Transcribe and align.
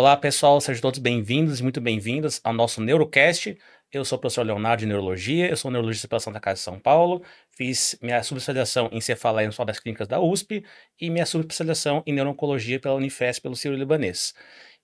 Olá, 0.00 0.16
pessoal, 0.16 0.58
sejam 0.62 0.80
todos 0.80 0.98
bem-vindos 0.98 1.60
e 1.60 1.62
muito 1.62 1.78
bem-vindas 1.78 2.40
ao 2.42 2.54
nosso 2.54 2.80
Neurocast. 2.80 3.54
Eu 3.92 4.02
sou 4.02 4.16
o 4.16 4.18
professor 4.18 4.46
Leonardo 4.46 4.80
de 4.80 4.86
Neurologia, 4.86 5.46
eu 5.46 5.56
sou 5.58 5.70
neurologista 5.70 6.08
pela 6.08 6.18
Santa 6.18 6.40
Casa 6.40 6.54
de 6.54 6.60
São 6.62 6.80
Paulo, 6.80 7.22
fiz 7.50 7.98
minha 8.00 8.22
subespecialização 8.22 8.88
em 8.92 8.98
cefaleia 9.02 9.46
no 9.46 9.64
das 9.66 9.78
clínicas 9.78 10.08
da 10.08 10.18
USP 10.18 10.64
e 10.98 11.10
minha 11.10 11.26
subespecialização 11.26 12.02
em 12.06 12.14
neurologia 12.14 12.80
pela 12.80 12.94
Unifesp, 12.94 13.42
pelo 13.42 13.54
Ciro 13.54 13.76
Libanês. 13.76 14.32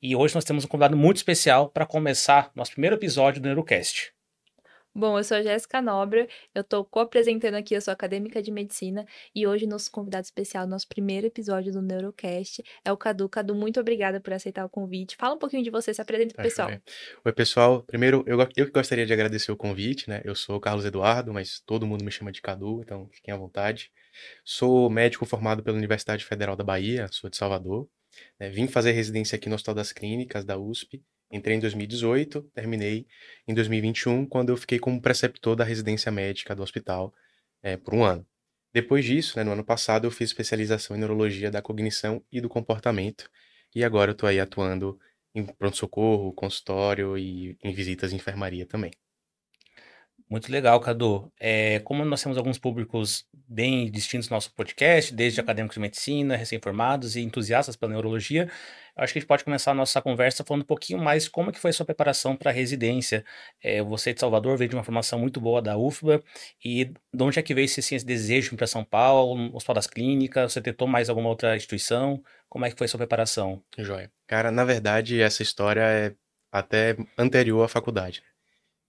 E 0.02 0.14
hoje 0.14 0.34
nós 0.34 0.45
temos 0.45 0.66
um 0.66 0.68
convidado 0.68 0.98
muito 0.98 1.16
especial 1.16 1.70
para 1.70 1.87
começar 1.87 2.51
nosso 2.55 2.73
primeiro 2.73 2.96
episódio 2.96 3.41
do 3.41 3.46
Neurocast. 3.46 4.16
Bom, 4.98 5.18
eu 5.18 5.24
sou 5.24 5.36
a 5.36 5.42
Jéssica 5.42 5.82
Nobra, 5.82 6.26
eu 6.54 6.62
estou 6.62 6.82
co-apresentando 6.82 7.54
aqui, 7.54 7.74
eu 7.74 7.82
sou 7.82 7.92
acadêmica 7.92 8.42
de 8.42 8.50
medicina 8.50 9.04
e 9.34 9.46
hoje 9.46 9.66
nosso 9.66 9.90
convidado 9.90 10.24
especial, 10.24 10.66
nosso 10.66 10.88
primeiro 10.88 11.27
episódio 11.27 11.70
do 11.70 11.82
Neurocast 11.82 12.64
é 12.82 12.91
o 12.91 12.96
Cadu. 12.96 13.28
Cadu, 13.28 13.54
muito 13.54 13.78
obrigada 13.78 14.23
por 14.23 14.32
aceitar 14.32 14.64
o 14.64 14.70
convite. 14.70 15.14
Fala 15.14 15.34
um 15.34 15.38
pouquinho 15.38 15.62
de 15.62 15.68
você, 15.68 15.92
se 15.92 16.01
apresenta 16.01 16.32
pro 16.32 16.42
pessoal. 16.42 16.70
Oi, 17.23 17.32
pessoal. 17.34 17.82
Primeiro, 17.82 18.24
eu, 18.27 18.38
eu 18.56 18.73
gostaria 18.73 19.04
de 19.04 19.12
agradecer 19.12 19.52
o 19.52 19.56
convite, 19.56 20.09
né? 20.09 20.23
Eu 20.24 20.34
sou 20.34 20.56
o 20.56 20.60
Carlos 20.60 20.87
Eduardo, 20.87 21.30
mas 21.30 21.60
todo 21.60 21.87
mundo 21.87 22.02
me 22.02 22.10
chama 22.10 22.32
de 22.32 22.40
Cadu, 22.40 22.80
então 22.82 23.06
fiquem 23.12 23.34
à 23.34 23.37
vontade. 23.37 23.92
Sou 24.42 24.88
médico 24.88 25.26
formado 25.26 25.62
pela 25.62 25.76
Universidade 25.76 26.24
Federal 26.24 26.56
da 26.56 26.65
Bahia, 26.65 27.06
sou 27.12 27.28
de 27.28 27.37
Salvador. 27.37 27.87
Né? 28.38 28.51
Vim 28.51 28.66
fazer 28.66 28.93
residência 28.93 29.37
aqui 29.37 29.48
no 29.48 29.55
Hospital 29.55 29.75
das 29.75 29.93
Clínicas 29.93 30.45
da 30.45 30.59
USP 30.59 31.02
Entrei 31.30 31.57
em 31.57 31.61
2018, 31.61 32.43
terminei 32.55 33.07
em 33.48 33.55
2021, 33.55 34.27
quando 34.27 34.51
eu 34.51 34.57
fiquei 34.57 34.79
como 34.79 35.01
preceptor 35.01 35.57
da 35.57 35.65
residência 35.65 36.11
médica 36.12 36.55
do 36.55 36.62
hospital 36.62 37.12
é, 37.62 37.77
por 37.77 37.95
um 37.95 38.05
ano. 38.05 38.24
Depois 38.73 39.05
disso, 39.05 39.37
né, 39.37 39.45
no 39.45 39.52
ano 39.52 39.65
passado, 39.65 40.07
eu 40.07 40.10
fiz 40.10 40.30
especialização 40.30 40.97
em 40.97 41.01
neurologia 41.01 41.51
da 41.51 41.62
cognição 41.62 42.23
e 42.30 42.40
do 42.40 42.49
comportamento, 42.49 43.29
e 43.74 43.82
agora 43.82 44.10
eu 44.10 44.13
estou 44.13 44.29
aí 44.29 44.38
atuando 44.38 44.99
em 45.35 45.45
pronto-socorro, 45.45 46.33
consultório 46.33 47.18
e 47.18 47.57
em 47.62 47.73
visitas 47.73 48.12
em 48.12 48.16
enfermaria 48.16 48.65
também. 48.65 48.93
Muito 50.29 50.51
legal, 50.51 50.80
Cadu. 50.80 51.32
É, 51.38 51.79
como 51.80 52.05
nós 52.05 52.21
temos 52.21 52.37
alguns 52.37 52.59
públicos 52.59 53.24
bem 53.32 53.88
distintos 53.88 54.29
no 54.29 54.35
nosso 54.35 54.52
podcast, 54.52 55.15
desde 55.15 55.41
acadêmicos 55.41 55.77
de 55.77 55.80
medicina, 55.80 56.37
recém-formados 56.37 57.15
e 57.15 57.21
entusiastas 57.21 57.77
pela 57.77 57.93
neurologia, 57.93 58.51
acho 58.96 59.13
que 59.13 59.18
a 59.18 59.21
gente 59.21 59.29
pode 59.29 59.45
começar 59.45 59.71
a 59.71 59.74
nossa 59.74 60.02
conversa 60.02 60.43
falando 60.43 60.63
um 60.63 60.66
pouquinho 60.66 60.99
mais 60.99 61.29
como 61.29 61.52
que 61.52 61.60
foi 61.60 61.71
a 61.71 61.73
sua 61.73 61.87
preparação 61.87 62.35
para 62.35 62.51
a 62.51 62.55
residência. 62.55 63.24
É, 63.63 63.80
você 63.80 64.12
de 64.12 64.19
Salvador 64.19 64.59
veio 64.59 64.69
de 64.69 64.75
uma 64.75 64.83
formação 64.83 65.16
muito 65.21 65.41
boa 65.41 65.62
da 65.62 65.78
UFBA, 65.78 66.21
e 66.65 66.87
de 66.87 67.22
onde 67.22 67.38
é 67.38 67.43
que 67.43 67.55
veio 67.55 67.66
esse, 67.66 67.78
assim, 67.78 67.94
esse 67.94 68.05
desejo 68.05 68.56
para 68.56 68.66
São 68.66 68.83
Paulo, 68.83 69.55
Hospital 69.55 69.75
das 69.77 69.87
Clínicas, 69.87 70.53
você 70.53 70.61
tentou 70.61 70.88
mais 70.88 71.09
alguma 71.09 71.28
outra 71.28 71.55
instituição? 71.55 72.21
Como 72.49 72.65
é 72.65 72.71
que 72.71 72.77
foi 72.77 72.87
a 72.87 72.88
sua 72.88 72.99
preparação? 72.99 73.62
Joia. 73.78 74.11
Cara, 74.27 74.50
na 74.50 74.65
verdade, 74.65 75.21
essa 75.21 75.43
história 75.43 75.83
é 75.83 76.15
até 76.50 76.97
anterior 77.16 77.65
à 77.65 77.69
faculdade 77.69 78.25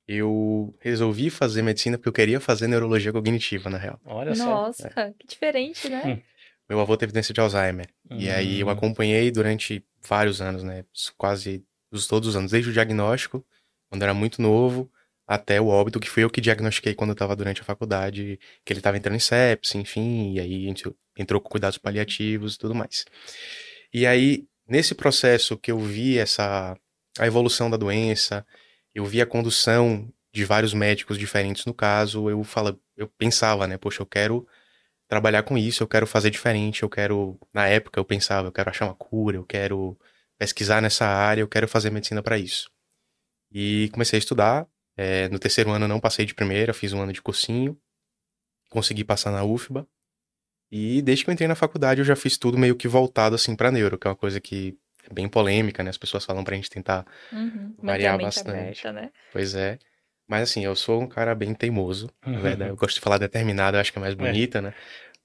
eu 0.07 0.73
resolvi 0.79 1.29
fazer 1.29 1.61
medicina 1.61 1.97
porque 1.97 2.09
eu 2.09 2.13
queria 2.13 2.39
fazer 2.39 2.67
neurologia 2.67 3.11
cognitiva, 3.11 3.69
na 3.69 3.77
real. 3.77 3.99
Olha 4.05 4.33
só. 4.33 4.45
Nossa, 4.45 4.91
é. 4.95 5.13
que 5.19 5.27
diferente, 5.27 5.89
né? 5.89 6.03
Hum. 6.05 6.21
Meu 6.69 6.79
avô 6.81 6.97
teve 6.97 7.13
doença 7.13 7.33
de 7.33 7.39
Alzheimer. 7.39 7.87
E 8.11 8.29
aí 8.29 8.59
eu 8.59 8.67
hum. 8.67 8.69
acompanhei 8.69 9.31
durante 9.31 9.85
vários 10.05 10.41
anos, 10.41 10.63
né? 10.63 10.83
Quase 11.17 11.63
todos 12.09 12.29
os 12.29 12.35
anos, 12.35 12.51
desde 12.51 12.69
o 12.69 12.73
diagnóstico, 12.73 13.45
quando 13.89 14.03
era 14.03 14.13
muito 14.13 14.41
novo, 14.41 14.91
até 15.25 15.59
o 15.59 15.67
óbito, 15.67 15.99
que 15.99 16.09
foi 16.09 16.23
eu 16.23 16.29
que 16.29 16.41
diagnostiquei 16.41 16.93
quando 16.93 17.09
eu 17.09 17.13
estava 17.13 17.35
durante 17.35 17.61
a 17.61 17.63
faculdade, 17.63 18.39
que 18.63 18.73
ele 18.73 18.79
estava 18.79 18.97
entrando 18.97 19.15
em 19.15 19.19
sepsis, 19.19 19.75
enfim, 19.75 20.33
e 20.33 20.39
aí 20.39 20.65
a 20.65 20.67
gente 20.67 20.95
entrou 21.17 21.41
com 21.41 21.49
cuidados 21.49 21.77
paliativos 21.77 22.55
e 22.55 22.57
tudo 22.57 22.75
mais. 22.75 23.05
E 23.93 24.05
aí, 24.05 24.45
nesse 24.67 24.93
processo 24.95 25.57
que 25.57 25.71
eu 25.71 25.79
vi 25.79 26.17
essa 26.17 26.77
a 27.17 27.25
evolução 27.25 27.69
da 27.69 27.77
doença, 27.77 28.45
eu 28.97 29.05
vi 29.05 29.21
a 29.21 29.27
condução 29.27 30.11
de 30.33 30.43
vários 30.43 30.73
médicos 30.73 31.19
diferentes 31.19 31.65
no 31.65 31.73
caso, 31.73 32.31
eu 32.31 32.43
fala, 32.43 32.79
eu 32.95 33.07
pensava, 33.07 33.67
né, 33.67 33.77
poxa, 33.77 34.01
eu 34.01 34.07
quero 34.07 34.47
trabalhar 35.07 35.43
com 35.43 35.55
isso, 35.55 35.83
eu 35.83 35.87
quero 35.87 36.07
fazer 36.07 36.31
diferente, 36.31 36.81
eu 36.81 36.89
quero, 36.89 37.39
na 37.53 37.67
época 37.67 37.99
eu 37.99 38.05
pensava, 38.05 38.47
eu 38.47 38.51
quero 38.51 38.71
achar 38.71 38.85
uma 38.85 38.95
cura, 38.95 39.37
eu 39.37 39.45
quero 39.45 39.95
pesquisar 40.37 40.81
nessa 40.81 41.05
área, 41.05 41.41
eu 41.41 41.47
quero 41.47 41.67
fazer 41.67 41.91
medicina 41.91 42.23
para 42.23 42.39
isso. 42.39 42.71
E 43.51 43.87
comecei 43.93 44.17
a 44.17 44.19
estudar, 44.19 44.67
é, 44.95 45.29
no 45.29 45.37
terceiro 45.37 45.69
ano 45.71 45.87
não 45.87 45.99
passei 45.99 46.25
de 46.25 46.33
primeira, 46.33 46.73
fiz 46.73 46.91
um 46.91 47.01
ano 47.01 47.13
de 47.13 47.21
cursinho, 47.21 47.79
consegui 48.67 49.03
passar 49.03 49.31
na 49.31 49.43
UFBA, 49.43 49.87
e 50.71 51.03
desde 51.03 51.23
que 51.23 51.29
eu 51.29 51.33
entrei 51.33 51.47
na 51.47 51.55
faculdade 51.55 52.01
eu 52.01 52.05
já 52.05 52.15
fiz 52.15 52.35
tudo 52.35 52.57
meio 52.57 52.75
que 52.75 52.87
voltado 52.87 53.35
assim 53.35 53.55
para 53.55 53.71
neuro, 53.71 53.97
que 53.97 54.07
é 54.07 54.09
uma 54.09 54.17
coisa 54.17 54.41
que 54.41 54.75
bem 55.13 55.27
polêmica, 55.27 55.83
né? 55.83 55.89
As 55.89 55.97
pessoas 55.97 56.25
falam 56.25 56.43
pra 56.43 56.55
gente 56.55 56.69
tentar 56.69 57.05
uhum, 57.31 57.75
variar 57.81 58.17
bastante. 58.17 58.87
Aberta, 58.87 58.91
né? 58.91 59.11
Pois 59.31 59.55
é. 59.55 59.77
Mas 60.27 60.49
assim, 60.49 60.65
eu 60.65 60.75
sou 60.75 61.01
um 61.01 61.07
cara 61.07 61.33
bem 61.33 61.53
teimoso, 61.53 62.09
uhum. 62.25 62.33
na 62.33 62.39
verdade. 62.39 62.71
Eu 62.71 62.75
gosto 62.75 62.95
de 62.95 63.01
falar 63.01 63.17
determinado, 63.17 63.77
eu 63.77 63.81
acho 63.81 63.91
que 63.91 63.97
é 63.97 64.01
mais 64.01 64.13
é. 64.13 64.17
bonita, 64.17 64.57
é. 64.57 64.61
né? 64.61 64.73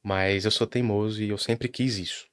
Mas 0.02 0.44
eu 0.44 0.50
sou 0.50 0.66
teimoso 0.66 1.22
e 1.22 1.28
eu 1.28 1.38
sempre 1.38 1.68
quis 1.68 1.98
isso. 1.98 2.26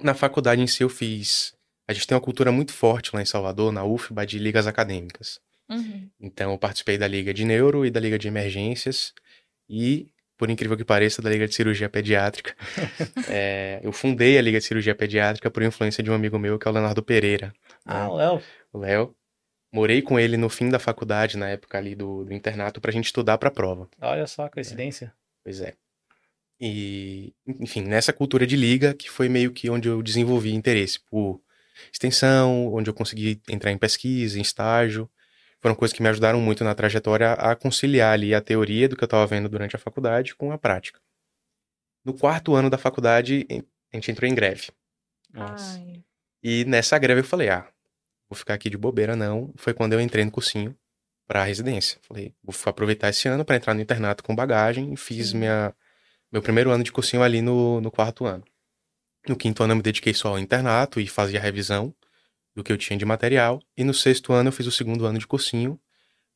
Na 0.00 0.14
faculdade 0.14 0.60
em 0.60 0.66
si 0.66 0.82
eu 0.82 0.88
fiz. 0.88 1.54
A 1.86 1.92
gente 1.92 2.06
tem 2.06 2.14
uma 2.14 2.20
cultura 2.22 2.50
muito 2.50 2.72
forte 2.72 3.14
lá 3.14 3.20
em 3.20 3.26
Salvador, 3.26 3.72
na 3.72 3.84
UFBA, 3.84 4.26
de 4.26 4.38
ligas 4.38 4.66
acadêmicas. 4.66 5.40
Uhum. 5.68 6.08
Então 6.20 6.52
eu 6.52 6.58
participei 6.58 6.96
da 6.96 7.06
Liga 7.06 7.32
de 7.32 7.44
Neuro 7.44 7.84
e 7.84 7.90
da 7.90 8.00
Liga 8.00 8.18
de 8.18 8.28
Emergências. 8.28 9.12
E 9.68 10.08
por 10.42 10.50
incrível 10.50 10.76
que 10.76 10.84
pareça, 10.84 11.22
da 11.22 11.30
Liga 11.30 11.46
de 11.46 11.54
Cirurgia 11.54 11.88
Pediátrica. 11.88 12.56
é, 13.30 13.78
eu 13.80 13.92
fundei 13.92 14.36
a 14.36 14.42
Liga 14.42 14.58
de 14.58 14.64
Cirurgia 14.64 14.92
Pediátrica 14.92 15.48
por 15.48 15.62
influência 15.62 16.02
de 16.02 16.10
um 16.10 16.14
amigo 16.14 16.36
meu, 16.36 16.58
que 16.58 16.66
é 16.66 16.70
o 16.72 16.74
Leonardo 16.74 17.00
Pereira. 17.00 17.54
Ah, 17.86 18.08
o 18.08 18.16
Léo. 18.16 18.42
O 18.72 18.78
Léo. 18.78 19.14
Morei 19.72 20.02
com 20.02 20.18
ele 20.18 20.36
no 20.36 20.48
fim 20.48 20.68
da 20.68 20.80
faculdade, 20.80 21.36
na 21.38 21.48
época 21.48 21.78
ali 21.78 21.94
do, 21.94 22.24
do 22.24 22.34
internato, 22.34 22.80
pra 22.80 22.90
gente 22.90 23.04
estudar 23.04 23.38
pra 23.38 23.52
prova. 23.52 23.88
Olha 24.00 24.26
só, 24.26 24.48
coincidência. 24.48 25.06
É. 25.06 25.10
Pois 25.44 25.60
é. 25.60 25.74
E, 26.60 27.32
enfim, 27.46 27.82
nessa 27.82 28.12
cultura 28.12 28.44
de 28.44 28.56
liga, 28.56 28.94
que 28.94 29.08
foi 29.08 29.28
meio 29.28 29.52
que 29.52 29.70
onde 29.70 29.88
eu 29.88 30.02
desenvolvi 30.02 30.52
interesse 30.52 30.98
por 31.08 31.40
extensão, 31.92 32.74
onde 32.74 32.90
eu 32.90 32.94
consegui 32.94 33.40
entrar 33.48 33.70
em 33.70 33.78
pesquisa, 33.78 34.40
em 34.40 34.42
estágio 34.42 35.08
foram 35.62 35.76
coisas 35.76 35.96
que 35.96 36.02
me 36.02 36.08
ajudaram 36.08 36.40
muito 36.40 36.64
na 36.64 36.74
trajetória 36.74 37.34
a 37.34 37.54
conciliar 37.54 38.12
ali 38.12 38.34
a 38.34 38.40
teoria 38.40 38.88
do 38.88 38.96
que 38.96 39.04
eu 39.04 39.06
estava 39.06 39.24
vendo 39.26 39.48
durante 39.48 39.76
a 39.76 39.78
faculdade 39.78 40.34
com 40.34 40.50
a 40.50 40.58
prática. 40.58 41.00
No 42.04 42.12
quarto 42.12 42.56
ano 42.56 42.68
da 42.68 42.76
faculdade, 42.76 43.46
a 43.48 43.96
gente 43.96 44.10
entrou 44.10 44.28
em 44.28 44.34
greve. 44.34 44.70
Nossa. 45.32 45.80
E 46.42 46.64
nessa 46.64 46.98
greve 46.98 47.20
eu 47.20 47.24
falei, 47.24 47.48
ah, 47.48 47.68
vou 48.28 48.36
ficar 48.36 48.54
aqui 48.54 48.68
de 48.68 48.76
bobeira 48.76 49.14
não. 49.14 49.54
Foi 49.54 49.72
quando 49.72 49.92
eu 49.92 50.00
entrei 50.00 50.24
no 50.24 50.32
cursinho 50.32 50.76
para 51.28 51.44
residência. 51.44 52.00
Falei, 52.02 52.34
vou 52.42 52.52
aproveitar 52.66 53.08
esse 53.08 53.28
ano 53.28 53.44
para 53.44 53.54
entrar 53.54 53.72
no 53.72 53.80
internato 53.80 54.24
com 54.24 54.34
bagagem 54.34 54.92
e 54.92 54.96
fiz 54.96 55.32
minha, 55.32 55.72
meu 56.32 56.42
primeiro 56.42 56.72
ano 56.72 56.82
de 56.82 56.90
cursinho 56.90 57.22
ali 57.22 57.40
no, 57.40 57.80
no 57.80 57.90
quarto 57.90 58.26
ano. 58.26 58.42
No 59.28 59.36
quinto 59.36 59.62
ano 59.62 59.74
eu 59.74 59.76
me 59.76 59.82
dediquei 59.82 60.12
só 60.12 60.30
ao 60.30 60.40
internato 60.40 60.98
e 60.98 61.06
fazia 61.06 61.38
revisão 61.38 61.94
do 62.54 62.62
que 62.62 62.72
eu 62.72 62.78
tinha 62.78 62.98
de 62.98 63.04
material. 63.04 63.60
E 63.76 63.84
no 63.84 63.94
sexto 63.94 64.32
ano 64.32 64.48
eu 64.48 64.52
fiz 64.52 64.66
o 64.66 64.72
segundo 64.72 65.06
ano 65.06 65.18
de 65.18 65.26
cursinho 65.26 65.80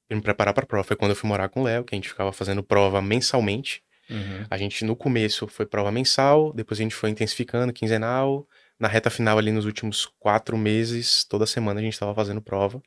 para 0.08 0.16
me 0.16 0.22
preparar 0.22 0.54
para 0.54 0.64
a 0.64 0.66
prova. 0.66 0.84
Foi 0.84 0.96
quando 0.96 1.10
eu 1.10 1.16
fui 1.16 1.28
morar 1.28 1.48
com 1.48 1.60
o 1.60 1.64
Léo, 1.64 1.84
que 1.84 1.94
a 1.94 1.96
gente 1.96 2.08
ficava 2.08 2.32
fazendo 2.32 2.62
prova 2.62 3.02
mensalmente. 3.02 3.82
Uhum. 4.08 4.46
A 4.48 4.56
gente, 4.56 4.84
no 4.84 4.94
começo, 4.94 5.48
foi 5.48 5.66
prova 5.66 5.90
mensal, 5.90 6.52
depois 6.52 6.78
a 6.78 6.82
gente 6.82 6.94
foi 6.94 7.10
intensificando, 7.10 7.72
quinzenal. 7.72 8.46
Na 8.78 8.88
reta 8.88 9.10
final, 9.10 9.38
ali 9.38 9.50
nos 9.50 9.64
últimos 9.64 10.06
quatro 10.18 10.56
meses, 10.56 11.24
toda 11.24 11.46
semana 11.46 11.80
a 11.80 11.82
gente 11.82 11.94
estava 11.94 12.14
fazendo 12.14 12.40
prova 12.40 12.80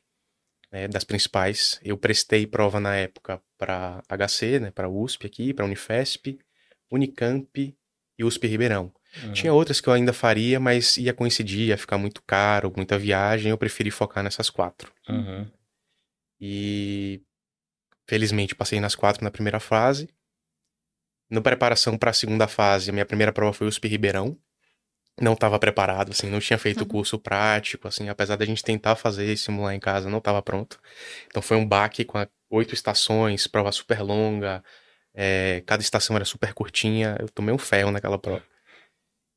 né, 0.70 0.88
das 0.88 1.04
principais. 1.04 1.78
Eu 1.82 1.98
prestei 1.98 2.46
prova 2.46 2.80
na 2.80 2.94
época 2.96 3.42
para 3.58 4.02
HC, 4.08 4.60
né, 4.60 4.70
para 4.70 4.88
USP 4.88 5.26
aqui, 5.26 5.52
para 5.52 5.64
Unifesp, 5.64 6.38
Unicamp 6.90 7.76
e 8.18 8.24
USP 8.24 8.46
Ribeirão. 8.46 8.92
Uhum. 9.22 9.32
Tinha 9.32 9.52
outras 9.52 9.80
que 9.80 9.88
eu 9.88 9.92
ainda 9.92 10.12
faria, 10.12 10.60
mas 10.60 10.96
ia 10.96 11.12
coincidir, 11.12 11.68
ia 11.68 11.78
ficar 11.78 11.98
muito 11.98 12.22
caro, 12.22 12.72
muita 12.76 12.98
viagem, 12.98 13.50
eu 13.50 13.58
preferi 13.58 13.90
focar 13.90 14.22
nessas 14.22 14.48
quatro. 14.48 14.92
Uhum. 15.08 15.50
E 16.40 17.20
felizmente 18.08 18.54
passei 18.54 18.80
nas 18.80 18.94
quatro 18.94 19.24
na 19.24 19.30
primeira 19.30 19.60
fase. 19.60 20.08
Na 21.28 21.40
preparação 21.40 21.96
para 21.98 22.10
a 22.10 22.14
segunda 22.14 22.48
fase, 22.48 22.90
a 22.90 22.92
minha 22.92 23.06
primeira 23.06 23.32
prova 23.32 23.52
foi 23.52 23.66
USP 23.66 23.88
Ribeirão. 23.88 24.36
Não 25.20 25.34
estava 25.34 25.58
preparado, 25.58 26.12
assim, 26.12 26.30
não 26.30 26.40
tinha 26.40 26.58
feito 26.58 26.82
o 26.82 26.86
curso 26.86 27.18
prático, 27.18 27.86
assim, 27.86 28.08
apesar 28.08 28.36
da 28.36 28.44
gente 28.44 28.62
tentar 28.62 28.96
fazer 28.96 29.32
e 29.32 29.36
simular 29.36 29.74
em 29.74 29.80
casa, 29.80 30.08
não 30.08 30.18
estava 30.18 30.40
pronto. 30.40 30.80
Então 31.26 31.42
foi 31.42 31.56
um 31.56 31.66
baque 31.66 32.04
com 32.04 32.24
oito 32.48 32.74
estações, 32.74 33.46
prova 33.46 33.70
super 33.70 34.00
longa, 34.02 34.64
é, 35.12 35.62
cada 35.66 35.82
estação 35.82 36.16
era 36.16 36.24
super 36.24 36.54
curtinha. 36.54 37.16
Eu 37.18 37.28
tomei 37.28 37.54
um 37.54 37.58
ferro 37.58 37.90
naquela 37.90 38.18
prova. 38.18 38.42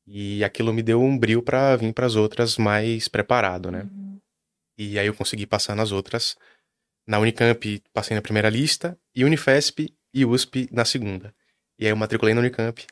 E 0.06 0.44
aquilo 0.44 0.72
me 0.72 0.82
deu 0.82 1.02
um 1.02 1.16
brilho 1.16 1.42
para 1.42 1.76
vir 1.76 1.92
para 1.92 2.06
as 2.06 2.14
outras 2.14 2.58
mais 2.58 3.08
preparado, 3.08 3.70
né? 3.70 3.88
Uhum. 3.90 4.20
E 4.76 4.98
aí 4.98 5.06
eu 5.06 5.14
consegui 5.14 5.46
passar 5.46 5.74
nas 5.74 5.92
outras. 5.92 6.36
Na 7.06 7.18
Unicamp 7.18 7.82
passei 7.92 8.14
na 8.14 8.22
primeira 8.22 8.48
lista 8.48 8.98
e 9.14 9.24
Unifesp 9.24 9.92
e 10.12 10.24
USP 10.24 10.68
na 10.70 10.84
segunda. 10.84 11.34
E 11.78 11.84
aí 11.84 11.92
eu 11.92 11.96
matriculei 11.96 12.34
na 12.34 12.40
Unicamp. 12.40 12.86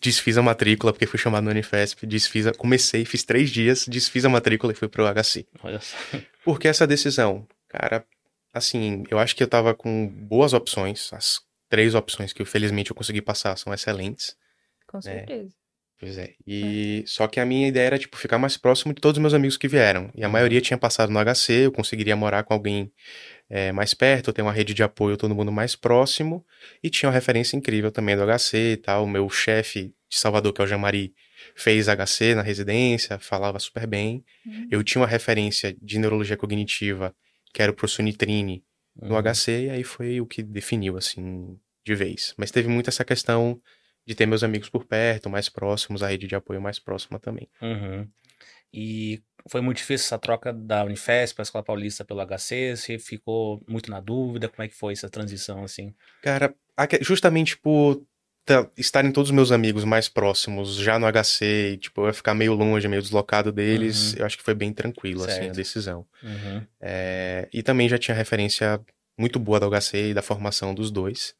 desfiz 0.00 0.38
a 0.38 0.42
matrícula, 0.42 0.92
porque 0.92 1.06
fui 1.06 1.18
chamado 1.18 1.44
no 1.44 1.50
Unifesp, 1.50 2.06
desfiz 2.06 2.46
a, 2.46 2.54
comecei, 2.54 3.04
fiz 3.04 3.24
três 3.24 3.50
dias, 3.50 3.86
desfiz 3.86 4.24
a 4.24 4.28
matrícula 4.28 4.72
e 4.72 4.76
fui 4.76 4.88
pro 4.88 5.04
HC. 5.04 5.46
Olha 5.62 5.80
só. 5.80 5.96
Por 6.44 6.58
que 6.58 6.68
essa 6.68 6.86
decisão? 6.86 7.46
Cara, 7.68 8.06
assim, 8.52 9.04
eu 9.10 9.18
acho 9.18 9.34
que 9.34 9.42
eu 9.42 9.48
tava 9.48 9.74
com 9.74 10.08
boas 10.08 10.52
opções, 10.52 11.12
as 11.12 11.40
três 11.68 11.94
opções 11.94 12.32
que 12.32 12.44
felizmente 12.44 12.90
eu 12.90 12.96
consegui 12.96 13.20
passar 13.20 13.56
são 13.58 13.74
excelentes. 13.74 14.36
Com 14.96 15.02
certeza. 15.02 15.54
Pois 15.98 16.18
é. 16.18 16.34
E 16.46 17.02
só 17.06 17.26
que 17.26 17.40
a 17.40 17.46
minha 17.46 17.68
ideia 17.68 17.86
era 17.86 17.98
tipo 17.98 18.18
ficar 18.18 18.38
mais 18.38 18.56
próximo 18.56 18.92
de 18.92 19.00
todos 19.00 19.16
os 19.16 19.22
meus 19.22 19.32
amigos 19.32 19.56
que 19.56 19.66
vieram. 19.66 20.10
E 20.14 20.22
a 20.22 20.28
maioria 20.28 20.60
tinha 20.60 20.76
passado 20.76 21.10
no 21.10 21.18
HC, 21.18 21.64
eu 21.64 21.72
conseguiria 21.72 22.14
morar 22.14 22.42
com 22.42 22.52
alguém 22.52 22.92
é, 23.48 23.72
mais 23.72 23.94
perto, 23.94 24.32
ter 24.32 24.42
uma 24.42 24.52
rede 24.52 24.74
de 24.74 24.82
apoio, 24.82 25.16
todo 25.16 25.34
mundo 25.34 25.50
mais 25.50 25.74
próximo. 25.74 26.44
E 26.82 26.90
tinha 26.90 27.08
uma 27.08 27.14
referência 27.14 27.56
incrível 27.56 27.90
também 27.90 28.14
do 28.14 28.22
HC 28.26 28.72
e 28.72 28.76
tal. 28.76 29.04
O 29.04 29.08
meu 29.08 29.28
chefe 29.30 29.94
de 30.08 30.18
Salvador, 30.18 30.52
que 30.52 30.60
é 30.60 30.64
o 30.64 30.66
Jamari, 30.66 31.14
fez 31.54 31.86
HC 31.88 32.34
na 32.34 32.42
residência, 32.42 33.18
falava 33.18 33.58
super 33.58 33.86
bem. 33.86 34.22
Uhum. 34.44 34.68
Eu 34.70 34.84
tinha 34.84 35.00
uma 35.00 35.08
referência 35.08 35.74
de 35.80 35.98
neurologia 35.98 36.36
cognitiva, 36.36 37.14
que 37.54 37.62
era 37.62 37.72
o 37.72 37.74
professor 37.74 38.02
Nitrine, 38.02 38.62
no 39.00 39.14
Uhum. 39.14 39.22
HC, 39.22 39.66
e 39.66 39.70
aí 39.70 39.84
foi 39.84 40.20
o 40.20 40.26
que 40.26 40.42
definiu, 40.42 40.96
assim, 40.96 41.58
de 41.84 41.94
vez. 41.94 42.34
Mas 42.36 42.50
teve 42.50 42.68
muito 42.68 42.88
essa 42.88 43.04
questão 43.04 43.60
de 44.06 44.14
ter 44.14 44.24
meus 44.26 44.42
amigos 44.44 44.68
por 44.68 44.84
perto, 44.84 45.28
mais 45.28 45.48
próximos, 45.48 46.02
a 46.02 46.08
rede 46.08 46.26
de 46.26 46.34
apoio 46.36 46.60
mais 46.62 46.78
próxima 46.78 47.18
também. 47.18 47.48
Uhum. 47.60 48.06
E 48.72 49.22
foi 49.48 49.60
muito 49.60 49.78
difícil 49.78 50.06
essa 50.06 50.18
troca 50.18 50.52
da 50.52 50.84
Unifesp 50.84 51.34
para 51.34 51.42
a 51.42 51.44
Escola 51.44 51.64
Paulista 51.64 52.04
pelo 52.04 52.20
HC? 52.20 52.76
Você 52.76 52.98
ficou 52.98 53.62
muito 53.66 53.90
na 53.90 54.00
dúvida? 54.00 54.48
Como 54.48 54.62
é 54.62 54.68
que 54.68 54.74
foi 54.74 54.92
essa 54.92 55.08
transição, 55.08 55.64
assim? 55.64 55.94
Cara, 56.22 56.54
justamente 57.00 57.56
por 57.56 58.02
estarem 58.76 59.10
todos 59.10 59.30
os 59.30 59.34
meus 59.34 59.50
amigos 59.50 59.82
mais 59.82 60.08
próximos 60.08 60.76
já 60.76 60.98
no 61.00 61.06
HC, 61.10 61.72
e, 61.72 61.76
tipo, 61.78 62.02
eu 62.02 62.06
ia 62.06 62.12
ficar 62.12 62.32
meio 62.32 62.54
longe, 62.54 62.86
meio 62.86 63.02
deslocado 63.02 63.50
deles, 63.50 64.12
Uhum. 64.12 64.20
eu 64.20 64.26
acho 64.26 64.38
que 64.38 64.44
foi 64.44 64.54
bem 64.54 64.72
tranquilo, 64.72 65.24
assim, 65.24 65.32
a 65.32 65.42
Certo. 65.44 65.56
decisão. 65.56 66.06
Uhum. 66.22 66.64
É, 66.80 67.48
e 67.52 67.60
também 67.62 67.88
já 67.88 67.98
tinha 67.98 68.14
referência 68.14 68.80
muito 69.18 69.38
boa 69.40 69.58
da 69.58 69.66
HC 69.66 70.10
e 70.10 70.14
da 70.14 70.22
formação 70.22 70.72
dos 70.74 70.90
dois. 70.92 71.34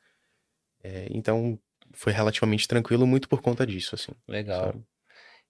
É, 0.82 1.06
então, 1.10 1.56
foi 1.96 2.12
relativamente 2.12 2.68
tranquilo, 2.68 3.06
muito 3.06 3.28
por 3.28 3.40
conta 3.42 3.66
disso, 3.66 3.94
assim. 3.94 4.12
Legal. 4.28 4.66
sabe? 4.66 4.84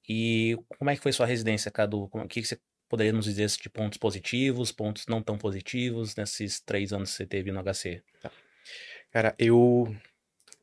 E 0.08 0.56
como 0.78 0.90
é 0.90 0.96
que 0.96 1.02
foi 1.02 1.12
sua 1.12 1.26
residência, 1.26 1.70
Cadu? 1.70 2.08
Como- 2.08 2.24
O 2.24 2.28
que 2.28 2.40
que 2.40 2.46
você 2.48 2.58
poderia 2.88 3.12
nos 3.12 3.24
dizer 3.24 3.48
de 3.48 3.68
pontos 3.68 3.98
positivos, 3.98 4.70
pontos 4.72 5.06
não 5.08 5.20
tão 5.20 5.36
positivos 5.36 6.14
nesses 6.16 6.60
três 6.60 6.92
anos 6.92 7.10
que 7.10 7.16
você 7.16 7.26
teve 7.26 7.50
no 7.52 7.60
HC? 7.60 8.02
Cara, 9.10 9.34
eu. 9.38 9.94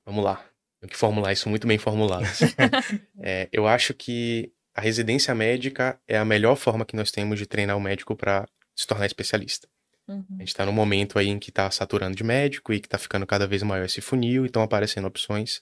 Vamos 0.06 0.24
lá. 0.24 0.46
Tenho 0.80 0.92
que 0.92 0.98
formular 0.98 1.32
isso 1.32 1.50
muito 1.50 1.66
bem 1.68 1.78
formulado. 1.78 2.24
assim. 2.24 2.46
É, 3.22 3.48
eu 3.52 3.68
acho 3.68 3.94
que 3.94 4.52
a 4.76 4.82
residência 4.82 5.34
médica 5.36 6.00
é 6.08 6.18
a 6.18 6.26
melhor 6.26 6.56
forma 6.56 6.86
que 6.86 6.96
nós 6.96 7.12
temos 7.12 7.38
de 7.40 7.46
treinar 7.46 7.78
o 7.78 7.82
médico 7.82 8.16
para 8.16 8.46
se 8.76 8.86
tornar 8.88 9.06
especialista. 9.06 9.68
Uhum. 10.08 10.26
A 10.36 10.40
gente 10.40 10.50
está 10.50 10.66
num 10.66 10.74
momento 10.74 11.18
aí 11.18 11.28
em 11.30 11.40
que 11.40 11.50
está 11.50 11.70
saturando 11.72 12.16
de 12.18 12.24
médico 12.24 12.74
e 12.74 12.80
que 12.82 12.88
está 12.88 12.98
ficando 12.98 13.26
cada 13.26 13.48
vez 13.48 13.64
maior 13.64 13.86
esse 13.86 14.02
funil 14.02 14.44
e 14.44 14.48
estão 14.48 14.62
aparecendo 14.62 15.06
opções. 15.08 15.62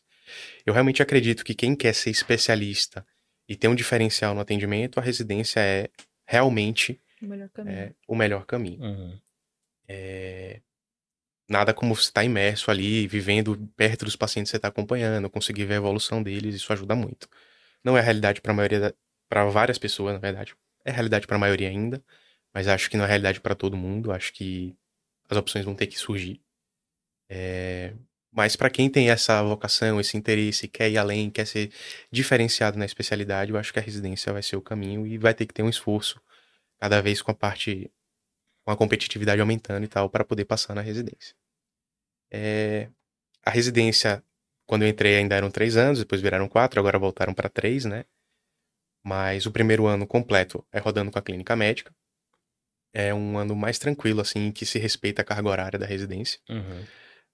Eu 0.65 0.73
realmente 0.73 1.01
acredito 1.01 1.43
que 1.43 1.55
quem 1.55 1.75
quer 1.75 1.93
ser 1.93 2.09
especialista 2.09 3.05
e 3.47 3.55
ter 3.55 3.67
um 3.67 3.75
diferencial 3.75 4.33
no 4.33 4.41
atendimento, 4.41 4.99
a 4.99 5.03
residência 5.03 5.59
é 5.59 5.89
realmente 6.25 6.99
O 7.21 7.25
melhor 7.25 7.49
caminho. 7.49 7.75
é, 7.77 7.93
o 8.07 8.15
melhor 8.15 8.45
caminho. 8.45 8.81
Uhum. 8.81 9.19
É, 9.87 10.61
Nada 11.51 11.73
como 11.73 11.93
você 11.93 12.03
estar 12.03 12.23
imerso 12.23 12.71
ali, 12.71 13.05
vivendo 13.07 13.57
perto 13.75 14.05
dos 14.05 14.15
pacientes 14.15 14.49
que 14.49 14.51
você 14.51 14.57
está 14.57 14.69
acompanhando, 14.69 15.29
conseguir 15.29 15.65
ver 15.65 15.73
a 15.73 15.77
evolução 15.77 16.23
deles, 16.23 16.55
isso 16.55 16.71
ajuda 16.71 16.95
muito. 16.95 17.27
Não 17.83 17.97
é 17.97 17.99
a 17.99 18.03
realidade 18.03 18.39
para 18.39 18.53
a 18.53 18.55
maioria, 18.55 18.95
para 19.27 19.43
várias 19.45 19.77
pessoas, 19.77 20.13
na 20.13 20.19
verdade. 20.19 20.55
É 20.85 20.91
realidade 20.91 21.27
para 21.27 21.35
a 21.35 21.39
maioria 21.39 21.67
ainda, 21.67 22.01
mas 22.53 22.69
acho 22.69 22.89
que 22.89 22.95
não 22.95 23.03
é 23.03 23.07
realidade 23.09 23.41
para 23.41 23.53
todo 23.53 23.75
mundo. 23.75 24.13
Acho 24.13 24.31
que 24.31 24.73
as 25.29 25.37
opções 25.37 25.65
vão 25.65 25.75
ter 25.75 25.87
que 25.87 25.99
surgir. 25.99 26.41
É, 27.27 27.93
Mas 28.31 28.55
para 28.55 28.69
quem 28.69 28.89
tem 28.89 29.09
essa 29.09 29.43
vocação, 29.43 29.99
esse 29.99 30.15
interesse, 30.15 30.67
quer 30.67 30.89
ir 30.89 30.97
além, 30.97 31.29
quer 31.29 31.45
ser 31.45 31.69
diferenciado 32.09 32.77
na 32.77 32.85
especialidade, 32.85 33.51
eu 33.51 33.57
acho 33.57 33.73
que 33.73 33.79
a 33.79 33.81
residência 33.81 34.31
vai 34.31 34.41
ser 34.41 34.55
o 34.55 34.61
caminho 34.61 35.05
e 35.05 35.17
vai 35.17 35.33
ter 35.33 35.45
que 35.45 35.53
ter 35.53 35.63
um 35.63 35.69
esforço 35.69 36.21
cada 36.79 37.01
vez 37.01 37.21
com 37.21 37.31
a 37.31 37.35
parte 37.35 37.91
com 38.63 38.71
a 38.71 38.77
competitividade 38.77 39.41
aumentando 39.41 39.83
e 39.83 39.87
tal 39.87 40.09
para 40.09 40.23
poder 40.23 40.45
passar 40.45 40.73
na 40.73 40.81
residência. 40.81 41.35
É, 42.31 42.89
a 43.43 43.49
residência, 43.49 44.23
quando 44.65 44.83
eu 44.83 44.87
entrei, 44.87 45.17
ainda 45.17 45.35
eram 45.35 45.51
três 45.51 45.75
anos, 45.75 45.99
depois 45.99 46.21
viraram 46.21 46.47
quatro, 46.47 46.79
agora 46.79 46.97
voltaram 46.97 47.33
para 47.33 47.49
três, 47.49 47.85
né? 47.85 48.05
Mas 49.03 49.45
o 49.45 49.51
primeiro 49.51 49.87
ano 49.87 50.05
completo 50.05 50.65
é 50.71 50.79
rodando 50.79 51.11
com 51.11 51.19
a 51.19 51.21
clínica 51.21 51.55
médica. 51.55 51.93
É 52.93 53.13
um 53.13 53.37
ano 53.37 53.55
mais 53.55 53.79
tranquilo, 53.79 54.21
assim, 54.21 54.51
que 54.51 54.65
se 54.65 54.77
respeita 54.77 55.21
a 55.21 55.25
carga 55.25 55.49
horária 55.49 55.79
da 55.79 55.85
residência. 55.85 56.39
Uhum. 56.47 56.85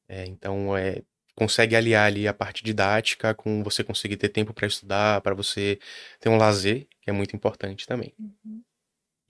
É, 0.09 0.25
então, 0.25 0.75
é, 0.75 1.01
consegue 1.35 1.75
aliar 1.75 2.07
ali 2.07 2.27
a 2.27 2.33
parte 2.33 2.63
didática 2.63 3.33
com 3.33 3.63
você 3.63 3.83
conseguir 3.83 4.17
ter 4.17 4.29
tempo 4.29 4.53
para 4.53 4.65
estudar, 4.65 5.21
para 5.21 5.35
você 5.35 5.79
ter 6.19 6.29
um 6.29 6.37
lazer, 6.37 6.87
que 7.01 7.09
é 7.09 7.13
muito 7.13 7.35
importante 7.35 7.85
também. 7.85 8.13
Uhum. 8.17 8.63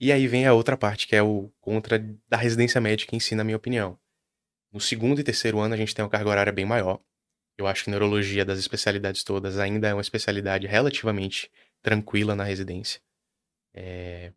E 0.00 0.12
aí 0.12 0.26
vem 0.26 0.46
a 0.46 0.54
outra 0.54 0.76
parte, 0.76 1.06
que 1.06 1.16
é 1.16 1.22
o 1.22 1.50
contra 1.60 1.98
da 2.28 2.36
residência 2.36 2.80
médica 2.80 3.14
em 3.14 3.20
si, 3.20 3.34
na 3.34 3.44
minha 3.44 3.56
opinião. 3.56 3.98
No 4.72 4.80
segundo 4.80 5.20
e 5.20 5.24
terceiro 5.24 5.58
ano, 5.58 5.74
a 5.74 5.76
gente 5.76 5.94
tem 5.94 6.04
uma 6.04 6.10
carga 6.10 6.30
horária 6.30 6.52
bem 6.52 6.64
maior. 6.64 7.00
Eu 7.58 7.66
acho 7.66 7.84
que 7.84 7.90
neurologia 7.90 8.44
das 8.44 8.58
especialidades 8.58 9.24
todas 9.24 9.58
ainda 9.58 9.88
é 9.88 9.94
uma 9.94 10.00
especialidade 10.00 10.66
relativamente 10.66 11.50
tranquila 11.82 12.36
na 12.36 12.44
residência. 12.44 13.00
É, 13.74 14.32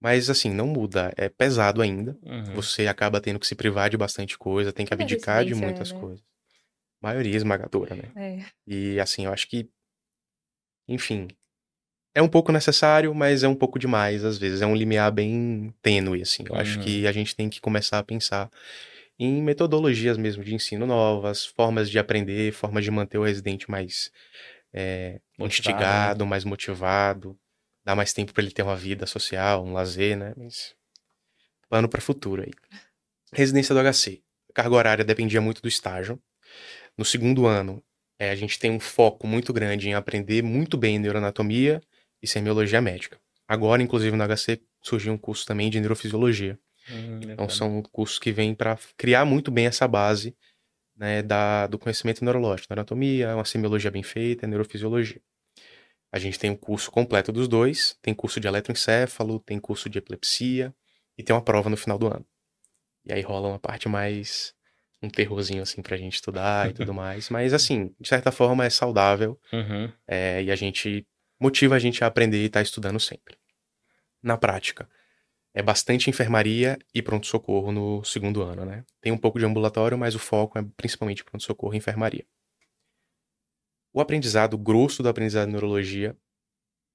Mas, 0.00 0.30
assim, 0.30 0.50
não 0.50 0.66
muda. 0.66 1.12
É 1.16 1.28
pesado 1.28 1.82
ainda. 1.82 2.16
Uhum. 2.22 2.54
Você 2.54 2.86
acaba 2.86 3.20
tendo 3.20 3.38
que 3.40 3.46
se 3.46 3.54
privar 3.54 3.90
de 3.90 3.96
bastante 3.96 4.38
coisa, 4.38 4.72
tem 4.72 4.86
que 4.86 4.90
Toda 4.90 5.02
abdicar 5.02 5.44
de 5.44 5.52
é, 5.52 5.56
muitas 5.56 5.90
né? 5.92 5.98
coisas. 5.98 6.24
Maioria 7.00 7.36
esmagadora, 7.36 7.94
né? 7.94 8.10
É. 8.16 8.44
E 8.66 8.98
assim, 9.00 9.24
eu 9.26 9.32
acho 9.32 9.48
que, 9.48 9.68
enfim, 10.88 11.28
é 12.14 12.22
um 12.22 12.28
pouco 12.28 12.50
necessário, 12.52 13.14
mas 13.14 13.42
é 13.42 13.48
um 13.48 13.54
pouco 13.54 13.78
demais 13.78 14.24
às 14.24 14.38
vezes. 14.38 14.62
É 14.62 14.66
um 14.66 14.74
limiar 14.74 15.10
bem 15.12 15.72
tênue, 15.82 16.22
assim. 16.22 16.44
Eu 16.48 16.56
acho 16.56 16.78
Uhum. 16.78 16.84
que 16.84 17.06
a 17.06 17.12
gente 17.12 17.34
tem 17.36 17.48
que 17.48 17.60
começar 17.60 17.98
a 17.98 18.04
pensar 18.04 18.50
em 19.18 19.42
metodologias 19.42 20.16
mesmo 20.16 20.44
de 20.44 20.54
ensino 20.54 20.86
novas, 20.86 21.44
formas 21.44 21.90
de 21.90 21.98
aprender, 21.98 22.52
formas 22.52 22.84
de 22.84 22.90
manter 22.90 23.18
o 23.18 23.24
residente 23.24 23.70
mais 23.70 24.10
é, 24.72 25.20
Motivado, 25.38 25.46
instigado, 25.46 26.26
mais 26.26 26.44
motivado, 26.44 27.38
dar 27.88 27.96
mais 27.96 28.12
tempo 28.12 28.34
para 28.34 28.42
ele 28.42 28.52
ter 28.52 28.60
uma 28.62 28.76
vida 28.76 29.06
social, 29.06 29.64
um 29.64 29.72
lazer, 29.72 30.14
né? 30.14 30.34
Mas 30.36 30.74
plano 31.70 31.88
para 31.88 32.02
futuro 32.02 32.42
aí. 32.42 32.50
Residência 33.32 33.74
do 33.74 33.80
HC. 33.80 34.20
A 34.50 34.52
carga 34.52 34.74
horária 34.74 35.04
dependia 35.04 35.40
muito 35.40 35.62
do 35.62 35.68
estágio. 35.68 36.20
No 36.98 37.04
segundo 37.04 37.46
ano, 37.46 37.82
é, 38.18 38.28
a 38.28 38.34
gente 38.34 38.58
tem 38.58 38.70
um 38.70 38.78
foco 38.78 39.26
muito 39.26 39.54
grande 39.54 39.88
em 39.88 39.94
aprender 39.94 40.42
muito 40.42 40.76
bem 40.76 40.98
neuroanatomia 40.98 41.80
e 42.22 42.28
semiologia 42.28 42.82
médica. 42.82 43.18
Agora, 43.46 43.82
inclusive, 43.82 44.14
no 44.14 44.22
HC 44.22 44.60
surgiu 44.82 45.14
um 45.14 45.18
curso 45.18 45.46
também 45.46 45.70
de 45.70 45.80
neurofisiologia. 45.80 46.58
Hum, 46.90 47.20
Então, 47.22 47.28
bacana. 47.46 47.50
são 47.50 47.82
cursos 47.84 48.18
que 48.18 48.30
vêm 48.32 48.54
para 48.54 48.78
criar 48.98 49.24
muito 49.24 49.50
bem 49.50 49.64
essa 49.64 49.88
base 49.88 50.36
né, 50.94 51.22
da, 51.22 51.66
do 51.66 51.78
conhecimento 51.78 52.22
neurológico. 52.22 52.70
Anatomia, 52.70 53.34
uma 53.34 53.46
semiologia 53.46 53.90
bem 53.90 54.02
feita, 54.02 54.46
neurofisiologia. 54.46 55.22
A 56.10 56.18
gente 56.18 56.38
tem 56.38 56.50
um 56.50 56.56
curso 56.56 56.90
completo 56.90 57.30
dos 57.30 57.48
dois, 57.48 57.98
tem 58.00 58.14
curso 58.14 58.40
de 58.40 58.46
eletroencéfalo, 58.46 59.40
tem 59.40 59.58
curso 59.58 59.90
de 59.90 59.98
epilepsia 59.98 60.74
e 61.16 61.22
tem 61.22 61.34
uma 61.34 61.42
prova 61.42 61.68
no 61.68 61.76
final 61.76 61.98
do 61.98 62.06
ano. 62.06 62.24
E 63.04 63.12
aí 63.12 63.20
rola 63.20 63.48
uma 63.48 63.58
parte 63.58 63.88
mais 63.88 64.54
um 65.02 65.08
terrorzinho 65.08 65.62
assim 65.62 65.80
pra 65.80 65.96
gente 65.96 66.14
estudar 66.14 66.70
e 66.70 66.72
tudo 66.72 66.92
mais, 66.94 67.30
mas 67.30 67.52
assim, 67.54 67.94
de 68.00 68.08
certa 68.08 68.32
forma 68.32 68.64
é 68.64 68.70
saudável 68.70 69.38
Uhum. 69.52 69.92
é, 70.06 70.42
e 70.42 70.50
a 70.50 70.56
gente 70.56 71.06
motiva 71.40 71.76
a 71.76 71.78
gente 71.78 72.02
a 72.02 72.06
aprender 72.06 72.42
e 72.42 72.46
estar 72.46 72.62
estudando 72.62 72.98
sempre. 72.98 73.36
Na 74.22 74.36
prática, 74.36 74.88
é 75.54 75.62
bastante 75.62 76.10
enfermaria 76.10 76.78
e 76.94 77.00
pronto-socorro 77.00 77.70
no 77.70 78.04
segundo 78.04 78.42
ano, 78.42 78.64
né? 78.64 78.84
Tem 79.00 79.12
um 79.12 79.18
pouco 79.18 79.38
de 79.38 79.44
ambulatório, 79.44 79.96
mas 79.96 80.14
o 80.14 80.18
foco 80.18 80.58
é 80.58 80.64
principalmente 80.76 81.24
pronto-socorro 81.24 81.74
e 81.74 81.78
enfermaria. 81.78 82.24
O 83.98 84.00
aprendizado, 84.00 84.54
o 84.54 84.58
grosso 84.58 85.02
do 85.02 85.08
aprendizado 85.08 85.46
de 85.46 85.52
neurologia, 85.54 86.16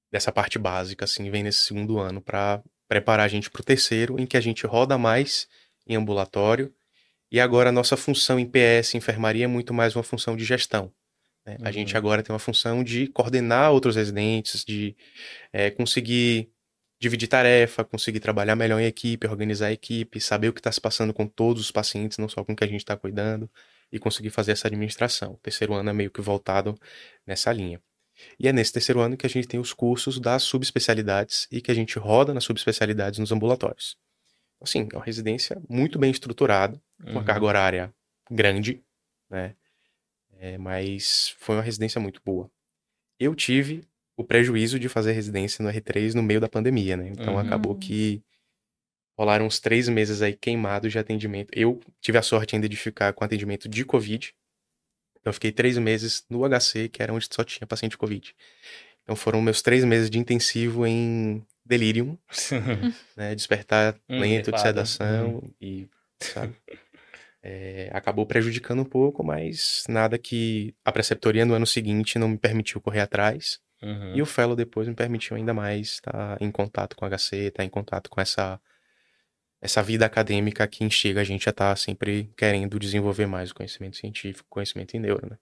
dessa 0.10 0.32
parte 0.32 0.58
básica, 0.58 1.04
assim, 1.04 1.30
vem 1.30 1.44
nesse 1.44 1.58
segundo 1.60 2.00
ano 2.00 2.22
para 2.22 2.64
preparar 2.88 3.26
a 3.26 3.28
gente 3.28 3.50
para 3.52 3.60
o 3.60 3.64
terceiro, 3.64 4.18
em 4.18 4.26
que 4.26 4.38
a 4.38 4.40
gente 4.40 4.66
roda 4.66 4.98
mais 4.98 5.46
em 5.86 5.98
ambulatório 5.98 6.74
e 7.30 7.42
agora 7.42 7.68
a 7.68 7.72
nossa 7.74 7.98
função 7.98 8.40
em 8.40 8.46
PS, 8.46 8.96
enfermaria, 8.96 9.44
é 9.44 9.48
muito 9.48 9.74
mais 9.74 9.98
uma 9.98 10.04
função 10.04 10.38
de 10.38 10.46
gestão. 10.46 10.94
né? 11.46 11.58
A 11.62 11.66
Uhum. 11.66 11.74
gente 11.74 11.98
agora 11.98 12.24
tem 12.24 12.32
uma 12.32 12.40
função 12.40 12.82
de 12.82 13.08
coordenar 13.08 13.74
outros 13.74 13.98
residentes, 13.98 14.64
de 14.64 14.96
eh, 15.52 15.72
conseguir 15.72 16.50
dividir 17.02 17.28
tarefa, 17.28 17.84
conseguir 17.84 18.22
trabalhar 18.22 18.56
melhor 18.56 18.80
em 18.80 18.86
equipe, 18.86 19.28
organizar 19.28 19.68
a 19.68 19.74
equipe, 19.74 20.22
saber 20.22 20.48
o 20.48 20.54
que 20.54 20.62
está 20.62 20.72
se 20.72 20.80
passando 20.80 21.14
com 21.14 21.28
todos 21.28 21.62
os 21.64 21.70
pacientes, 21.70 22.18
não 22.18 22.30
só 22.30 22.46
com 22.46 22.54
o 22.54 22.56
que 22.56 22.64
a 22.64 22.68
gente 22.68 22.80
está 22.80 22.96
cuidando. 22.96 23.52
E 23.94 24.00
conseguir 24.00 24.32
fazer 24.32 24.52
essa 24.54 24.68
administração. 24.68 25.34
O 25.34 25.38
terceiro 25.38 25.74
ano 25.74 25.90
é 25.90 25.94
meio 25.94 26.10
que 26.12 26.20
voltado 26.20 26.76
nessa 27.26 27.54
linha. 27.54 27.80
E 28.40 28.48
é 28.48 28.52
nesse 28.54 28.74
terceiro 28.74 29.00
ano 29.00 29.16
que 29.16 29.26
a 29.26 29.30
gente 29.30 29.48
tem 29.48 29.60
os 29.60 29.72
cursos 29.74 30.20
das 30.20 30.44
subespecialidades 30.44 31.48
e 31.52 31.62
que 31.62 31.72
a 31.72 31.76
gente 31.76 31.98
roda 32.00 32.34
nas 32.34 32.44
subespecialidades 32.44 33.20
nos 33.20 33.32
ambulatórios. 33.32 33.96
Assim, 34.62 34.88
é 34.92 34.96
uma 34.96 35.06
residência 35.06 35.62
muito 35.70 36.00
bem 36.00 36.10
estruturada, 36.12 36.82
com 37.04 37.12
uma 37.12 37.20
Uhum. 37.20 37.26
carga 37.26 37.46
horária 37.46 37.94
grande, 38.32 38.82
né? 39.30 39.56
É, 40.40 40.58
mas 40.58 41.36
foi 41.40 41.56
uma 41.56 41.62
residência 41.62 42.02
muito 42.02 42.22
boa. 42.26 42.50
Eu 43.20 43.36
tive 43.36 43.84
o 44.18 44.24
prejuízo 44.24 44.80
de 44.80 44.90
fazer 44.90 45.12
residência 45.14 45.64
no 45.64 45.70
R3 45.70 46.14
no 46.14 46.24
meio 46.24 46.40
da 46.40 46.50
pandemia, 46.50 46.98
né? 46.98 47.10
Então 47.10 47.34
Uhum. 47.34 47.40
acabou 47.40 47.76
que 47.76 48.24
rolaram 49.18 49.46
uns 49.46 49.60
três 49.60 49.88
meses 49.88 50.22
aí 50.22 50.34
queimados 50.34 50.92
de 50.92 51.00
atendimento. 51.00 51.50
Eu 51.54 51.80
tive 52.02 52.18
a 52.18 52.22
sorte 52.22 52.56
ainda 52.56 52.68
de 52.68 52.76
ficar 52.76 53.14
com 53.14 53.24
atendimento 53.24 53.70
de 53.70 53.86
Covid. 53.86 54.34
Então 55.20 55.30
eu 55.30 55.34
fiquei 55.34 55.52
três 55.52 55.78
meses 55.78 56.26
no 56.30 56.48
HC, 56.48 56.90
que 56.90 57.02
era 57.02 57.14
onde 57.14 57.28
só 57.32 57.44
tinha 57.44 57.68
paciente 57.68 57.98
Covid. 57.98 58.36
Então 59.04 59.16
foram 59.16 59.42
meus 59.42 59.62
três 59.62 59.84
meses 59.84 60.10
de 60.10 60.20
intensivo 60.20 60.86
em 60.86 61.46
delírio, 61.66 62.18
né? 63.16 63.36
Despertar 63.36 63.96
Hum, 64.10 64.20
lento 64.20 64.52
de 64.52 64.60
sedação 64.60 65.42
e, 65.62 65.88
sabe? 66.20 66.56
É, 67.42 67.90
acabou 67.94 68.26
prejudicando 68.26 68.82
um 68.82 68.86
pouco, 68.86 69.24
mas 69.24 69.84
nada 69.90 70.18
que 70.18 70.74
a 70.84 70.92
preceptoria 70.92 71.46
no 71.46 71.54
ano 71.54 71.68
seguinte 71.68 72.18
não 72.18 72.30
me 72.30 72.38
permitiu 72.38 72.80
correr 72.80 73.02
atrás. 73.02 73.60
Uhum. 73.82 74.16
E 74.16 74.22
o 74.22 74.26
fellow 74.26 74.56
depois 74.56 74.88
me 74.88 74.96
permitiu 74.96 75.36
ainda 75.36 75.54
mais 75.54 75.94
estar 75.96 76.42
em 76.42 76.50
contato 76.50 76.96
com 76.96 77.06
o 77.06 77.10
HC, 77.10 77.48
estar 77.48 77.66
em 77.66 77.70
contato 77.70 78.10
com 78.10 78.22
essa 78.22 78.60
essa 79.64 79.82
vida 79.82 80.06
acadêmica 80.06 80.68
que 80.68 80.84
instiga 80.84 81.22
a 81.22 81.24
gente 81.24 81.48
a 81.48 81.52
estar 81.52 81.78
sempre 81.78 82.30
querendo 82.36 82.78
desenvolver 82.78 83.26
mais 83.26 83.52
o 83.52 83.56
conhecimento 83.56 83.96
científico, 83.96 84.46
conhecimento 84.50 84.94
em 84.98 85.00
neuro, 85.00 85.26
né? 85.30 85.38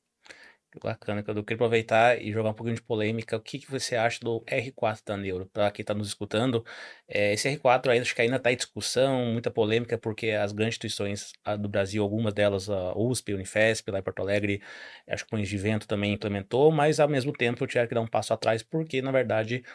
Que 0.71 0.79
Bacana, 0.79 1.21
Cadu. 1.21 1.43
Queria 1.43 1.55
aproveitar 1.57 2.21
e 2.21 2.31
jogar 2.31 2.51
um 2.51 2.53
pouquinho 2.53 2.75
de 2.75 2.81
polêmica. 2.83 3.35
O 3.35 3.41
que, 3.41 3.59
que 3.59 3.69
você 3.69 3.95
acha 3.95 4.19
do 4.21 4.39
R4 4.45 5.01
da 5.05 5.17
Neuro? 5.17 5.45
Para 5.51 5.69
quem 5.69 5.83
está 5.83 5.93
nos 5.93 6.07
escutando, 6.07 6.63
é, 7.09 7.33
esse 7.33 7.49
R4 7.49 7.89
ainda, 7.89 8.03
acho 8.03 8.15
que 8.15 8.21
ainda 8.21 8.37
está 8.37 8.53
em 8.53 8.55
discussão, 8.55 9.25
muita 9.25 9.51
polêmica, 9.51 9.97
porque 9.97 10.29
as 10.29 10.53
grandes 10.53 10.75
instituições 10.75 11.33
do 11.59 11.67
Brasil, 11.67 12.01
algumas 12.01 12.33
delas, 12.33 12.69
a 12.69 12.97
USP, 12.97 13.33
a 13.33 13.35
Unifesp, 13.35 13.91
lá 13.91 13.99
em 13.99 14.03
Porto 14.03 14.21
Alegre, 14.21 14.61
acho 15.09 15.25
que 15.25 15.35
o 15.35 15.41
de 15.41 15.57
Vento 15.57 15.85
também 15.87 16.13
implementou, 16.13 16.71
mas 16.71 17.01
ao 17.01 17.09
mesmo 17.09 17.33
tempo 17.33 17.61
eu 17.63 17.67
tiveram 17.67 17.89
que 17.89 17.95
dar 17.95 18.01
um 18.01 18.07
passo 18.07 18.33
atrás, 18.33 18.63
porque, 18.63 19.01
na 19.01 19.11
verdade, 19.11 19.65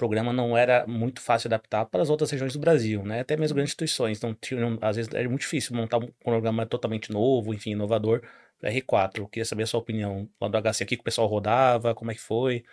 programa 0.00 0.32
não 0.32 0.56
era 0.56 0.86
muito 0.86 1.20
fácil 1.20 1.48
adaptar 1.48 1.84
para 1.84 2.00
as 2.00 2.08
outras 2.08 2.30
regiões 2.30 2.54
do 2.54 2.58
Brasil, 2.58 3.04
né? 3.04 3.20
Até 3.20 3.36
mesmo 3.36 3.54
grandes 3.54 3.72
instituições. 3.72 4.16
Então, 4.16 4.34
tinham, 4.34 4.78
às 4.80 4.96
vezes, 4.96 5.12
era 5.12 5.28
muito 5.28 5.42
difícil 5.42 5.76
montar 5.76 5.98
um 5.98 6.10
programa 6.24 6.64
totalmente 6.64 7.12
novo, 7.12 7.52
enfim, 7.52 7.72
inovador 7.72 8.22
para 8.58 8.72
R4. 8.72 9.18
Eu 9.18 9.28
queria 9.28 9.44
saber 9.44 9.64
a 9.64 9.66
sua 9.66 9.80
opinião 9.80 10.26
lá 10.40 10.48
do 10.48 10.56
HC, 10.56 10.84
o 10.84 10.86
que 10.86 10.94
o 10.94 11.02
pessoal 11.02 11.26
rodava, 11.26 11.94
como 11.94 12.10
é 12.10 12.14
que 12.14 12.20
foi. 12.20 12.64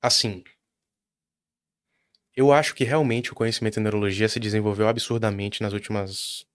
Assim, 0.00 0.44
eu 2.36 2.52
acho 2.52 2.74
que 2.74 2.84
realmente 2.84 3.32
o 3.32 3.34
conhecimento 3.34 3.80
em 3.80 3.82
neurologia 3.82 4.28
se 4.28 4.38
desenvolveu 4.38 4.86
absurdamente 4.86 5.62
nas 5.62 5.72
últimas 5.72 6.46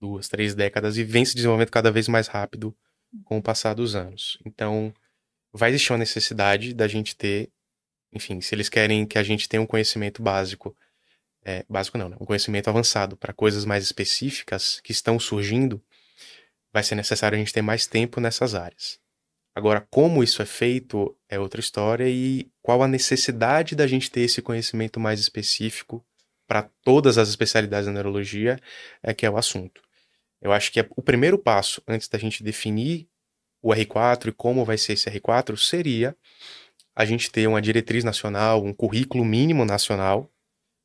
duas, 0.00 0.28
três 0.28 0.54
décadas 0.54 0.96
e 0.96 1.02
vem 1.02 1.24
se 1.24 1.34
desenvolvendo 1.34 1.70
cada 1.70 1.90
vez 1.90 2.06
mais 2.06 2.28
rápido 2.28 2.76
com 3.24 3.38
o 3.38 3.42
passar 3.42 3.74
dos 3.74 3.96
anos. 3.96 4.38
Então, 4.44 4.92
vai 5.52 5.70
existir 5.70 5.92
uma 5.92 5.98
necessidade 5.98 6.74
da 6.74 6.86
gente 6.86 7.16
ter, 7.16 7.50
enfim, 8.12 8.40
se 8.40 8.54
eles 8.54 8.68
querem 8.68 9.06
que 9.06 9.18
a 9.18 9.22
gente 9.22 9.48
tenha 9.48 9.62
um 9.62 9.66
conhecimento 9.66 10.22
básico, 10.22 10.76
é, 11.44 11.64
básico 11.68 11.98
não, 11.98 12.08
né? 12.08 12.16
um 12.20 12.24
conhecimento 12.24 12.68
avançado 12.68 13.16
para 13.16 13.32
coisas 13.32 13.64
mais 13.64 13.84
específicas 13.84 14.80
que 14.80 14.92
estão 14.92 15.18
surgindo, 15.18 15.82
vai 16.72 16.82
ser 16.82 16.94
necessário 16.94 17.36
a 17.36 17.38
gente 17.38 17.52
ter 17.52 17.62
mais 17.62 17.86
tempo 17.86 18.20
nessas 18.20 18.54
áreas. 18.54 18.98
Agora, 19.54 19.86
como 19.90 20.22
isso 20.22 20.40
é 20.40 20.46
feito 20.46 21.16
é 21.28 21.38
outra 21.38 21.60
história 21.60 22.08
e 22.08 22.48
qual 22.62 22.82
a 22.82 22.88
necessidade 22.88 23.74
da 23.74 23.86
gente 23.86 24.10
ter 24.10 24.20
esse 24.20 24.40
conhecimento 24.40 25.00
mais 25.00 25.18
específico 25.18 26.04
para 26.46 26.70
todas 26.82 27.18
as 27.18 27.28
especialidades 27.28 27.86
da 27.86 27.92
neurologia 27.92 28.58
é 29.02 29.12
que 29.12 29.26
é 29.26 29.30
o 29.30 29.36
assunto. 29.36 29.82
Eu 30.40 30.52
acho 30.52 30.70
que 30.70 30.80
é 30.80 30.88
o 30.96 31.02
primeiro 31.02 31.38
passo 31.38 31.82
antes 31.88 32.08
da 32.08 32.18
gente 32.18 32.44
definir 32.44 33.08
o 33.60 33.70
R4 33.70 34.28
e 34.28 34.32
como 34.32 34.64
vai 34.64 34.78
ser 34.78 34.92
esse 34.92 35.10
R4 35.10 35.56
seria 35.56 36.16
a 36.98 37.04
gente 37.04 37.30
ter 37.30 37.46
uma 37.46 37.62
diretriz 37.62 38.02
nacional, 38.02 38.64
um 38.64 38.74
currículo 38.74 39.24
mínimo 39.24 39.64
nacional 39.64 40.28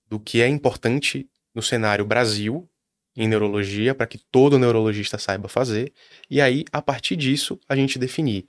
do 0.08 0.20
que 0.20 0.43
é 0.43 0.48
importante 0.48 1.27
no 1.55 1.62
cenário 1.63 2.05
Brasil 2.05 2.70
em 3.15 3.27
neurologia 3.27 3.96
para 3.96 4.05
que 4.05 4.20
todo 4.20 4.60
neurologista 4.60 5.17
saiba 5.17 5.48
fazer 5.48 5.91
e 6.29 6.39
aí 6.39 6.65
a 6.72 6.84
partir 6.84 7.15
disso 7.15 7.60
a 7.67 7.75
gente 7.75 7.98
definir 7.98 8.46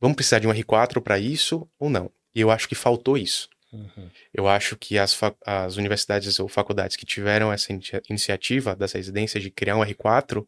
vamos 0.00 0.16
precisar 0.16 0.38
de 0.38 0.48
um 0.48 0.50
R4 0.50 1.02
para 1.02 1.18
isso 1.18 1.68
ou 1.78 1.90
não. 1.90 2.10
E 2.34 2.40
eu 2.40 2.50
acho 2.50 2.66
que 2.66 2.74
faltou 2.74 3.18
isso. 3.18 3.50
Uhum. 3.70 4.08
Eu 4.32 4.48
acho 4.48 4.74
que 4.74 4.98
as, 4.98 5.18
as 5.44 5.76
universidades 5.76 6.40
ou 6.40 6.48
faculdades 6.48 6.96
que 6.96 7.04
tiveram 7.04 7.52
essa 7.52 7.70
inicia- 7.70 8.02
iniciativa 8.08 8.74
das 8.74 8.92
residências 8.92 9.42
de 9.42 9.50
criar 9.50 9.76
um 9.76 9.84
R4 9.84 10.46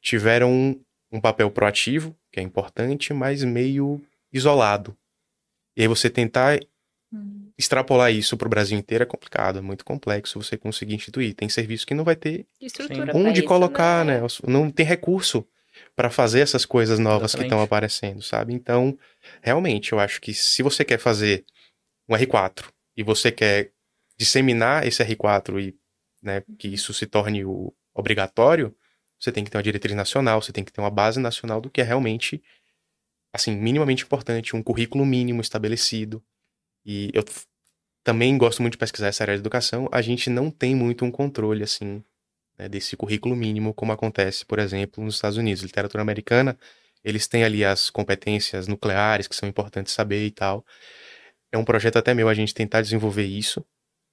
tiveram 0.00 0.52
um, 0.52 0.80
um 1.10 1.20
papel 1.20 1.50
proativo, 1.50 2.16
que 2.30 2.38
é 2.38 2.42
importante, 2.42 3.12
mas 3.12 3.42
meio 3.42 4.00
isolado. 4.32 4.96
E 5.76 5.82
aí 5.82 5.88
você 5.88 6.10
tentar 6.10 6.58
Hum. 7.12 7.50
extrapolar 7.58 8.12
isso 8.12 8.36
para 8.36 8.46
o 8.46 8.48
Brasil 8.50 8.78
inteiro 8.78 9.02
é 9.02 9.06
complicado, 9.06 9.58
é 9.58 9.60
muito 9.60 9.84
complexo 9.84 10.40
você 10.40 10.56
conseguir 10.56 10.94
instituir. 10.94 11.34
Tem 11.34 11.48
serviço 11.48 11.84
que 11.86 11.94
não 11.94 12.04
vai 12.04 12.14
ter 12.14 12.46
Estrutura 12.60 13.12
onde 13.16 13.40
isso, 13.40 13.48
colocar, 13.48 14.04
né? 14.04 14.20
né? 14.20 14.26
Não 14.46 14.70
tem 14.70 14.86
recurso 14.86 15.44
para 15.96 16.08
fazer 16.08 16.40
essas 16.40 16.64
coisas 16.64 16.98
novas 16.98 17.32
que 17.34 17.42
estão 17.42 17.58
Exatamente. 17.58 17.66
aparecendo, 17.66 18.22
sabe? 18.22 18.54
Então, 18.54 18.96
realmente, 19.42 19.92
eu 19.92 19.98
acho 19.98 20.20
que 20.20 20.32
se 20.32 20.62
você 20.62 20.84
quer 20.84 20.98
fazer 20.98 21.44
um 22.08 22.14
R4 22.14 22.68
e 22.96 23.02
você 23.02 23.32
quer 23.32 23.72
disseminar 24.16 24.86
esse 24.86 25.02
R4 25.02 25.58
e 25.60 25.76
né, 26.22 26.42
que 26.58 26.68
isso 26.68 26.92
se 26.92 27.06
torne 27.06 27.44
o 27.44 27.72
obrigatório, 27.94 28.74
você 29.18 29.32
tem 29.32 29.44
que 29.44 29.50
ter 29.50 29.56
uma 29.56 29.62
diretriz 29.62 29.96
nacional, 29.96 30.40
você 30.40 30.52
tem 30.52 30.64
que 30.64 30.72
ter 30.72 30.80
uma 30.80 30.90
base 30.90 31.18
nacional 31.18 31.60
do 31.60 31.70
que 31.70 31.80
é 31.80 31.84
realmente, 31.84 32.42
assim, 33.32 33.56
minimamente 33.56 34.04
importante, 34.04 34.56
um 34.56 34.62
currículo 34.62 35.04
mínimo 35.06 35.40
estabelecido. 35.40 36.22
E 36.84 37.10
eu 37.12 37.24
também 38.02 38.36
gosto 38.38 38.62
muito 38.62 38.72
de 38.72 38.78
pesquisar 38.78 39.08
essa 39.08 39.22
área 39.24 39.34
de 39.34 39.40
educação. 39.40 39.88
A 39.92 40.00
gente 40.02 40.30
não 40.30 40.50
tem 40.50 40.74
muito 40.74 41.04
um 41.04 41.10
controle, 41.10 41.62
assim, 41.62 42.02
né, 42.58 42.68
desse 42.68 42.96
currículo 42.96 43.36
mínimo, 43.36 43.74
como 43.74 43.92
acontece, 43.92 44.44
por 44.44 44.58
exemplo, 44.58 45.04
nos 45.04 45.16
Estados 45.16 45.36
Unidos. 45.36 45.62
Literatura 45.62 46.02
americana, 46.02 46.58
eles 47.04 47.26
têm 47.26 47.44
ali 47.44 47.64
as 47.64 47.90
competências 47.90 48.66
nucleares 48.66 49.28
que 49.28 49.36
são 49.36 49.48
importantes 49.48 49.92
saber 49.92 50.26
e 50.26 50.30
tal. 50.30 50.64
É 51.52 51.58
um 51.58 51.64
projeto 51.64 51.96
até 51.96 52.14
meu 52.14 52.28
a 52.28 52.34
gente 52.34 52.54
tentar 52.54 52.80
desenvolver 52.82 53.24
isso, 53.24 53.64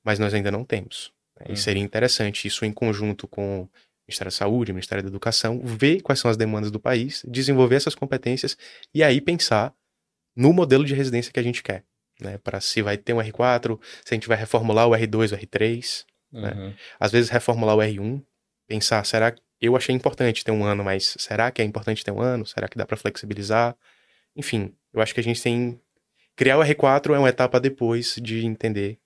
mas 0.03 0.19
nós 0.19 0.33
ainda 0.33 0.51
não 0.51 0.63
temos. 0.63 1.11
né? 1.39 1.45
E 1.47 1.51
Uhum. 1.51 1.55
seria 1.55 1.83
interessante 1.83 2.47
isso 2.47 2.65
em 2.65 2.71
conjunto 2.73 3.27
com 3.27 3.69
Ministério 4.07 4.31
da 4.31 4.35
Saúde, 4.35 4.73
Ministério 4.73 5.03
da 5.03 5.09
Educação, 5.09 5.59
ver 5.63 6.01
quais 6.01 6.19
são 6.19 6.31
as 6.31 6.37
demandas 6.37 6.71
do 6.71 6.79
país, 6.79 7.23
desenvolver 7.27 7.75
essas 7.75 7.93
competências 7.93 8.57
e 8.93 9.03
aí 9.03 9.19
pensar 9.19 9.73
no 10.35 10.53
modelo 10.53 10.85
de 10.85 10.93
residência 10.93 11.31
que 11.31 11.39
a 11.39 11.43
gente 11.43 11.61
quer. 11.61 11.83
Né, 12.19 12.39
para 12.39 12.59
se 12.59 12.81
vai 12.81 12.97
ter 12.97 13.13
um 13.13 13.17
R4, 13.17 13.79
se 14.03 14.13
a 14.13 14.15
gente 14.15 14.27
vai 14.27 14.35
reformular 14.35 14.87
o 14.87 14.91
R2, 14.91 15.33
o 15.33 15.37
R3, 15.37 16.03
né? 16.31 16.51
Uhum. 16.51 16.73
às 16.99 17.11
vezes 17.11 17.29
reformular 17.29 17.75
o 17.75 17.79
R1, 17.79 18.23
pensar, 18.67 19.05
será 19.05 19.31
que 19.31 19.41
eu 19.61 19.75
achei 19.75 19.93
importante 19.93 20.43
ter 20.43 20.51
um 20.51 20.63
ano, 20.63 20.83
mas 20.83 21.15
será 21.19 21.51
que 21.51 21.61
é 21.61 21.65
importante 21.65 22.03
ter 22.03 22.11
um 22.11 22.19
ano? 22.19 22.43
Será 22.43 22.67
que 22.67 22.75
dá 22.75 22.87
para 22.87 22.97
flexibilizar? 22.97 23.75
Enfim, 24.35 24.73
eu 24.91 24.99
acho 24.99 25.13
que 25.13 25.19
a 25.19 25.23
gente 25.23 25.41
tem 25.41 25.79
criar 26.35 26.57
o 26.57 26.61
R4 26.61 27.15
é 27.15 27.19
uma 27.19 27.29
etapa 27.29 27.59
depois 27.59 28.15
de 28.21 28.45
entender 28.45 28.99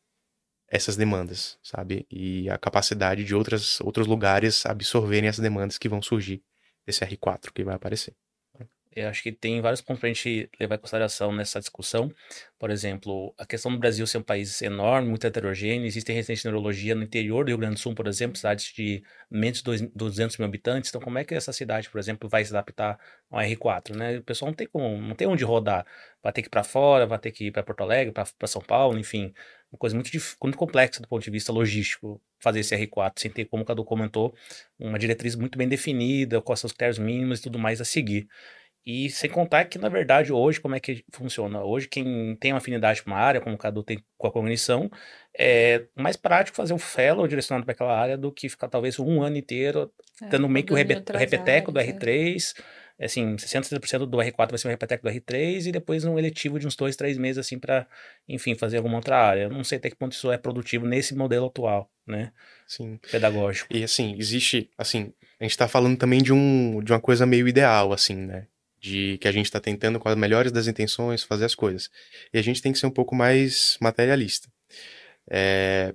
essas 0.71 0.95
demandas, 0.95 1.59
sabe? 1.61 2.07
E 2.09 2.49
a 2.49 2.57
capacidade 2.57 3.23
de 3.25 3.35
outras, 3.35 3.81
outros 3.81 4.07
lugares 4.07 4.65
absorverem 4.65 5.29
as 5.29 5.37
demandas 5.37 5.77
que 5.77 5.89
vão 5.89 6.01
surgir 6.01 6.41
desse 6.85 7.05
R4 7.05 7.51
que 7.53 7.63
vai 7.63 7.75
aparecer. 7.75 8.15
Eu 8.93 9.07
acho 9.07 9.23
que 9.23 9.31
tem 9.31 9.61
vários 9.61 9.79
pontos 9.79 10.01
para 10.01 10.09
a 10.09 10.13
gente 10.13 10.49
levar 10.59 10.75
em 10.75 10.77
consideração 10.79 11.31
nessa 11.31 11.61
discussão. 11.61 12.13
Por 12.59 12.69
exemplo, 12.69 13.33
a 13.37 13.45
questão 13.45 13.71
do 13.71 13.77
Brasil 13.79 14.05
ser 14.05 14.17
um 14.17 14.21
país 14.21 14.61
enorme, 14.61 15.07
muito 15.07 15.25
heterogêneo. 15.25 15.85
Existem 15.85 16.13
residências 16.13 16.41
de 16.41 16.49
neurologia 16.49 16.93
no 16.93 17.03
interior 17.03 17.45
do 17.45 17.47
Rio 17.49 17.57
Grande 17.57 17.75
do 17.75 17.79
Sul, 17.79 17.95
por 17.95 18.05
exemplo, 18.05 18.35
cidades 18.35 18.65
de 18.73 19.01
menos 19.29 19.59
de 19.59 19.63
dois- 19.63 19.81
200 19.95 20.35
mil 20.37 20.45
habitantes. 20.45 20.89
Então, 20.89 20.99
como 20.99 21.17
é 21.17 21.23
que 21.23 21.33
essa 21.33 21.53
cidade, 21.53 21.89
por 21.89 21.99
exemplo, 21.99 22.27
vai 22.27 22.43
se 22.43 22.51
adaptar 22.51 22.99
ao 23.29 23.39
R4, 23.39 23.95
né? 23.97 24.17
O 24.17 24.23
pessoal 24.23 24.51
não 24.51 24.55
tem 24.57 24.67
como, 24.67 25.01
não 25.01 25.15
tem 25.15 25.25
onde 25.25 25.45
rodar. 25.45 25.85
Vai 26.21 26.33
ter 26.33 26.41
que 26.41 26.49
ir 26.49 26.51
para 26.51 26.63
fora, 26.63 27.05
vai 27.07 27.17
ter 27.17 27.31
que 27.31 27.45
ir 27.45 27.51
para 27.51 27.63
Porto 27.63 27.81
Alegre, 27.83 28.11
para 28.13 28.47
São 28.47 28.61
Paulo, 28.61 28.99
enfim. 28.99 29.33
Uma 29.71 29.77
coisa 29.79 29.95
muito, 29.95 30.09
muito 30.43 30.57
complexa 30.57 31.01
do 31.01 31.07
ponto 31.07 31.23
de 31.23 31.31
vista 31.31 31.49
logístico 31.53 32.21
fazer 32.39 32.59
esse 32.59 32.75
R4, 32.75 33.21
sem 33.21 33.31
ter, 33.31 33.45
como 33.45 33.63
o 33.63 33.65
Cadu 33.65 33.85
comentou, 33.85 34.35
uma 34.77 34.99
diretriz 34.99 35.35
muito 35.35 35.57
bem 35.57 35.67
definida, 35.69 36.41
quais 36.41 36.59
são 36.59 36.67
os 36.67 36.73
critérios 36.73 36.97
mínimos 36.99 37.39
e 37.39 37.43
tudo 37.43 37.57
mais 37.57 37.79
a 37.79 37.85
seguir. 37.85 38.27
E 38.85 39.09
sem 39.11 39.29
contar 39.29 39.65
que, 39.65 39.77
na 39.77 39.89
verdade, 39.89 40.33
hoje, 40.33 40.59
como 40.59 40.73
é 40.75 40.79
que 40.79 41.05
funciona? 41.11 41.63
Hoje, 41.63 41.87
quem 41.87 42.35
tem 42.37 42.51
uma 42.51 42.57
afinidade 42.57 43.03
com 43.03 43.11
uma 43.11 43.19
área, 43.19 43.39
como 43.39 43.55
o 43.55 43.57
Cadu 43.57 43.83
tem 43.83 44.03
com 44.17 44.27
a 44.27 44.31
cognição, 44.31 44.89
é 45.37 45.85
mais 45.95 46.15
prático 46.15 46.57
fazer 46.57 46.73
um 46.73 46.79
fellow 46.79 47.27
direcionado 47.27 47.63
para 47.63 47.73
aquela 47.73 47.95
área 47.97 48.17
do 48.17 48.31
que 48.31 48.49
ficar 48.49 48.67
talvez 48.67 48.97
um 48.99 49.21
ano 49.21 49.37
inteiro 49.37 49.91
É, 50.21 50.27
dando 50.29 50.49
meio 50.49 50.65
que 50.65 50.73
o 50.73 50.75
rebe- 50.75 51.03
repeteco 51.13 51.71
do 51.71 51.79
áreas, 51.79 51.93
é. 51.93 51.97
R3, 51.97 52.53
assim, 52.99 53.37
60%, 53.37 53.63
70% 53.65 54.05
do 54.07 54.17
R4 54.17 54.51
vai 54.51 54.57
ser 54.57 54.67
um 54.67 54.71
repeteco 54.71 55.03
do 55.03 55.09
R3 55.09 55.67
e 55.67 55.71
depois 55.71 56.03
um 56.03 56.17
eletivo 56.17 56.59
de 56.59 56.65
uns 56.65 56.75
dois, 56.75 56.95
três 56.95 57.17
meses, 57.19 57.37
assim, 57.37 57.59
para, 57.59 57.87
enfim, 58.27 58.55
fazer 58.55 58.77
alguma 58.77 58.95
outra 58.97 59.17
área. 59.17 59.43
Eu 59.43 59.49
não 59.49 59.63
sei 59.63 59.77
até 59.77 59.89
que 59.91 59.95
ponto 59.95 60.13
isso 60.13 60.31
é 60.31 60.37
produtivo 60.39 60.85
nesse 60.87 61.15
modelo 61.15 61.45
atual, 61.47 61.89
né, 62.05 62.31
Sim. 62.67 62.99
pedagógico. 63.11 63.75
E 63.75 63.83
assim, 63.83 64.15
existe, 64.17 64.69
assim, 64.77 65.13
a 65.39 65.43
gente 65.43 65.57
tá 65.57 65.67
falando 65.67 65.97
também 65.97 66.21
de 66.21 66.33
um 66.33 66.81
de 66.83 66.91
uma 66.91 66.99
coisa 66.99 67.25
meio 67.27 67.47
ideal, 67.47 67.93
assim, 67.93 68.15
né? 68.15 68.47
De 68.81 69.17
que 69.19 69.27
a 69.27 69.31
gente 69.31 69.51
tá 69.51 69.59
tentando 69.59 69.99
com 69.99 70.09
as 70.09 70.15
melhores 70.17 70.51
das 70.51 70.65
intenções 70.67 71.21
fazer 71.23 71.45
as 71.45 71.53
coisas. 71.53 71.89
E 72.33 72.39
a 72.39 72.41
gente 72.41 72.61
tem 72.61 72.71
que 72.73 72.79
ser 72.79 72.87
um 72.87 72.91
pouco 72.91 73.13
mais 73.15 73.77
materialista. 73.79 74.49
É, 75.29 75.93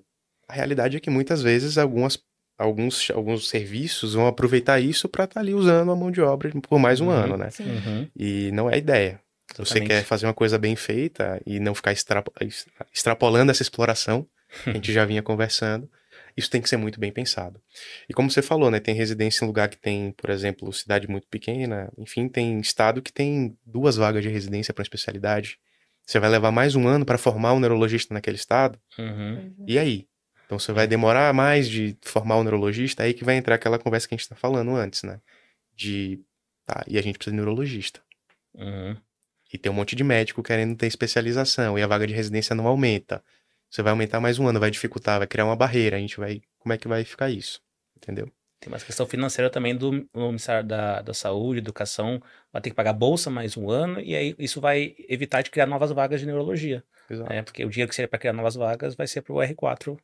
a 0.49 0.53
realidade 0.55 0.97
é 0.97 1.01
que 1.01 1.11
muitas 1.11 1.43
vezes 1.43 1.79
algumas 1.79 2.19
alguns 2.59 3.11
alguns 3.11 3.49
serviços 3.49 4.15
vão 4.15 4.27
aproveitar 4.27 4.81
isso 4.81 5.09
para 5.09 5.25
estar 5.25 5.41
ali 5.41 5.53
usando 5.53 5.91
a 5.93 5.97
mão 5.97 6.11
de 6.11 6.21
obra 6.23 6.51
por 6.63 6.79
mais 6.79 7.01
um 7.01 7.07
Uhum. 7.09 7.13
ano, 7.13 7.37
né? 7.37 7.49
Uhum, 7.61 8.09
E 8.17 8.51
não 8.53 8.71
é 8.71 8.75
a 8.75 8.79
ideia. 8.79 9.21
Se 9.53 9.59
você 9.59 9.63
exatamente. 9.79 9.89
quer 9.89 10.05
fazer 10.05 10.27
uma 10.27 10.35
coisa 10.35 10.59
bem 10.59 10.75
feita 10.77 11.41
e 11.45 11.61
não 11.61 11.75
ficar 11.75 11.93
extrapo- 11.93 12.33
ex- 12.41 12.67
extrapolando 12.95 13.51
essa 13.51 13.63
exploração, 13.63 14.27
que 14.65 14.71
a 14.71 14.73
gente 14.75 14.93
já 14.93 15.05
vinha 15.05 15.23
conversando, 15.23 15.91
isso 16.37 16.51
tem 16.51 16.61
que 16.61 16.69
ser 16.69 16.77
muito 16.77 17.01
bem 17.01 17.11
pensado. 17.11 17.61
E 18.09 18.13
como 18.13 18.31
você 18.31 18.43
falou, 18.43 18.71
né, 18.71 18.79
tem 18.79 18.95
residência 18.95 19.45
em 19.45 19.47
lugar 19.49 19.69
que 19.69 19.79
tem, 19.79 20.13
por 20.13 20.29
exemplo, 20.31 20.73
cidade 20.73 21.09
muito 21.09 21.27
pequena, 21.29 21.91
enfim, 21.97 22.29
tem 22.29 22.61
estado 22.61 23.01
que 23.01 23.13
tem 23.13 23.57
duas 23.65 23.97
vagas 23.97 24.23
de 24.23 24.29
residência 24.29 24.75
para 24.75 24.83
uma 24.83 24.85
especialidade. 24.85 25.59
Você 26.05 26.21
vai 26.21 26.29
levar 26.29 26.53
mais 26.53 26.77
um 26.77 26.87
ano 26.87 27.05
para 27.07 27.19
formar 27.19 27.55
um 27.55 27.61
neurologista 27.61 28.13
naquele 28.13 28.37
estado? 28.37 28.79
Uhum, 28.99 29.55
é. 29.61 29.65
E 29.67 29.79
aí? 29.79 30.07
Então 30.45 30.59
você 30.59 30.73
vai 30.73 30.87
demorar 30.87 31.33
mais 31.33 31.69
de 31.69 31.97
formar 32.03 32.37
um 32.37 32.43
neurologista, 32.43 33.03
aí 33.03 33.13
que 33.13 33.25
vai 33.25 33.37
entrar 33.37 33.57
aquela 33.57 33.79
conversa 33.79 34.07
que 34.07 34.15
a 34.15 34.17
gente 34.17 34.23
está 34.23 34.37
falando 34.37 34.77
antes, 34.77 35.03
né? 35.03 35.21
De, 35.75 36.21
tá, 36.65 36.85
e 36.87 36.99
a 36.99 37.03
gente 37.03 37.17
precisa 37.19 37.33
de 37.33 37.37
neurologista. 37.37 38.01
uhum. 38.55 38.97
E 39.53 39.57
tem 39.57 39.71
um 39.71 39.75
monte 39.75 39.95
de 39.95 40.03
médico 40.03 40.43
querendo 40.43 40.77
ter 40.77 40.87
especialização 40.87 41.79
e 41.79 41.83
a 41.83 41.87
vaga 41.87 42.07
de 42.07 42.13
residência 42.13 42.55
não 42.55 42.67
aumenta. 42.67 43.23
Você 43.77 43.83
vai 43.83 43.91
aumentar 43.91 44.21
mais 44.21 44.39
um 44.39 44.49
ano, 44.49 44.59
vai 44.59 44.71
dificultar, 44.71 45.19
vai 45.19 45.27
criar 45.27 45.45
uma 45.45 45.55
barreira. 45.55 45.99
A 45.99 46.01
gente 46.01 46.17
vai. 46.17 46.41
Como 46.59 46.73
é 46.73 46.79
que 46.79 46.89
vai 46.89 47.05
ficar 47.05 47.29
isso? 47.29 47.61
Entendeu? 47.95 48.33
Tem 48.59 48.71
mais 48.71 48.83
questão 48.83 49.05
financeira 49.07 49.51
também 49.51 49.77
do, 49.77 49.91
do 50.01 50.27
Ministério 50.29 50.67
da, 50.67 51.03
da 51.03 51.13
Saúde, 51.13 51.59
Educação, 51.59 52.19
vai 52.51 52.63
ter 52.63 52.71
que 52.71 52.75
pagar 52.75 52.95
bolsa 52.95 53.29
mais 53.29 53.55
um 53.55 53.69
ano, 53.69 54.01
e 54.01 54.17
aí 54.17 54.35
isso 54.39 54.63
vai 54.63 54.97
evitar 55.11 55.43
de 55.43 55.51
criar 55.51 55.67
novas 55.67 55.93
vagas 55.93 56.21
de 56.21 56.27
neurologia. 56.27 56.83
Exato. 57.11 57.31
né? 57.31 57.43
Porque 57.43 57.67
o 57.67 57.69
dinheiro 57.69 57.91
que 57.91 57.95
seria 57.95 58.09
para 58.09 58.19
criar 58.19 58.33
novas 58.33 58.55
vagas 58.55 58.95
vai 58.95 59.07
ser 59.07 59.21
para 59.21 59.35
o 59.35 59.43
R4 59.43 60.01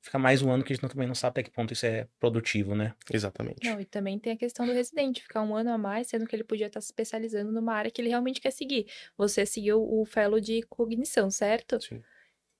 ficar 0.00 0.18
mais 0.18 0.40
um 0.40 0.50
ano 0.50 0.64
que 0.64 0.72
a 0.72 0.74
gente 0.74 0.82
não- 0.82 0.88
também 0.88 1.06
não 1.06 1.14
sabe 1.14 1.32
até 1.32 1.42
que 1.42 1.50
ponto 1.50 1.74
isso 1.74 1.84
é 1.84 2.08
produtivo, 2.18 2.74
né? 2.74 2.94
Exatamente. 3.12 3.68
Não, 3.68 3.78
e 3.78 3.84
também 3.84 4.18
tem 4.18 4.32
a 4.32 4.36
questão 4.38 4.64
do 4.64 4.72
residente, 4.72 5.22
ficar 5.22 5.42
um 5.42 5.54
ano 5.54 5.70
a 5.70 5.76
mais, 5.76 6.06
sendo 6.06 6.26
que 6.26 6.34
ele 6.34 6.44
podia 6.44 6.68
estar 6.68 6.80
se 6.80 6.86
especializando 6.86 7.52
numa 7.52 7.74
área 7.74 7.90
que 7.90 8.00
ele 8.00 8.08
realmente 8.08 8.40
quer 8.40 8.52
seguir. 8.52 8.86
Você 9.18 9.44
seguiu 9.44 9.82
o 9.82 10.02
fellow 10.06 10.40
de 10.40 10.62
cognição, 10.62 11.30
certo? 11.30 11.78
Sim. 11.78 12.02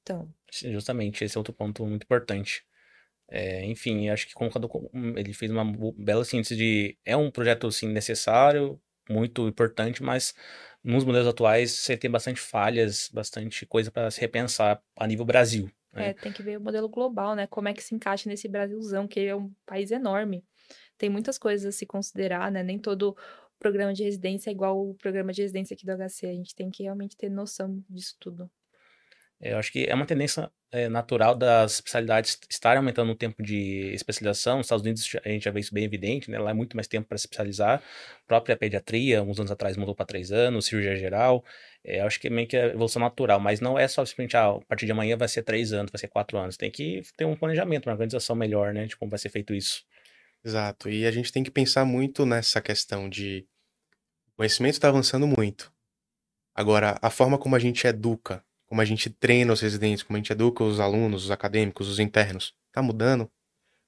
Então, 0.02 0.28
Justamente, 0.52 1.24
esse 1.24 1.36
é 1.36 1.40
outro 1.40 1.54
ponto 1.54 1.86
muito 1.86 2.04
importante. 2.04 2.64
É, 3.28 3.64
enfim, 3.64 4.10
acho 4.10 4.26
que 4.26 4.34
como 4.34 4.50
quando 4.50 4.68
ele 5.16 5.32
fez 5.32 5.50
uma 5.50 5.64
bela 5.96 6.24
síntese 6.24 6.54
de 6.54 6.98
é 7.04 7.16
um 7.16 7.30
projeto 7.30 7.66
assim 7.66 7.88
necessário, 7.88 8.78
muito 9.08 9.48
importante, 9.48 10.02
mas 10.02 10.34
nos 10.84 11.04
modelos 11.04 11.26
atuais 11.26 11.70
você 11.70 11.96
tem 11.96 12.10
bastante 12.10 12.40
falhas, 12.40 13.08
bastante 13.12 13.64
coisa 13.64 13.90
para 13.90 14.10
se 14.10 14.20
repensar 14.20 14.82
a 14.96 15.06
nível 15.06 15.24
Brasil. 15.24 15.70
né? 15.92 16.10
é, 16.10 16.12
tem 16.12 16.30
que 16.32 16.42
ver 16.42 16.58
o 16.58 16.60
modelo 16.60 16.88
global, 16.88 17.34
né? 17.34 17.46
Como 17.46 17.68
é 17.68 17.72
que 17.72 17.82
se 17.82 17.94
encaixa 17.94 18.28
nesse 18.28 18.48
Brasilzão, 18.48 19.08
que 19.08 19.20
é 19.20 19.34
um 19.34 19.50
país 19.64 19.90
enorme. 19.90 20.44
Tem 20.98 21.08
muitas 21.08 21.38
coisas 21.38 21.74
a 21.74 21.76
se 21.76 21.86
considerar, 21.86 22.52
né? 22.52 22.62
Nem 22.62 22.78
todo 22.78 23.16
programa 23.58 23.94
de 23.94 24.04
residência 24.04 24.50
é 24.50 24.52
igual 24.52 24.78
o 24.78 24.94
programa 24.94 25.32
de 25.32 25.40
residência 25.40 25.72
aqui 25.74 25.86
do 25.86 25.92
HC. 25.92 26.26
A 26.26 26.34
gente 26.34 26.54
tem 26.54 26.70
que 26.70 26.82
realmente 26.82 27.16
ter 27.16 27.30
noção 27.30 27.82
disso 27.88 28.16
tudo. 28.20 28.50
Eu 29.42 29.58
acho 29.58 29.72
que 29.72 29.84
é 29.84 29.94
uma 29.94 30.06
tendência 30.06 30.48
é, 30.70 30.88
natural 30.88 31.34
das 31.34 31.74
especialidades 31.74 32.38
estarem 32.48 32.78
aumentando 32.78 33.10
o 33.10 33.14
tempo 33.14 33.42
de 33.42 33.92
especialização. 33.92 34.58
Nos 34.58 34.66
Estados 34.66 34.82
Unidos 34.84 35.16
a 35.24 35.28
gente 35.28 35.44
já 35.44 35.50
vê 35.50 35.58
isso 35.58 35.74
bem 35.74 35.84
evidente, 35.84 36.30
né? 36.30 36.38
Lá 36.38 36.50
é 36.50 36.54
muito 36.54 36.76
mais 36.76 36.86
tempo 36.86 37.08
para 37.08 37.18
se 37.18 37.26
especializar. 37.26 37.82
A 38.24 38.26
própria 38.26 38.56
pediatria, 38.56 39.20
uns 39.20 39.40
anos 39.40 39.50
atrás, 39.50 39.76
mudou 39.76 39.96
para 39.96 40.06
três 40.06 40.30
anos, 40.30 40.66
cirurgia 40.66 40.94
geral. 40.94 41.44
É, 41.84 42.00
eu 42.00 42.06
acho 42.06 42.20
que 42.20 42.28
é 42.28 42.30
meio 42.30 42.46
que 42.46 42.56
a 42.56 42.66
evolução 42.66 43.02
natural, 43.02 43.40
mas 43.40 43.60
não 43.60 43.76
é 43.76 43.88
só 43.88 44.04
simplesmente, 44.04 44.36
ah, 44.36 44.50
a 44.50 44.60
partir 44.60 44.86
de 44.86 44.92
amanhã 44.92 45.16
vai 45.16 45.26
ser 45.26 45.42
três 45.42 45.72
anos, 45.72 45.90
vai 45.90 45.98
ser 45.98 46.08
quatro 46.08 46.38
anos. 46.38 46.56
Tem 46.56 46.70
que 46.70 47.02
ter 47.16 47.24
um 47.24 47.34
planejamento, 47.34 47.86
uma 47.86 47.92
organização 47.94 48.36
melhor, 48.36 48.72
né? 48.72 48.86
De 48.86 48.96
como 48.96 49.10
vai 49.10 49.18
ser 49.18 49.28
feito 49.28 49.52
isso. 49.52 49.84
Exato. 50.44 50.88
E 50.88 51.04
a 51.04 51.10
gente 51.10 51.32
tem 51.32 51.42
que 51.42 51.50
pensar 51.50 51.84
muito 51.84 52.24
nessa 52.24 52.60
questão 52.60 53.08
de 53.08 53.44
o 54.28 54.36
conhecimento 54.36 54.74
está 54.74 54.88
avançando 54.88 55.26
muito. 55.26 55.72
Agora, 56.54 56.96
a 57.02 57.10
forma 57.10 57.38
como 57.38 57.56
a 57.56 57.58
gente 57.58 57.86
educa, 57.86 58.44
como 58.72 58.80
a 58.80 58.86
gente 58.86 59.10
treina 59.10 59.52
os 59.52 59.60
residentes, 59.60 60.02
como 60.02 60.16
a 60.16 60.18
gente 60.18 60.32
educa 60.32 60.64
os 60.64 60.80
alunos, 60.80 61.24
os 61.26 61.30
acadêmicos, 61.30 61.90
os 61.90 61.98
internos, 61.98 62.54
tá 62.72 62.80
mudando? 62.80 63.30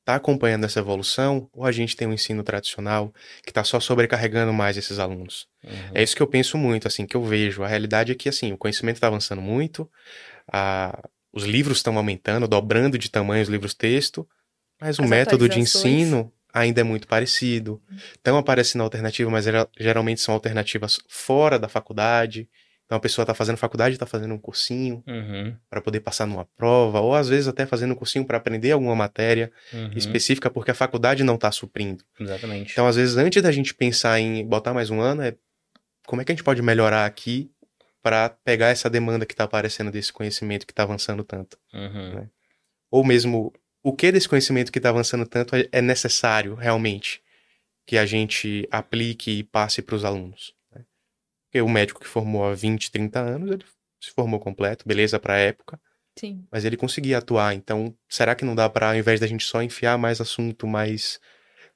Tá 0.04 0.14
acompanhando 0.16 0.64
essa 0.64 0.78
evolução? 0.78 1.48
Ou 1.54 1.64
a 1.64 1.72
gente 1.72 1.96
tem 1.96 2.06
um 2.06 2.12
ensino 2.12 2.42
tradicional 2.42 3.10
que 3.46 3.50
tá 3.50 3.64
só 3.64 3.80
sobrecarregando 3.80 4.52
mais 4.52 4.76
esses 4.76 4.98
alunos? 4.98 5.46
Uhum. 5.64 5.72
É 5.94 6.02
isso 6.02 6.14
que 6.14 6.20
eu 6.20 6.26
penso 6.26 6.58
muito, 6.58 6.86
assim, 6.86 7.06
que 7.06 7.16
eu 7.16 7.24
vejo. 7.24 7.62
A 7.62 7.66
realidade 7.66 8.12
é 8.12 8.14
que, 8.14 8.28
assim, 8.28 8.52
o 8.52 8.58
conhecimento 8.58 8.96
está 8.96 9.06
avançando 9.06 9.40
muito, 9.40 9.90
a- 10.52 11.02
os 11.32 11.44
livros 11.44 11.78
estão 11.78 11.96
aumentando, 11.96 12.46
dobrando 12.46 12.98
de 12.98 13.10
tamanho 13.10 13.42
os 13.42 13.48
livros-texto, 13.48 14.28
mas 14.78 14.98
o 14.98 15.04
As 15.04 15.08
método 15.08 15.48
de 15.48 15.60
ensino 15.60 16.30
ainda 16.52 16.82
é 16.82 16.84
muito 16.84 17.08
parecido. 17.08 17.82
Estão 18.14 18.36
aparecendo 18.36 18.82
alternativas, 18.82 19.32
mas 19.32 19.46
gera- 19.46 19.66
geralmente 19.80 20.20
são 20.20 20.34
alternativas 20.34 21.00
fora 21.08 21.58
da 21.58 21.70
faculdade. 21.70 22.50
Então 22.86 22.96
a 22.98 23.00
pessoa 23.00 23.24
está 23.24 23.34
fazendo 23.34 23.56
faculdade, 23.56 23.94
está 23.94 24.06
fazendo 24.06 24.34
um 24.34 24.38
cursinho 24.38 25.02
Uhum, 25.06 25.56
para 25.70 25.80
poder 25.80 26.00
passar 26.00 26.26
numa 26.26 26.44
prova, 26.44 27.00
ou 27.00 27.14
às 27.14 27.28
vezes 27.28 27.48
até 27.48 27.66
fazendo 27.66 27.92
um 27.92 27.96
cursinho 27.96 28.24
para 28.24 28.36
aprender 28.36 28.72
alguma 28.72 28.94
matéria 28.94 29.50
uhum, 29.72 29.90
específica, 29.96 30.50
porque 30.50 30.70
a 30.70 30.74
faculdade 30.74 31.24
não 31.24 31.34
está 31.36 31.50
suprindo. 31.50 32.04
Exatamente. 32.20 32.72
Então, 32.72 32.86
às 32.86 32.96
vezes, 32.96 33.16
antes 33.16 33.42
da 33.42 33.50
gente 33.50 33.74
pensar 33.74 34.20
em 34.20 34.46
botar 34.46 34.74
mais 34.74 34.90
um 34.90 35.00
ano, 35.00 35.22
é 35.22 35.34
como 36.06 36.20
é 36.20 36.24
que 36.24 36.32
a 36.32 36.34
gente 36.34 36.44
pode 36.44 36.60
melhorar 36.62 37.06
aqui 37.06 37.50
para 38.02 38.28
pegar 38.28 38.68
essa 38.68 38.90
demanda 38.90 39.24
que 39.24 39.32
está 39.32 39.44
aparecendo 39.44 39.90
desse 39.90 40.12
conhecimento 40.12 40.66
que 40.66 40.72
está 40.72 40.82
avançando 40.82 41.24
tanto? 41.24 41.58
Uhum, 41.72 42.28
Ou 42.90 43.02
mesmo, 43.02 43.52
o 43.82 43.92
que 43.94 44.12
desse 44.12 44.28
conhecimento 44.28 44.70
que 44.70 44.78
está 44.78 44.90
avançando 44.90 45.26
tanto 45.26 45.56
é- 45.56 45.66
é 45.72 45.80
necessário 45.80 46.54
realmente 46.54 47.22
que 47.86 47.96
a 47.98 48.06
gente 48.06 48.68
aplique 48.70 49.30
e 49.30 49.42
passe 49.44 49.82
para 49.82 49.94
os 49.94 50.04
alunos? 50.04 50.54
Porque 51.54 51.62
o 51.62 51.68
médico 51.68 52.00
que 52.00 52.08
formou 52.08 52.44
há 52.44 52.52
20, 52.52 52.90
30 52.90 53.20
anos, 53.20 53.48
ele 53.48 53.64
se 54.02 54.10
formou 54.10 54.40
completo, 54.40 54.88
beleza 54.88 55.20
para 55.20 55.34
a 55.34 55.38
época, 55.38 55.80
Sim. 56.18 56.44
mas 56.50 56.64
ele 56.64 56.76
conseguia 56.76 57.18
atuar. 57.18 57.54
Então, 57.54 57.96
será 58.08 58.34
que 58.34 58.44
não 58.44 58.56
dá 58.56 58.68
para, 58.68 58.88
ao 58.88 58.96
invés 58.96 59.20
da 59.20 59.26
gente 59.28 59.44
só 59.44 59.62
enfiar 59.62 59.96
mais 59.96 60.20
assunto, 60.20 60.66
mais 60.66 61.20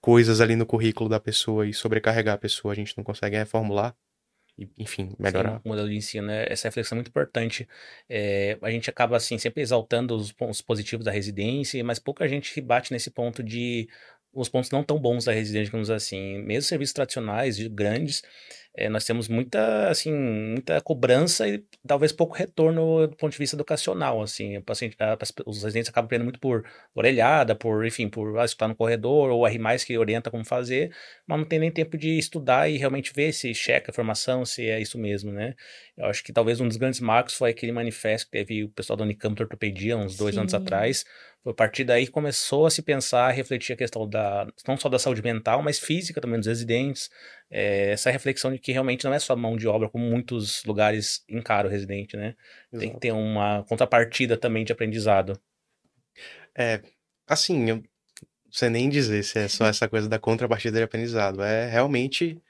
coisas 0.00 0.40
ali 0.40 0.56
no 0.56 0.66
currículo 0.66 1.08
da 1.08 1.20
pessoa 1.20 1.64
e 1.64 1.72
sobrecarregar 1.72 2.34
a 2.34 2.38
pessoa, 2.38 2.72
a 2.72 2.74
gente 2.74 2.92
não 2.96 3.04
consegue 3.04 3.36
reformular 3.36 3.94
e, 4.58 4.68
enfim, 4.76 5.14
melhorar? 5.16 5.58
Sim, 5.58 5.60
o 5.64 5.68
modelo 5.68 5.88
de 5.88 5.94
ensino, 5.94 6.26
né? 6.26 6.44
Essa 6.48 6.66
reflexão 6.66 6.96
é 6.96 6.98
muito 6.98 7.10
importante. 7.10 7.68
É, 8.08 8.58
a 8.60 8.72
gente 8.72 8.90
acaba, 8.90 9.16
assim, 9.16 9.38
sempre 9.38 9.62
exaltando 9.62 10.16
os 10.16 10.32
pontos 10.32 10.60
positivos 10.60 11.04
da 11.04 11.12
residência, 11.12 11.84
mas 11.84 12.00
pouca 12.00 12.26
gente 12.26 12.60
bate 12.60 12.90
nesse 12.92 13.12
ponto 13.12 13.44
de 13.44 13.88
os 14.32 14.48
pontos 14.48 14.70
não 14.70 14.82
tão 14.82 14.98
bons 14.98 15.24
da 15.24 15.32
residência, 15.32 15.66
digamos 15.66 15.90
assim. 15.90 16.38
Mesmo 16.42 16.68
serviços 16.68 16.92
tradicionais, 16.92 17.56
de 17.56 17.68
grandes, 17.68 18.22
é, 18.76 18.88
nós 18.88 19.04
temos 19.04 19.26
muita, 19.28 19.88
assim, 19.88 20.12
muita 20.12 20.80
cobrança 20.80 21.48
e 21.48 21.64
talvez 21.86 22.12
pouco 22.12 22.36
retorno 22.36 23.08
do 23.08 23.16
ponto 23.16 23.32
de 23.32 23.38
vista 23.38 23.56
educacional, 23.56 24.22
assim. 24.22 24.56
O 24.58 24.62
paciente, 24.62 24.96
a- 25.00 25.18
os 25.46 25.62
residentes 25.64 25.88
acabam 25.90 26.06
aprendendo 26.06 26.26
muito 26.26 26.38
por 26.38 26.64
orelhada, 26.94 27.56
por, 27.56 27.84
enfim, 27.84 28.08
por 28.08 28.38
ah, 28.38 28.44
escutar 28.44 28.68
no 28.68 28.76
corredor, 28.76 29.30
ou 29.30 29.46
R+, 29.46 29.58
que 29.84 29.98
orienta 29.98 30.30
como 30.30 30.44
fazer, 30.44 30.94
mas 31.26 31.38
não 31.38 31.44
tem 31.44 31.58
nem 31.58 31.72
tempo 31.72 31.98
de 31.98 32.18
estudar 32.18 32.68
e 32.68 32.76
realmente 32.76 33.12
ver 33.12 33.32
se 33.32 33.52
checa 33.52 33.90
a 33.90 33.94
formação, 33.94 34.44
se 34.44 34.68
é 34.68 34.80
isso 34.80 34.96
mesmo, 34.98 35.32
né? 35.32 35.54
Eu 35.96 36.06
acho 36.06 36.22
que 36.22 36.32
talvez 36.32 36.60
um 36.60 36.68
dos 36.68 36.76
grandes 36.76 37.00
marcos 37.00 37.34
foi 37.34 37.50
aquele 37.50 37.72
manifesto 37.72 38.26
que 38.26 38.32
teve 38.38 38.64
o 38.64 38.68
pessoal 38.68 38.96
da 38.96 39.04
Unicamp 39.04 39.34
de 39.34 39.42
Ortopedia 39.42 39.96
uns 39.96 40.16
dois 40.16 40.36
anos 40.38 40.52
Sim. 40.52 40.58
atrás. 40.58 41.04
Foi 41.42 41.52
a 41.52 41.54
partir 41.54 41.84
daí 41.84 42.06
que 42.06 42.12
começou 42.12 42.66
a 42.66 42.70
se 42.70 42.82
pensar, 42.82 43.26
a 43.28 43.30
refletir 43.30 43.72
a 43.72 43.76
questão 43.76 44.08
da, 44.08 44.46
não 44.66 44.76
só 44.76 44.88
da 44.88 44.98
saúde 44.98 45.22
mental, 45.22 45.62
mas 45.62 45.78
física 45.78 46.20
também 46.20 46.38
dos 46.38 46.46
residentes. 46.46 47.08
É, 47.50 47.92
essa 47.92 48.10
reflexão 48.10 48.52
de 48.52 48.58
que 48.58 48.72
realmente 48.72 49.04
não 49.04 49.14
é 49.14 49.18
só 49.18 49.34
mão 49.34 49.56
de 49.56 49.66
obra, 49.66 49.88
como 49.88 50.04
muitos 50.04 50.62
lugares 50.64 51.24
encaram 51.28 51.68
o 51.68 51.72
residente, 51.72 52.16
né? 52.16 52.34
Tem 52.70 52.80
que 52.80 52.86
Exato. 52.86 53.00
ter 53.00 53.12
uma 53.12 53.64
contrapartida 53.64 54.36
também 54.36 54.64
de 54.64 54.72
aprendizado. 54.72 55.40
É, 56.54 56.82
assim, 57.26 57.70
eu 57.70 57.76
não 57.76 57.84
sei 58.50 58.68
nem 58.68 58.88
dizer 58.88 59.22
se 59.22 59.38
é 59.38 59.48
só 59.48 59.66
essa 59.68 59.88
coisa 59.88 60.08
da 60.08 60.18
contrapartida 60.18 60.78
de 60.78 60.84
aprendizado. 60.84 61.42
É 61.42 61.68
realmente 61.70 62.40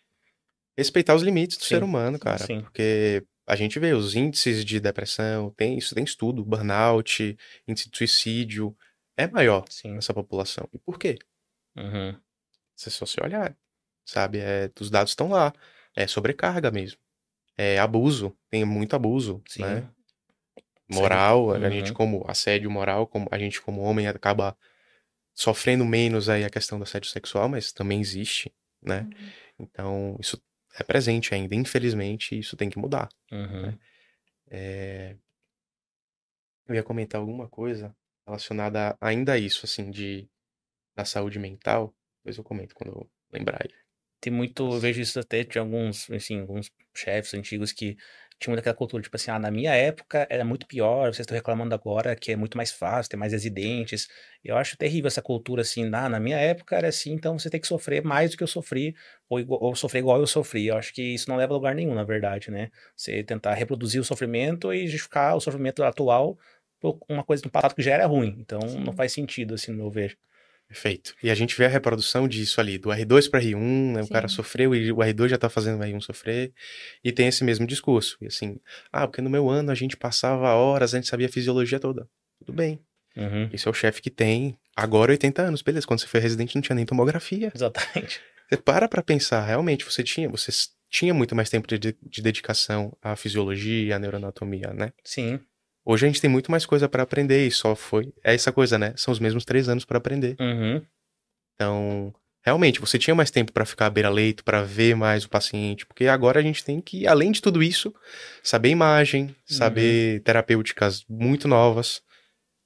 respeitar 0.77 1.15
os 1.15 1.23
limites 1.23 1.57
do 1.57 1.65
Sim, 1.65 1.69
ser 1.77 1.83
humano, 1.83 2.19
cara. 2.19 2.39
sim. 2.39 2.61
Porque 2.61 3.25
a 3.47 3.57
gente 3.57 3.79
vê 3.79 3.93
os 3.93 4.15
índices 4.15 4.65
de 4.65 4.79
depressão, 4.79 5.51
tem 5.51 5.79
isso, 5.79 5.95
tem 5.95 6.05
estudo, 6.05 6.45
burnout, 6.45 7.37
índice 7.67 7.91
de 7.91 7.97
suicídio, 7.97 8.77
é 9.17 9.27
maior 9.27 9.65
Sim. 9.69 9.95
nessa 9.95 10.15
população. 10.15 10.69
E 10.73 10.79
por 10.79 10.99
quê? 10.99 11.19
Uhum. 11.77 12.15
Se 12.77 12.91
só 12.91 13.05
se 13.05 13.21
olhar, 13.21 13.57
sabe? 14.09 14.38
É, 14.38 14.71
os 14.81 14.90
dados 14.90 15.12
estão 15.12 15.29
lá. 15.29 15.53
É 15.94 16.07
sobrecarga 16.07 16.71
mesmo. 16.71 16.99
É 17.57 17.79
abuso, 17.79 18.37
tem 18.51 18.64
muito 18.64 18.94
abuso, 18.97 19.42
Sim. 19.49 19.62
né? 19.62 19.88
Moral, 20.90 21.51
a 21.53 21.71
gente 21.71 21.90
Uhum. 21.90 21.94
como 21.97 22.25
assédio 22.29 22.71
moral, 22.71 23.07
como 23.07 23.29
a 23.31 23.38
gente 23.38 23.61
como 23.61 23.83
homem 23.83 24.07
acaba 24.07 24.57
sofrendo 25.35 25.85
menos 25.85 26.29
aí 26.29 26.44
a 26.44 26.51
questão 26.51 26.79
do 26.79 26.85
assédio 26.85 27.11
sexual, 27.11 27.49
mas 27.49 27.73
também 27.73 28.01
existe, 28.01 28.53
né? 28.83 29.03
Uhum. 29.03 29.33
Então, 29.61 30.16
isso 30.18 30.42
é 30.79 30.83
presente 30.83 31.35
ainda, 31.35 31.55
infelizmente, 31.55 32.38
isso 32.38 32.57
tem 32.57 32.71
que 32.71 32.79
mudar. 32.79 33.09
Uhum. 33.31 33.77
É, 34.51 35.16
Eu 36.66 36.75
ia 36.75 36.83
comentar 36.83 37.21
alguma 37.21 37.49
coisa 37.49 37.94
relacionada 38.27 38.97
ainda 39.01 39.33
a 39.33 39.38
isso, 39.38 39.64
assim, 39.64 39.90
de 39.90 40.29
da 40.94 41.05
saúde 41.05 41.38
mental. 41.38 41.94
Depois 42.18 42.37
eu 42.37 42.44
comento 42.44 42.75
quando 42.75 42.90
eu 42.90 43.11
lembrar 43.33 43.62
aí. 43.62 43.71
Tem 44.21 44.33
muito, 44.33 44.65
eu 44.75 44.81
vejo 44.81 45.01
isso 45.01 45.19
até 45.21 45.45
de 45.45 45.59
alguns, 45.59 46.11
assim, 46.11 46.41
alguns 46.41 46.71
chefes 46.95 47.35
antigos 47.35 47.73
que 47.73 47.97
tinham 48.39 48.53
muito 48.53 48.61
aquela 48.61 48.75
cultura, 48.77 49.03
tipo 49.03 49.17
assim, 49.17 49.31
ah, 49.31 49.39
na 49.39 49.51
minha 49.51 49.75
época 49.75 50.27
era 50.31 50.45
muito 50.45 50.67
pior, 50.67 51.07
vocês 51.13 51.21
estão 51.21 51.35
reclamando 51.37 51.75
agora 51.75 52.15
que 52.15 52.31
é 52.33 52.37
muito 52.37 52.57
mais 52.57 52.71
fácil, 52.71 53.11
tem 53.11 53.19
mais 53.19 53.33
residentes. 53.33 54.09
Eu 54.45 54.57
acho 54.57 54.77
terrível 54.77 55.09
essa 55.09 55.21
cultura, 55.23 55.63
assim, 55.63 55.85
ah, 55.93 56.09
na 56.09 56.21
minha 56.21 56.37
época 56.39 56.77
era 56.77 56.89
assim, 56.89 57.13
então 57.13 57.39
você 57.39 57.51
tem 57.51 57.61
que 57.61 57.67
sofrer 57.67 58.03
mais 58.05 58.31
do 58.31 58.37
que 58.37 58.43
eu 58.45 58.47
sofri, 58.47 58.95
ou, 59.29 59.41
igual, 59.41 59.61
ou 59.63 59.75
sofrer 59.75 59.99
igual 60.01 60.21
eu 60.21 60.27
sofri. 60.27 60.67
Eu 60.69 60.77
acho 60.77 60.93
que 60.95 61.03
isso 61.03 61.29
não 61.29 61.37
leva 61.37 61.53
a 61.53 61.57
lugar 61.57 61.75
nenhum, 61.75 61.95
na 61.95 62.05
verdade, 62.05 62.51
né? 62.51 62.71
Você 62.97 63.23
tentar 63.25 63.55
reproduzir 63.55 64.01
o 64.01 64.05
sofrimento 64.05 64.73
e 64.73 64.87
justificar 64.87 65.37
o 65.37 65.41
sofrimento 65.41 65.83
atual 65.83 66.39
por 66.81 66.99
uma 67.09 67.25
coisa 67.25 67.43
do 67.43 67.51
passado 67.51 67.75
que 67.75 67.83
já 67.83 67.93
era 67.93 68.07
ruim. 68.07 68.37
Então 68.39 68.61
não 68.61 68.93
Sim. 68.93 68.97
faz 68.97 69.13
sentido, 69.13 69.55
assim, 69.55 69.73
no 69.73 69.79
meu 69.79 69.91
ver. 69.91 70.17
Perfeito. 70.69 71.15
E 71.23 71.31
a 71.31 71.35
gente 71.35 71.57
vê 71.57 71.65
a 71.65 71.69
reprodução 71.69 72.29
disso 72.29 72.61
ali, 72.61 72.77
do 72.77 72.91
R2 72.91 73.31
para 73.31 73.41
R1, 73.41 73.93
né? 73.95 74.03
O 74.03 74.09
cara 74.09 74.29
sofreu 74.29 74.75
e 74.75 74.93
o 74.93 74.97
R2 74.97 75.29
já 75.29 75.39
tá 75.39 75.49
fazendo 75.49 75.81
o 75.81 75.85
R1 75.85 76.01
sofrer, 76.03 76.53
e 77.03 77.11
tem 77.11 77.27
esse 77.27 77.43
mesmo 77.43 77.67
discurso. 77.67 78.19
E 78.21 78.27
assim, 78.27 78.61
ah, 78.93 79.07
porque 79.07 79.23
no 79.23 79.31
meu 79.31 79.49
ano 79.49 79.71
a 79.71 79.75
gente 79.75 79.97
passava 79.97 80.53
horas, 80.53 80.93
a 80.93 80.99
gente 80.99 81.09
sabia 81.09 81.27
a 81.27 81.31
fisiologia 81.31 81.81
toda. 81.81 82.07
Tudo 82.39 82.53
bem. 82.53 82.79
Uhum. 83.17 83.49
Esse 83.53 83.67
é 83.67 83.71
o 83.71 83.75
chefe 83.75 84.03
que 84.03 84.11
tem 84.11 84.59
agora 84.77 85.11
80 85.11 85.43
anos, 85.43 85.63
beleza. 85.63 85.87
Quando 85.87 86.01
você 86.01 86.07
foi 86.07 86.21
residente 86.21 86.55
não 86.55 86.63
tinha 86.63 86.77
nem 86.77 86.85
tomografia. 86.85 87.51
Exatamente. 87.55 88.21
Você 88.49 88.57
para 88.57 88.89
pra 88.89 89.03
pensar, 89.03 89.45
realmente, 89.45 89.85
você 89.85 90.03
tinha, 90.03 90.29
você 90.29 90.51
tinha 90.91 91.13
muito 91.13 91.35
mais 91.35 91.51
tempo 91.51 91.67
de, 91.67 91.79
de 91.79 92.23
dedicação 92.23 92.97
à 93.03 93.17
fisiologia, 93.17 93.97
à 93.97 93.99
neuroanatomia, 93.99 94.73
né? 94.73 94.93
Sim. 95.05 95.41
Hoje 95.90 96.05
a 96.05 96.09
gente 96.09 96.20
tem 96.20 96.29
muito 96.29 96.51
mais 96.51 96.66
coisa 96.66 96.87
pra 96.87 97.03
aprender 97.03 97.46
e 97.46 97.51
só 97.51 97.74
foi. 97.74 98.12
É 98.22 98.35
essa 98.35 98.53
coisa, 98.53 98.79
né? 98.79 98.92
São 98.94 99.11
os 99.11 99.18
mesmos 99.18 99.46
três 99.46 99.70
anos 99.70 99.87
pra 99.87 99.96
aprender. 99.96 100.37
Uhum. 100.38 100.83
Então, 101.55 102.14
realmente, 102.44 102.79
você 102.79 102.98
tinha 102.98 103.14
mais 103.14 103.31
tempo 103.31 103.53
pra 103.53 103.64
ficar 103.64 103.87
à 103.87 103.90
beira-leito, 103.90 104.44
pra 104.44 104.62
ver 104.62 104.94
mais 104.94 105.24
o 105.24 105.31
paciente, 105.31 105.87
porque 105.87 106.07
agora 106.07 106.40
a 106.40 106.42
gente 106.42 106.62
tem 106.62 106.79
que, 106.79 107.07
além 107.07 107.33
de 107.33 107.40
tudo 107.40 107.62
isso, 107.62 107.94
saber 108.42 108.68
imagem, 108.68 109.35
saber 109.46 110.20
terapêuticas 110.20 111.07
muito 111.09 111.48
novas. 111.48 112.03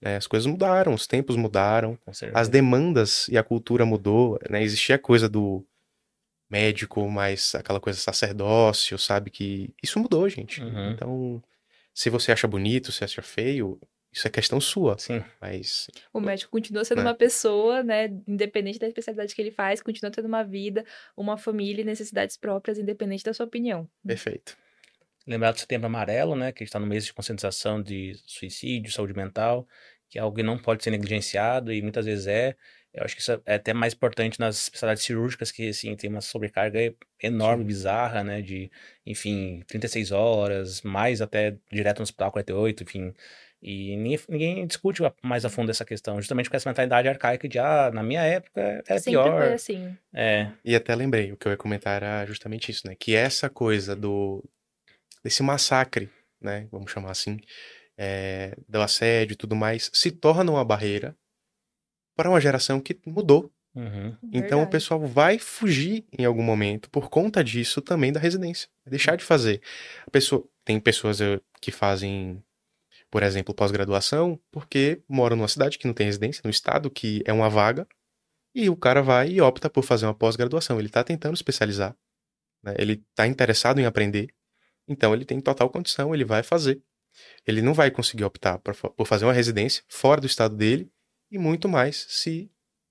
né? 0.01 0.17
As 0.17 0.27
coisas 0.27 0.47
mudaram, 0.47 0.93
os 0.93 1.07
tempos 1.07 1.37
mudaram, 1.37 1.97
as 2.35 2.49
demandas 2.49 3.29
e 3.29 3.39
a 3.39 3.43
cultura 3.45 3.87
mudou, 3.87 4.37
né? 4.51 4.65
Existia 4.65 4.97
a 4.97 4.99
coisa 4.99 5.29
do 5.29 5.65
médico, 6.51 7.09
mais 7.09 7.55
aquela 7.55 7.79
coisa 7.79 8.01
sacerdócio, 8.01 8.99
sabe? 8.99 9.31
Que 9.31 9.73
isso 9.81 10.01
mudou, 10.01 10.29
gente. 10.29 10.61
Uhum. 10.61 10.91
Então, 10.91 11.43
se 11.95 12.11
você 12.11 12.33
acha 12.33 12.47
bonito, 12.49 12.91
se 12.93 13.05
acha 13.05 13.23
feio, 13.23 13.79
isso 14.13 14.27
é 14.27 14.31
questão 14.31 14.61
sua. 14.61 14.99
Sim. 14.99 15.23
Mas 15.41 15.89
O 16.13 16.21
médico 16.21 16.51
continua 16.51 16.85
sendo 16.85 16.99
Né? 16.99 17.05
uma 17.05 17.15
pessoa, 17.15 17.83
né? 17.83 18.07
Independente 18.27 18.79
da 18.79 18.87
especialidade 18.87 19.35
que 19.35 19.41
ele 19.41 19.51
faz, 19.51 19.81
continua 19.81 20.11
tendo 20.11 20.27
uma 20.27 20.43
vida, 20.43 20.85
uma 21.17 21.37
família 21.39 21.83
e 21.83 21.85
necessidades 21.85 22.37
próprias, 22.37 22.79
independente 22.79 23.25
da 23.25 23.33
sua 23.33 23.47
opinião. 23.47 23.89
perfeito. 24.07 24.57
Lembrar 25.27 25.53
do 25.53 25.61
Setembro 25.61 25.87
Amarelo, 25.87 26.35
né? 26.35 26.51
Que 26.51 26.59
a 26.59 26.65
gente 26.65 26.69
está 26.71 26.81
no 26.81 26.87
mês 26.87 27.05
de 27.07 27.13
conscientização 27.15 27.81
de 27.81 28.13
suicídio, 28.27 28.91
saúde 28.91 29.15
mental, 29.15 29.69
que 30.09 30.19
é 30.19 30.21
algo 30.21 30.37
que 30.37 30.43
não 30.43 30.59
pode 30.59 30.83
ser 30.83 30.91
negligenciado 30.91 31.73
e 31.73 31.81
muitas 31.81 32.05
vezes 32.07 32.27
é. 32.27 32.57
Eu 32.95 33.05
acho 33.05 33.15
que 33.15 33.23
isso 33.23 33.41
é 33.47 33.55
até 33.55 33.73
mais 33.73 33.95
importante 33.95 34.39
nas 34.39 34.57
especialidades 34.65 35.03
cirúrgicas, 35.05 35.51
que, 35.51 35.69
assim, 35.69 35.97
tem 35.97 36.11
uma 36.11 36.21
sobrecarga 36.21 36.95
enorme, 37.23 37.63
Sim. 37.63 37.67
bizarra, 37.69 38.23
né? 38.23 38.43
De, 38.43 38.71
enfim, 39.07 39.63
36 39.67 40.13
horas, 40.13 40.83
mais 40.83 41.23
até 41.23 41.57
direto 41.73 41.99
no 41.99 42.03
hospital, 42.03 42.31
48, 42.31 42.83
enfim. 42.83 43.15
E 43.63 43.97
ninguém, 43.97 44.19
ninguém 44.29 44.67
discute 44.67 45.01
mais 45.23 45.45
a 45.45 45.49
fundo 45.49 45.71
essa 45.71 45.85
questão, 45.85 46.21
justamente 46.21 46.51
com 46.51 46.57
essa 46.57 46.69
mentalidade 46.69 47.09
arcaica 47.09 47.49
de, 47.49 47.59
ah, 47.61 47.91
na 47.95 48.03
minha 48.03 48.23
época 48.23 48.61
era 48.61 48.99
Sempre 48.99 49.23
pior. 49.23 49.41
foi 49.41 49.53
assim. 49.53 49.97
É, 50.13 50.49
E 50.65 50.75
até 50.75 50.95
lembrei, 50.95 51.33
o 51.33 51.37
que 51.37 51.47
eu 51.47 51.53
ia 51.53 51.57
comentar 51.57 52.03
era 52.03 52.27
justamente 52.27 52.71
isso, 52.73 52.87
né? 52.87 52.97
Que 52.99 53.15
essa 53.15 53.49
coisa 53.49 53.95
do 53.95 54.45
desse 55.25 55.43
massacre, 55.45 56.11
né? 56.41 56.67
Vamos 56.73 56.91
chamar 56.91 57.13
assim, 57.13 57.39
é, 57.97 58.57
do 58.69 58.83
assédio 58.83 59.35
e 59.35 59.37
tudo 59.37 59.55
mais, 59.55 59.89
se 59.95 60.11
torna 60.11 60.51
uma 60.51 60.65
barreira 60.65 61.17
para 62.15 62.29
uma 62.29 62.41
geração 62.41 62.81
que 62.81 62.99
mudou. 63.07 63.51
uhum, 63.75 64.17
Então 64.25 64.59
o 64.59 64.63
Verdade. 64.63 64.71
pessoal 64.71 65.01
vai 65.07 65.39
fugir 65.39 66.05
em 66.17 66.25
algum 66.25 66.43
momento 66.43 66.91
por 66.91 67.09
conta 67.09 67.43
disso 67.43 67.81
também 67.81 68.13
da 68.13 68.21
residência. 68.21 68.69
Vai 68.85 68.91
deixar 68.91 69.17
de 69.17 69.25
fazer. 69.25 69.61
A 70.07 70.11
pessoa, 70.11 70.47
tem 70.65 70.79
pessoas 70.79 71.21
eh, 71.21 71.41
que 71.61 71.71
fazem, 71.71 72.43
por 73.11 73.23
exemplo, 73.23 73.55
pós-graduação, 73.55 74.39
porque 74.51 75.03
moram 75.09 75.37
numa 75.37 75.49
cidade 75.49 75.79
que 75.79 75.87
não 75.87 75.95
tem 75.95 76.07
residência, 76.07 76.43
no 76.45 76.51
estado 76.51 76.91
que 76.91 77.23
é 77.25 77.33
uma 77.33 77.49
vaga, 77.49 77.87
e 78.55 78.69
o 78.69 78.77
cara 78.77 79.01
vai 79.03 79.29
e 79.31 79.41
opta 79.41 79.71
por 79.71 79.83
fazer 79.83 80.07
uma 80.07 80.15
pós-graduação. 80.15 80.79
Ele 80.79 80.89
está 80.89 81.03
tentando 81.03 81.35
especializar, 81.35 81.97
né? 82.63 82.75
ele 82.79 83.03
está 83.11 83.27
interessado 83.27 83.81
em 83.81 83.87
aprender, 83.87 84.29
então 84.87 85.15
ele 85.15 85.25
tem 85.25 85.41
total 85.41 85.71
condição, 85.71 86.15
ele 86.15 86.25
vai 86.25 86.43
fazer. 86.43 86.83
Ele 87.47 87.61
não 87.63 87.75
vai 87.75 87.91
conseguir 87.91 88.25
optar 88.25 88.59
por 88.59 89.07
fazer 89.07 89.25
uma 89.27 89.33
residência 89.33 89.83
fora 89.89 90.21
do 90.21 90.27
estado 90.27 90.57
dele, 90.57 90.91
e 91.33 91.39
muito 91.39 91.69
mais 91.69 92.07
se 92.11 92.51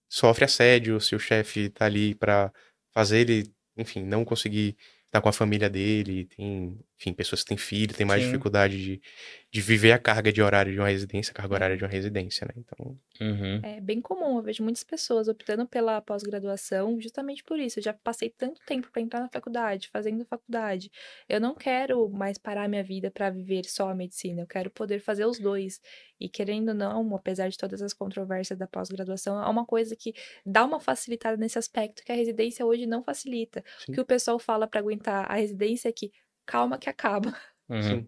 sofre 0.10 0.46
assédio, 0.46 1.00
se 1.02 1.16
o 1.16 1.20
chefe 1.20 1.70
tá 1.70 1.86
ali 1.86 2.16
pra 2.16 2.52
fazer 2.94 3.20
ele, 3.22 3.54
enfim, 3.78 4.04
não 4.04 4.26
conseguir 4.26 4.78
estar 5.06 5.22
com 5.22 5.30
a 5.30 5.34
família 5.34 5.70
dele, 5.70 6.26
tem, 6.28 6.80
enfim, 7.02 7.14
pessoas 7.14 7.42
que 7.42 7.48
têm 7.50 7.58
filho, 7.58 7.96
tem 7.96 8.06
mais 8.06 8.22
Sim. 8.22 8.28
dificuldade 8.28 8.78
de, 8.78 9.02
de 9.52 9.62
viver 9.62 9.92
a 9.92 9.98
carga 9.98 10.32
de 10.32 10.40
horário 10.40 10.72
de 10.72 10.78
uma 10.78 10.88
residência, 10.88 11.32
a 11.32 11.34
carga 11.34 11.56
horária 11.56 11.76
de 11.76 11.84
uma 11.84 11.90
residência, 11.90 12.46
né? 12.48 12.54
Então, 12.58 12.96
uhum, 13.20 13.60
É 13.64 13.82
bem 13.82 14.00
comum, 14.00 14.38
eu 14.38 14.44
vejo 14.44 14.64
muitas 14.64 14.84
pessoas 14.84 15.28
optando 15.28 15.68
pela 15.68 16.00
pós-graduação 16.00 17.02
justamente 17.02 17.44
por 17.44 17.60
isso. 17.60 17.80
Eu 17.80 17.84
já 17.84 17.94
passei 17.94 18.30
tanto 18.30 18.62
tempo 18.66 18.92
para 18.92 19.02
entrar 19.02 19.20
na 19.20 19.30
faculdade, 19.30 19.90
fazendo 19.90 20.24
faculdade. 20.26 20.92
Eu 21.28 21.42
não 21.42 21.56
quero 21.56 22.08
mais 22.10 22.38
parar 22.38 22.70
minha 22.70 22.84
vida 22.84 23.10
para 23.10 23.32
viver 23.32 23.66
só 23.66 23.90
a 23.90 23.96
medicina, 23.96 24.42
eu 24.44 24.48
quero 24.48 24.70
poder 24.70 25.00
fazer 25.00 25.26
os 25.26 25.40
dois. 25.40 25.82
E 26.20 26.30
querendo 26.30 26.70
ou 26.70 26.76
não, 26.76 27.16
apesar 27.16 27.50
de 27.50 27.58
todas 27.58 27.82
as 27.82 27.94
controvérsias 27.94 28.60
da 28.60 28.68
pós-graduação, 28.68 29.42
é 29.42 29.50
uma 29.50 29.66
coisa 29.66 29.96
que 29.96 30.14
dá 30.46 30.64
uma 30.64 30.80
facilitada 30.80 31.36
nesse 31.36 31.58
aspecto 31.58 32.04
que 32.04 32.12
a 32.12 32.16
residência 32.16 32.64
hoje 32.64 32.86
não 32.86 33.04
facilita. 33.04 33.64
Sim. 33.80 33.92
O 33.92 33.96
que 33.96 34.02
o 34.02 34.06
pessoal 34.06 34.38
fala 34.38 34.68
para 34.68 34.80
aguentar 34.80 35.26
a 35.32 35.36
residência 35.36 35.90
é 35.90 35.92
que 35.92 36.12
calma 36.46 36.78
que 36.78 36.90
acaba, 36.90 37.36
uhum. 37.70 38.08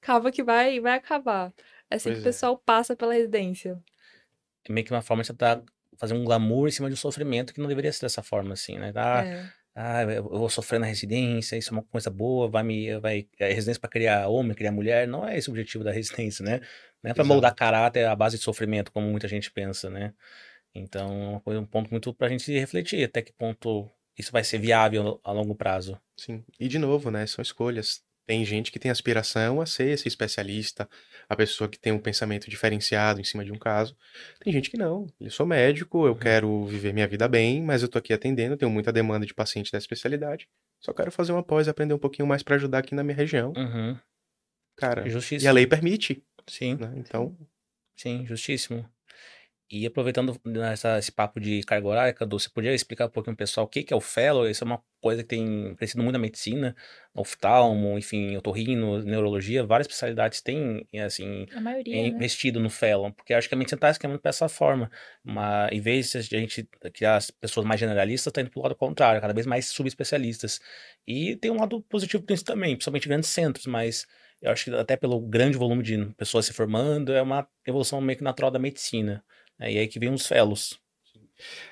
calma 0.00 0.30
que 0.32 0.42
vai 0.42 0.80
vai 0.80 0.94
acabar. 0.94 1.52
É 1.90 1.96
assim 1.96 2.10
Pois 2.10 2.14
que 2.14 2.20
o 2.20 2.20
é. 2.20 2.24
pessoal 2.24 2.58
passa 2.58 2.96
pela 2.96 3.14
residência. 3.14 3.82
É 4.68 4.72
meio 4.72 4.86
que 4.86 4.92
uma 4.92 5.02
forma 5.02 5.22
de 5.22 5.28
tentar 5.30 5.62
fazer 5.98 6.14
um 6.14 6.24
glamour 6.24 6.68
em 6.68 6.70
cima 6.72 6.88
de 6.88 6.94
um 6.94 6.96
sofrimento 6.96 7.52
que 7.54 7.60
não 7.60 7.68
deveria 7.68 7.92
ser 7.92 8.02
dessa 8.06 8.22
forma, 8.22 8.54
assim, 8.54 8.78
né? 8.78 8.92
Ah, 8.96 9.24
É. 9.24 9.52
ah, 9.74 10.02
eu 10.02 10.24
vou 10.24 10.48
sofrer 10.50 10.78
na 10.80 10.86
residência, 10.86 11.56
isso 11.56 11.70
é 11.70 11.76
uma 11.76 11.84
coisa 11.84 12.10
boa, 12.10 12.48
vai 12.50 12.62
me, 12.62 12.98
vai, 13.00 13.28
é 13.38 13.52
residência 13.52 13.80
para 13.80 13.90
criar 13.90 14.28
homem, 14.28 14.54
criar 14.54 14.72
mulher, 14.72 15.06
não 15.06 15.26
é 15.26 15.36
esse 15.38 15.48
o 15.48 15.52
objetivo 15.52 15.84
da 15.84 15.92
residência, 15.92 16.44
né? 16.44 16.60
Não 17.02 17.10
é 17.10 17.14
para 17.14 17.24
moldar 17.24 17.54
caráter 17.54 18.06
à 18.06 18.16
base 18.16 18.38
de 18.38 18.42
sofrimento, 18.44 18.90
como 18.92 19.06
muita 19.08 19.28
gente 19.28 19.50
pensa, 19.52 19.90
né? 19.90 20.14
Então, 20.74 21.40
é 21.46 21.50
um 21.58 21.66
ponto 21.66 21.90
muito 21.90 22.12
pra 22.14 22.28
gente 22.28 22.52
refletir, 22.58 23.04
até 23.04 23.22
que 23.22 23.32
ponto 23.32 23.88
isso 24.18 24.30
vai 24.32 24.44
ser 24.44 24.58
viável 24.58 25.20
a 25.24 25.32
longo 25.32 25.54
prazo. 25.54 25.98
sim. 26.16 26.44
E 26.58 26.68
de 26.68 26.78
novo, 26.78 27.10
né? 27.10 27.26
São 27.26 27.42
escolhas. 27.42 28.02
Tem 28.26 28.42
gente 28.42 28.72
que 28.72 28.78
tem 28.78 28.90
aspiração 28.90 29.60
a 29.60 29.66
ser 29.66 29.88
esse 29.90 30.08
especialista, 30.08 30.88
a 31.28 31.36
pessoa 31.36 31.68
que 31.68 31.78
tem 31.78 31.92
um 31.92 31.98
pensamento 31.98 32.48
diferenciado 32.48 33.20
em 33.20 33.24
cima 33.24 33.44
de 33.44 33.52
um 33.52 33.58
caso. 33.58 33.94
Tem 34.40 34.50
gente 34.50 34.70
que 34.70 34.78
não. 34.78 35.06
Eu 35.20 35.30
sou 35.30 35.44
médico, 35.44 36.06
eu 36.06 36.12
Uhum. 36.12 36.18
quero 36.18 36.64
viver 36.64 36.94
minha 36.94 37.06
vida 37.06 37.28
bem, 37.28 37.60
mas 37.62 37.82
eu 37.82 37.88
tô 37.88 37.98
aqui 37.98 38.14
atendendo, 38.14 38.56
tenho 38.56 38.70
muita 38.70 38.90
demanda 38.90 39.26
de 39.26 39.34
paciente 39.34 39.70
dessa 39.70 39.84
especialidade. 39.84 40.48
Só 40.80 40.94
quero 40.94 41.12
fazer 41.12 41.32
uma 41.32 41.42
pós 41.42 41.66
e 41.66 41.70
aprender 41.70 41.92
um 41.92 41.98
pouquinho 41.98 42.26
mais 42.26 42.42
pra 42.42 42.56
ajudar 42.56 42.78
aqui 42.78 42.94
na 42.94 43.04
minha 43.04 43.16
região. 43.16 43.52
Uhum. 43.56 43.98
Cara, 44.76 45.06
e 45.06 45.10
Justíssimo. 45.10 45.50
a 45.50 45.52
lei 45.52 45.66
permite, 45.66 46.24
Sim, 46.46 46.76
né? 46.76 46.94
Então, 46.96 47.36
sim, 47.96 48.24
justíssimo. 48.26 48.88
E 49.70 49.86
aproveitando 49.86 50.38
nessa, 50.44 50.98
esse 50.98 51.10
papo 51.10 51.40
de 51.40 51.62
carga 51.62 51.88
horária, 51.88 52.12
Cadu, 52.12 52.38
você 52.38 52.50
podia 52.50 52.74
explicar 52.74 53.06
um 53.06 53.10
pouquinho 53.10 53.34
pro 53.34 53.44
pessoal 53.44 53.64
o 53.64 53.68
que, 53.68 53.82
que 53.82 53.94
é 53.94 53.96
o 53.96 54.00
fellow? 54.00 54.48
Isso 54.48 54.62
é 54.62 54.66
uma 54.66 54.82
coisa 55.00 55.22
que 55.22 55.28
tem 55.28 55.74
crescido 55.76 56.02
muito 56.02 56.12
na 56.12 56.18
medicina, 56.18 56.76
oftalmo, 57.14 57.98
enfim, 57.98 58.36
otorrino, 58.36 59.02
neurologia, 59.02 59.64
várias 59.64 59.86
especialidades 59.86 60.42
têm, 60.42 60.86
assim, 61.04 61.46
maioria, 61.60 61.94
né? 61.94 62.08
investido 62.08 62.60
no 62.60 62.68
fellow, 62.68 63.10
porque 63.12 63.32
acho 63.32 63.48
que 63.48 63.54
a 63.54 63.58
medicina 63.58 63.76
está 63.76 63.98
caminhando 63.98 64.20
para 64.20 64.28
essa 64.30 64.48
forma. 64.48 64.90
Mas, 65.22 65.72
em 65.72 65.80
vez 65.80 66.12
de 66.12 66.36
a 66.36 66.38
gente 66.38 66.68
criar 66.92 67.16
as 67.16 67.30
pessoas 67.30 67.66
mais 67.66 67.80
generalistas, 67.80 68.30
está 68.30 68.42
indo 68.42 68.50
para 68.50 68.60
o 68.60 68.62
lado 68.62 68.76
contrário, 68.76 69.20
cada 69.20 69.34
vez 69.34 69.46
mais 69.46 69.66
subespecialistas. 69.66 70.60
E 71.06 71.36
tem 71.36 71.50
um 71.50 71.58
lado 71.58 71.80
positivo 71.82 72.24
nisso 72.28 72.44
também, 72.44 72.76
principalmente 72.76 73.08
grandes 73.08 73.30
centros, 73.30 73.66
mas 73.66 74.06
eu 74.42 74.50
acho 74.50 74.66
que 74.66 74.74
até 74.74 74.94
pelo 74.94 75.20
grande 75.20 75.56
volume 75.56 75.82
de 75.82 76.04
pessoas 76.16 76.44
se 76.44 76.52
formando, 76.52 77.12
é 77.12 77.22
uma 77.22 77.48
evolução 77.66 77.98
meio 78.00 78.18
que 78.18 78.24
natural 78.24 78.50
da 78.50 78.58
medicina. 78.58 79.24
Né? 79.58 79.72
E 79.72 79.78
aí 79.78 79.88
que 79.88 79.98
vem 79.98 80.12
os 80.12 80.26
fellows. 80.26 80.78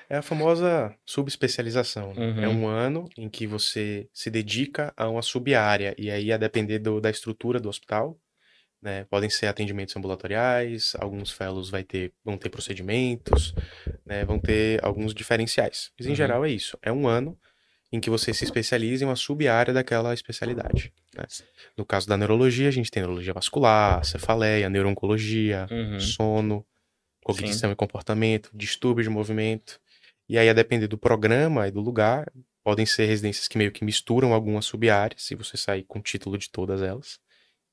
É 0.09 0.17
a 0.17 0.21
famosa 0.21 0.95
subespecialização. 1.05 2.13
né? 2.13 2.35
É 2.43 2.47
Uhum. 2.47 2.61
um 2.63 2.67
ano 2.67 3.09
em 3.17 3.29
que 3.29 3.45
você 3.47 4.07
se 4.13 4.29
dedica 4.29 4.93
a 4.95 5.09
uma 5.09 5.21
sub-área, 5.21 5.95
e 5.97 6.09
aí 6.11 6.31
a 6.31 6.37
depender 6.37 6.79
do- 6.79 7.01
da 7.01 7.09
estrutura 7.09 7.59
do 7.59 7.69
hospital, 7.69 8.17
né? 8.81 9.05
Podem 9.05 9.29
ser 9.29 9.47
atendimentos 9.47 9.95
ambulatoriais, 9.95 10.93
alguns 10.99 11.31
fellows 11.31 11.69
vai 11.69 11.83
ter, 11.83 12.11
vão 12.23 12.37
ter 12.37 12.49
procedimentos, 12.49 13.53
né? 14.05 14.25
Vão 14.25 14.37
ter 14.39 14.83
alguns 14.83 15.13
diferenciais. 15.13 15.91
Mas 15.97 16.05
em 16.07 16.09
Uhum. 16.11 16.15
geral 16.15 16.45
é 16.45 16.49
isso. 16.51 16.77
É 16.81 16.91
um 16.91 17.07
ano 17.07 17.37
em 17.91 17.99
que 17.99 18.09
você 18.09 18.33
se 18.33 18.43
especializa 18.43 19.03
em 19.03 19.07
uma 19.07 19.15
sub-área 19.15 19.73
daquela 19.73 20.13
especialidade. 20.13 20.91
né? 21.15 21.23
No 21.77 21.85
caso 21.85 22.07
da 22.07 22.17
neurologia, 22.17 22.67
a 22.67 22.71
gente 22.71 22.89
tem 22.89 23.01
neurologia 23.01 23.33
vascular, 23.33 24.03
cefaleia, 24.03 24.67
neurooncologia, 24.69 25.67
Uhum. 25.71 25.99
sono, 25.99 26.65
cognição 27.23 27.71
e 27.71 27.75
comportamento, 27.75 28.49
distúrbio 28.53 29.03
de 29.03 29.09
movimento. 29.09 29.79
E 30.29 30.37
aí, 30.37 30.49
a 30.49 30.53
depender 30.53 30.87
do 30.87 30.97
programa 30.97 31.67
e 31.67 31.71
do 31.71 31.81
lugar, 31.81 32.31
podem 32.63 32.85
ser 32.85 33.05
residências 33.05 33.47
que 33.47 33.57
meio 33.57 33.71
que 33.71 33.83
misturam 33.83 34.33
algumas 34.33 34.65
sub-áreas, 34.65 35.23
se 35.23 35.35
você 35.35 35.57
sair 35.57 35.83
com 35.83 35.99
o 35.99 36.01
título 36.01 36.37
de 36.37 36.49
todas 36.49 36.81
elas. 36.81 37.19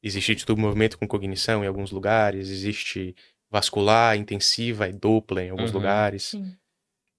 Existe 0.02 0.34
distúrbio 0.34 0.62
de 0.62 0.66
movimento 0.68 0.98
com 0.98 1.06
cognição 1.06 1.62
em 1.62 1.66
alguns 1.66 1.90
lugares, 1.90 2.48
existe 2.48 3.14
vascular, 3.50 4.16
intensiva 4.16 4.88
e 4.88 4.92
dupla 4.92 5.42
em 5.44 5.50
alguns 5.50 5.70
Uhum. 5.70 5.76
lugares. 5.76 6.22
Sim. 6.24 6.56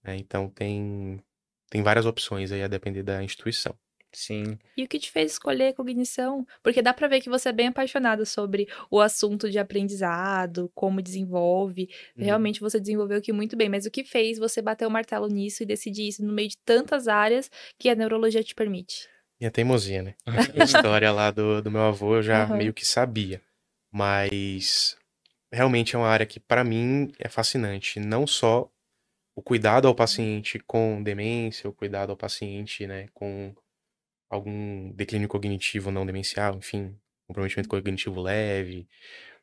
né? 0.03 0.17
Então, 0.17 0.49
tem, 0.49 1.21
tem 1.69 1.83
várias 1.83 2.05
opções 2.05 2.51
aí 2.51 2.63
a 2.63 2.67
depender 2.67 3.03
da 3.03 3.23
instituição. 3.23 3.75
Sim. 4.13 4.57
E 4.75 4.83
o 4.83 4.87
que 4.87 4.99
te 4.99 5.11
fez 5.11 5.33
escolher 5.33 5.73
cognição? 5.73 6.45
Porque 6.63 6.81
dá 6.81 6.93
pra 6.93 7.07
ver 7.07 7.21
que 7.21 7.29
você 7.29 7.49
é 7.49 7.53
bem 7.53 7.67
apaixonado 7.67 8.25
sobre 8.25 8.67
o 8.89 8.99
assunto 8.99 9.49
de 9.49 9.59
aprendizado, 9.59 10.71
como 10.73 11.01
desenvolve. 11.01 11.89
Uhum. 12.17 12.23
Realmente 12.23 12.59
você 12.59 12.79
desenvolveu 12.79 13.17
aqui 13.17 13.31
muito 13.31 13.55
bem, 13.55 13.69
mas 13.69 13.85
o 13.85 13.91
que 13.91 14.03
fez 14.03 14.37
você 14.37 14.61
bater 14.61 14.87
o 14.87 14.91
martelo 14.91 15.27
nisso 15.27 15.63
e 15.63 15.65
decidir 15.65 16.07
isso 16.07 16.25
no 16.25 16.33
meio 16.33 16.49
de 16.49 16.57
tantas 16.57 17.07
áreas 17.07 17.49
que 17.77 17.89
a 17.89 17.95
neurologia 17.95 18.43
te 18.43 18.55
permite? 18.55 19.09
Minha 19.39 19.51
teimosia, 19.51 20.03
né? 20.03 20.15
A 20.55 20.63
história 20.63 21.11
lá 21.11 21.31
do, 21.31 21.61
do 21.61 21.71
meu 21.71 21.81
avô 21.81 22.17
eu 22.17 22.23
já 22.23 22.45
Aham. 22.45 22.57
meio 22.57 22.73
que 22.73 22.85
sabia. 22.85 23.41
Mas 23.91 24.97
realmente 25.51 25.95
é 25.95 25.99
uma 25.99 26.07
área 26.07 26.25
que, 26.25 26.39
para 26.39 26.63
mim, 26.63 27.11
é 27.19 27.27
fascinante. 27.27 27.99
Não 27.99 28.25
só 28.25 28.71
o 29.35 29.41
cuidado 29.41 29.87
ao 29.87 29.95
paciente 29.95 30.59
com 30.59 31.01
demência, 31.01 31.69
o 31.69 31.73
cuidado 31.73 32.11
ao 32.11 32.17
paciente, 32.17 32.85
né, 32.85 33.07
com 33.13 33.53
algum 34.31 34.91
declínio 34.93 35.27
cognitivo 35.27 35.91
não 35.91 36.05
demencial, 36.05 36.55
enfim, 36.57 36.95
comprometimento 37.27 37.69
cognitivo 37.69 38.21
leve, 38.21 38.87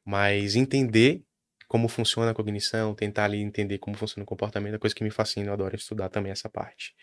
mas 0.04 0.56
entender 0.56 1.22
como 1.68 1.86
funciona 1.86 2.30
a 2.30 2.34
cognição, 2.34 2.94
tentar 2.94 3.26
ali 3.26 3.42
entender 3.42 3.78
como 3.78 3.96
funciona 3.96 4.24
o 4.24 4.26
comportamento, 4.26 4.74
é 4.74 4.78
coisa 4.78 4.96
que 4.96 5.04
me 5.04 5.10
fascina, 5.10 5.48
eu 5.48 5.52
adoro 5.52 5.76
estudar 5.76 6.08
também 6.08 6.32
essa 6.32 6.48
parte. 6.48 6.94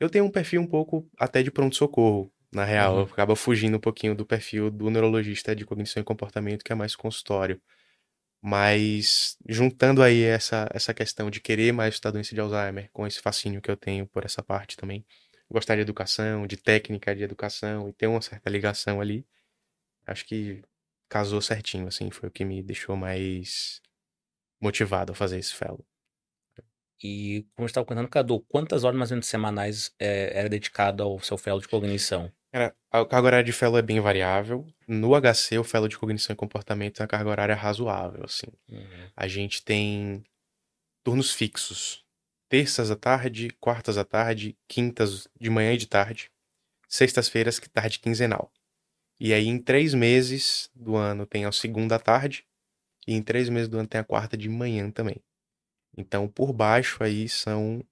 Eu 0.00 0.08
tenho 0.08 0.24
um 0.24 0.30
perfil 0.30 0.62
um 0.62 0.66
pouco 0.66 1.06
até 1.18 1.42
de 1.42 1.50
pronto-socorro, 1.50 2.32
na 2.52 2.64
real, 2.64 2.94
Uhum. 2.94 3.00
eu 3.00 3.04
acaba 3.04 3.36
fugindo 3.36 3.76
um 3.76 3.80
pouquinho 3.80 4.14
do 4.14 4.24
perfil 4.24 4.70
do 4.70 4.88
neurologista 4.88 5.54
de 5.54 5.64
cognição 5.66 6.00
e 6.00 6.04
comportamento, 6.04 6.64
que 6.64 6.72
é 6.72 6.74
mais 6.74 6.96
consultório. 6.96 7.60
Mas 8.42 9.36
juntando 9.48 10.02
aí 10.02 10.22
essa, 10.22 10.68
essa 10.72 10.92
questão 10.92 11.30
de 11.30 11.40
querer 11.40 11.72
mais 11.72 11.94
estudar 11.94 12.12
doença 12.12 12.34
de 12.34 12.40
Alzheimer, 12.40 12.90
com 12.92 13.06
esse 13.06 13.20
fascínio 13.20 13.60
que 13.60 13.70
eu 13.70 13.76
tenho 13.76 14.06
por 14.06 14.24
essa 14.24 14.42
parte 14.42 14.76
também, 14.76 15.04
gostar 15.54 15.76
de 15.76 15.80
educação, 15.80 16.46
de 16.46 16.56
técnica 16.56 17.14
de 17.14 17.22
educação 17.22 17.88
e 17.88 17.92
ter 17.92 18.06
uma 18.06 18.20
certa 18.20 18.50
ligação 18.50 19.00
ali, 19.00 19.26
acho 20.06 20.26
que 20.26 20.62
casou 21.08 21.40
certinho, 21.40 21.86
assim, 21.86 22.10
foi 22.10 22.28
o 22.28 22.32
que 22.32 22.44
me 22.44 22.62
deixou 22.62 22.96
mais 22.96 23.80
motivado 24.60 25.12
a 25.12 25.14
fazer 25.14 25.38
esse 25.38 25.54
fellow. 25.54 25.84
E 27.02 27.46
como 27.54 27.64
eu 27.64 27.66
estava 27.66 27.86
contando, 27.86 28.08
Cadu, 28.08 28.40
quantas 28.48 28.82
horas 28.82 28.98
mais 28.98 29.10
ou 29.10 29.16
menos 29.16 29.26
semanais 29.26 29.94
é, 29.98 30.38
era 30.38 30.48
dedicado 30.48 31.02
ao 31.02 31.20
seu 31.20 31.36
fellow 31.36 31.60
de 31.60 31.68
cognição? 31.68 32.32
Cara, 32.50 32.74
a 32.90 33.04
carga 33.04 33.26
horária 33.26 33.44
de 33.44 33.52
fellow 33.52 33.76
é 33.76 33.82
bem 33.82 34.00
variável. 34.00 34.66
No 34.88 35.10
HC, 35.20 35.58
o 35.58 35.64
fellow 35.64 35.88
de 35.88 35.98
cognição 35.98 36.32
e 36.32 36.36
comportamento 36.36 37.00
é 37.00 37.04
a 37.04 37.08
carga 37.08 37.28
horária 37.28 37.54
razoável, 37.54 38.24
assim. 38.24 38.46
Uhum. 38.68 39.10
A 39.14 39.28
gente 39.28 39.62
tem 39.62 40.24
turnos 41.02 41.32
fixos. 41.32 42.03
Terças 42.54 42.88
à 42.88 42.94
tarde, 42.94 43.50
quartas 43.58 43.98
à 43.98 44.04
tarde, 44.04 44.56
quintas 44.68 45.26
de 45.40 45.50
manhã 45.50 45.72
e 45.72 45.76
de 45.76 45.88
tarde, 45.88 46.30
sextas-feiras, 46.88 47.58
que 47.58 47.68
tarde 47.68 47.98
quinzenal. 47.98 48.48
E 49.18 49.34
aí, 49.34 49.48
em 49.48 49.58
três 49.58 49.92
meses 49.92 50.70
do 50.72 50.94
ano, 50.94 51.26
tem 51.26 51.46
a 51.46 51.50
segunda 51.50 51.98
tarde, 51.98 52.46
e 53.08 53.12
em 53.12 53.20
três 53.20 53.48
meses 53.48 53.68
do 53.68 53.76
ano 53.76 53.88
tem 53.88 54.00
a 54.00 54.04
quarta 54.04 54.36
de 54.36 54.48
manhã 54.48 54.88
também. 54.88 55.16
Então, 55.98 56.28
por 56.28 56.52
baixo 56.52 57.02
aí 57.02 57.28
são 57.28 57.84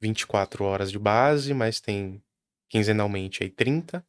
24 0.00 0.62
horas 0.62 0.92
de 0.92 1.00
base, 1.00 1.52
mas 1.52 1.80
tem 1.80 2.22
quinzenalmente 2.68 3.42
aí 3.42 3.50
30, 3.50 4.06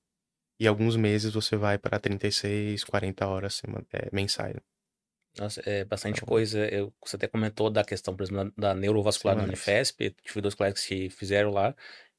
e 0.60 0.68
alguns 0.68 0.96
meses 0.96 1.34
você 1.34 1.58
vai 1.58 1.80
para 1.80 2.00
36, 2.00 2.84
40 2.84 3.26
horas 3.26 3.64
é, 3.92 4.10
mensais. 4.14 4.58
Nossa, 5.40 5.62
é 5.66 5.84
bastante 5.84 6.18
Então- 6.18 6.28
coisa. 6.28 6.60
Eu, 6.68 6.94
você 7.06 7.16
até 7.16 7.28
comentou 7.28 7.70
da 7.70 7.84
questão, 7.84 8.16
por 8.16 8.24
exemplo, 8.24 8.52
da, 8.58 8.70
da 8.70 8.74
neurovascular 8.76 9.36
da 9.36 9.42
Semanais. 9.42 9.60
Unifesp. 9.68 10.16
Tive 10.24 10.42
dois 10.42 10.54
colegas 10.56 10.84
que 10.84 11.10
fizeram 11.10 11.52
lá. 11.52 11.76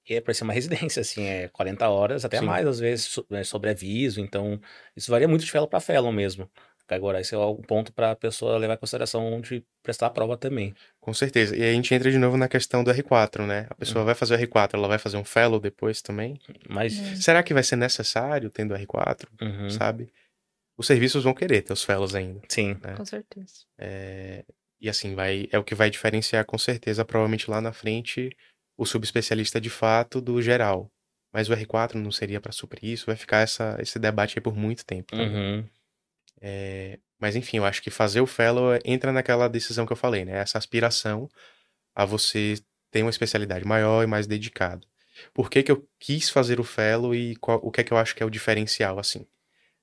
E 0.08 0.14
é 0.14 0.20
para 0.20 0.32
ser 0.32 0.44
uma 0.44 0.52
residência, 0.88 1.00
assim, 1.00 1.26
é 1.26 1.48
40 1.48 1.88
horas, 1.88 2.24
até 2.24 2.38
Sim. 2.38 2.46
mais, 2.46 2.66
às 2.66 2.78
vezes, 2.80 3.06
so- 3.06 3.26
né, 3.28 3.44
sobre 3.44 3.70
aviso. 3.70 4.20
Então, 4.20 4.60
isso 4.96 5.10
varia 5.10 5.28
muito 5.28 5.44
de 5.44 5.50
fellow 5.50 5.68
para 5.68 5.80
fellow 5.80 6.10
mesmo. 6.12 6.48
Agora, 6.90 7.20
esse 7.20 7.34
é 7.34 7.38
um 7.38 7.56
ponto 7.56 7.92
para 7.92 8.12
a 8.12 8.16
pessoa 8.16 8.56
levar 8.56 8.72
em 8.72 8.78
consideração 8.78 9.38
de 9.42 9.62
prestar 9.82 10.06
a 10.06 10.10
prova 10.10 10.38
também. 10.38 10.74
Com 10.98 11.12
certeza. 11.12 11.54
E 11.54 11.62
aí 11.62 11.68
a 11.68 11.72
gente 11.74 11.94
entra 11.94 12.10
de 12.10 12.16
novo 12.16 12.38
na 12.38 12.48
questão 12.48 12.82
do 12.82 12.90
R4, 12.90 13.44
né? 13.46 13.66
A 13.68 13.74
pessoa 13.74 14.06
vai 14.06 14.14
fazer 14.14 14.36
o 14.36 14.38
R4, 14.38 14.70
ela 14.72 14.88
vai 14.88 14.96
fazer 14.98 15.18
um 15.18 15.24
fellow 15.24 15.60
depois 15.60 16.00
também. 16.00 16.40
Mas, 16.66 16.98
Hum. 16.98 17.16
Será 17.16 17.42
que 17.42 17.52
vai 17.52 17.62
ser 17.62 17.76
necessário 17.76 18.48
tendo 18.48 18.72
R4, 18.74 19.26
uhum, 19.42 19.68
sabe? 19.68 20.10
Os 20.78 20.86
serviços 20.86 21.24
vão 21.24 21.34
querer 21.34 21.60
ter 21.62 21.72
os 21.72 21.82
fellows 21.84 22.14
ainda. 22.14 22.40
sim. 22.48 22.76
É. 22.84 22.94
Com 22.94 23.04
certeza. 23.04 23.64
É, 23.76 24.44
E 24.80 24.88
assim, 24.88 25.14
vai... 25.14 25.48
é 25.50 25.58
o 25.58 25.64
que 25.64 25.74
vai 25.74 25.90
diferenciar 25.90 26.44
com 26.46 26.56
certeza, 26.56 27.04
provavelmente 27.04 27.50
lá 27.50 27.60
na 27.60 27.72
frente, 27.72 28.30
o 28.76 28.86
subespecialista 28.86 29.60
de 29.60 29.68
fato 29.68 30.20
do 30.20 30.40
geral. 30.40 30.88
Mas 31.32 31.48
o 31.50 31.52
R4 31.52 31.94
não 31.96 32.12
seria 32.12 32.40
para 32.40 32.52
suprir 32.52 32.84
isso, 32.92 33.06
vai 33.06 33.16
ficar 33.16 33.40
essa... 33.40 33.76
esse 33.80 33.98
debate 33.98 34.38
aí 34.38 34.42
por 34.42 34.54
muito 34.56 34.86
tempo. 34.86 35.10
também. 35.10 35.28
Uhum, 35.34 35.68
É, 36.40 36.98
Mas 37.18 37.34
enfim, 37.34 37.56
eu 37.56 37.64
acho 37.64 37.82
que 37.82 37.90
fazer 37.90 38.20
o 38.20 38.26
fellow 38.26 38.72
é- 38.72 38.78
entra 38.84 39.12
naquela 39.12 39.48
decisão 39.48 39.84
que 39.84 39.92
eu 39.92 39.96
falei, 39.96 40.24
né? 40.24 40.38
Essa 40.38 40.56
aspiração 40.58 41.28
a 41.94 42.04
você 42.04 42.54
ter 42.92 43.02
uma 43.02 43.10
especialidade 43.10 43.64
maior 43.66 44.04
e 44.04 44.06
mais 44.06 44.26
dedicada. 44.28 44.86
Por 45.34 45.50
que 45.50 45.64
que 45.64 45.72
eu 45.72 45.84
quis 45.98 46.30
fazer 46.30 46.60
o 46.60 46.64
fellow 46.64 47.12
e 47.14 47.34
qual- 47.36 47.58
o 47.62 47.72
que 47.72 47.80
é 47.80 47.84
que 47.84 47.92
eu 47.92 47.96
acho 47.98 48.14
que 48.14 48.22
é 48.22 48.26
o 48.26 48.30
diferencial, 48.30 49.00
assim? 49.00 49.26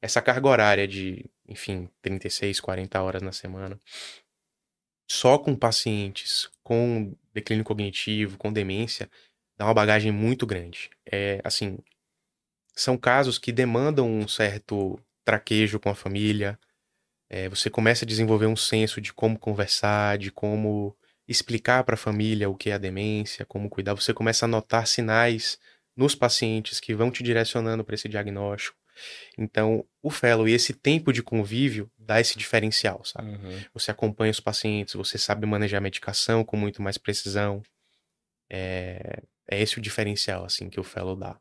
Essa 0.01 0.21
carga 0.21 0.47
horária 0.47 0.87
de, 0.87 1.25
enfim, 1.47 1.89
36, 2.01 2.59
40 2.59 3.01
horas 3.01 3.21
na 3.21 3.31
semana, 3.31 3.79
só 5.09 5.37
com 5.37 5.55
pacientes 5.55 6.49
com 6.63 7.15
declínio 7.33 7.63
cognitivo, 7.63 8.37
com 8.37 8.51
demência, 8.51 9.09
dá 9.57 9.65
uma 9.65 9.73
bagagem 9.73 10.11
muito 10.11 10.45
grande. 10.45 10.89
É, 11.05 11.39
assim, 11.43 11.77
são 12.75 12.97
casos 12.97 13.37
que 13.37 13.51
demandam 13.51 14.09
um 14.09 14.27
certo 14.27 14.99
traquejo 15.23 15.79
com 15.79 15.89
a 15.89 15.95
família. 15.95 16.59
É, 17.29 17.49
você 17.49 17.69
começa 17.69 18.05
a 18.05 18.07
desenvolver 18.07 18.47
um 18.47 18.55
senso 18.55 19.01
de 19.01 19.13
como 19.13 19.39
conversar, 19.39 20.17
de 20.17 20.31
como 20.31 20.95
explicar 21.27 21.83
para 21.83 21.95
a 21.95 21.97
família 21.97 22.49
o 22.49 22.55
que 22.55 22.69
é 22.69 22.73
a 22.73 22.77
demência, 22.77 23.45
como 23.45 23.69
cuidar. 23.69 23.93
Você 23.95 24.13
começa 24.13 24.45
a 24.45 24.47
notar 24.47 24.87
sinais 24.87 25.59
nos 25.95 26.15
pacientes 26.15 26.79
que 26.79 26.93
vão 26.93 27.11
te 27.11 27.23
direcionando 27.23 27.83
para 27.83 27.95
esse 27.95 28.09
diagnóstico. 28.09 28.77
Então, 29.37 29.85
o 30.01 30.09
fellow 30.09 30.47
e 30.47 30.53
esse 30.53 30.73
tempo 30.73 31.11
de 31.11 31.21
convívio 31.21 31.89
dá 31.97 32.19
esse 32.19 32.37
diferencial, 32.37 33.03
sabe? 33.03 33.29
uhum. 33.29 33.59
Você 33.73 33.91
acompanha 33.91 34.31
os 34.31 34.39
pacientes, 34.39 34.93
você 34.93 35.17
sabe 35.17 35.45
manejar 35.45 35.77
a 35.79 35.81
medicação 35.81 36.43
com 36.43 36.55
muito 36.57 36.81
mais 36.81 36.97
precisão. 36.97 37.61
É, 38.49 39.21
é 39.49 39.61
esse 39.61 39.77
o 39.77 39.81
diferencial, 39.81 40.45
assim, 40.45 40.69
que 40.69 40.79
o 40.79 40.83
fellow 40.83 41.15
dá. 41.15 41.39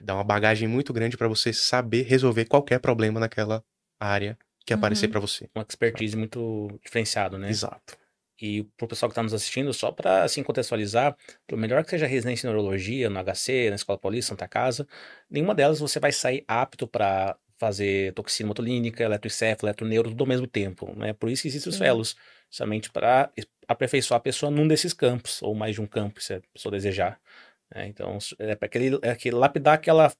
Dá 0.00 0.14
uma 0.14 0.24
bagagem 0.24 0.68
muito 0.68 0.92
grande 0.92 1.16
para 1.16 1.28
você 1.28 1.52
saber 1.52 2.02
resolver 2.02 2.46
qualquer 2.46 2.78
problema 2.80 3.20
naquela 3.20 3.62
área 3.98 4.38
que 4.64 4.72
aparecer 4.72 5.06
Uhum. 5.06 5.12
para 5.12 5.20
você. 5.20 5.50
Uma 5.54 5.66
expertise 5.68 6.16
muito 6.16 6.68
diferenciado, 6.82 7.36
né? 7.38 7.50
Exato. 7.50 7.98
E 8.44 8.62
para 8.76 8.84
o 8.84 8.88
pessoal 8.88 9.08
que 9.08 9.12
está 9.12 9.22
nos 9.22 9.32
assistindo, 9.32 9.72
só 9.72 9.90
para 9.90 10.22
assim 10.22 10.42
contextualizar, 10.42 11.16
por 11.46 11.56
melhor 11.56 11.82
que 11.82 11.88
seja 11.88 12.06
residência 12.06 12.46
em 12.46 12.50
neurologia, 12.50 13.08
no 13.08 13.18
HC, 13.18 13.70
na 13.70 13.76
Escola 13.76 13.98
Paulista, 13.98 14.28
Santa 14.34 14.46
Casa, 14.46 14.86
nenhuma 15.30 15.54
delas 15.54 15.80
você 15.80 15.98
vai 15.98 16.12
sair 16.12 16.44
apto 16.46 16.86
para 16.86 17.38
fazer 17.58 18.12
toxina 18.12 18.48
botulínica, 18.48 19.02
eletroencefalo, 19.02 19.68
eletroneuro, 19.68 20.10
tudo 20.10 20.24
ao 20.24 20.28
mesmo 20.28 20.46
tempo. 20.46 20.92
Né? 20.94 21.14
Por 21.14 21.30
isso 21.30 21.40
que 21.40 21.48
existem 21.48 21.70
os 21.70 21.78
fellows, 21.78 22.16
somente 22.50 22.90
para 22.90 23.30
aperfeiçoar 23.66 24.18
a 24.18 24.22
pessoa 24.22 24.50
num 24.52 24.68
desses 24.68 24.92
campos, 24.92 25.40
ou 25.42 25.54
mais 25.54 25.74
de 25.74 25.80
um 25.80 25.86
campo, 25.86 26.20
se 26.20 26.34
a 26.34 26.42
pessoa 26.52 26.70
desejar. 26.70 27.18
É, 27.74 27.86
então, 27.86 28.18
é 28.38 28.54
para 28.54 28.66
aquele, 28.66 28.98
é 29.00 29.08
aquele 29.08 29.36
lapidar 29.36 29.74
aquela 29.74 30.12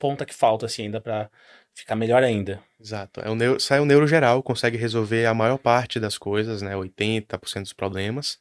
ponta 0.00 0.24
que 0.24 0.34
falta, 0.34 0.66
assim, 0.66 0.84
ainda 0.84 1.00
para 1.00 1.30
ficar 1.74 1.94
melhor 1.94 2.24
ainda. 2.24 2.60
Exato. 2.80 3.20
É 3.20 3.30
o 3.30 3.34
neuro, 3.34 3.60
sai 3.60 3.78
o 3.78 3.84
neuro 3.84 4.06
geral, 4.06 4.42
consegue 4.42 4.76
resolver 4.76 5.26
a 5.26 5.34
maior 5.34 5.58
parte 5.58 6.00
das 6.00 6.18
coisas, 6.18 6.62
né? 6.62 6.74
80% 6.74 7.62
dos 7.62 7.72
problemas. 7.72 8.38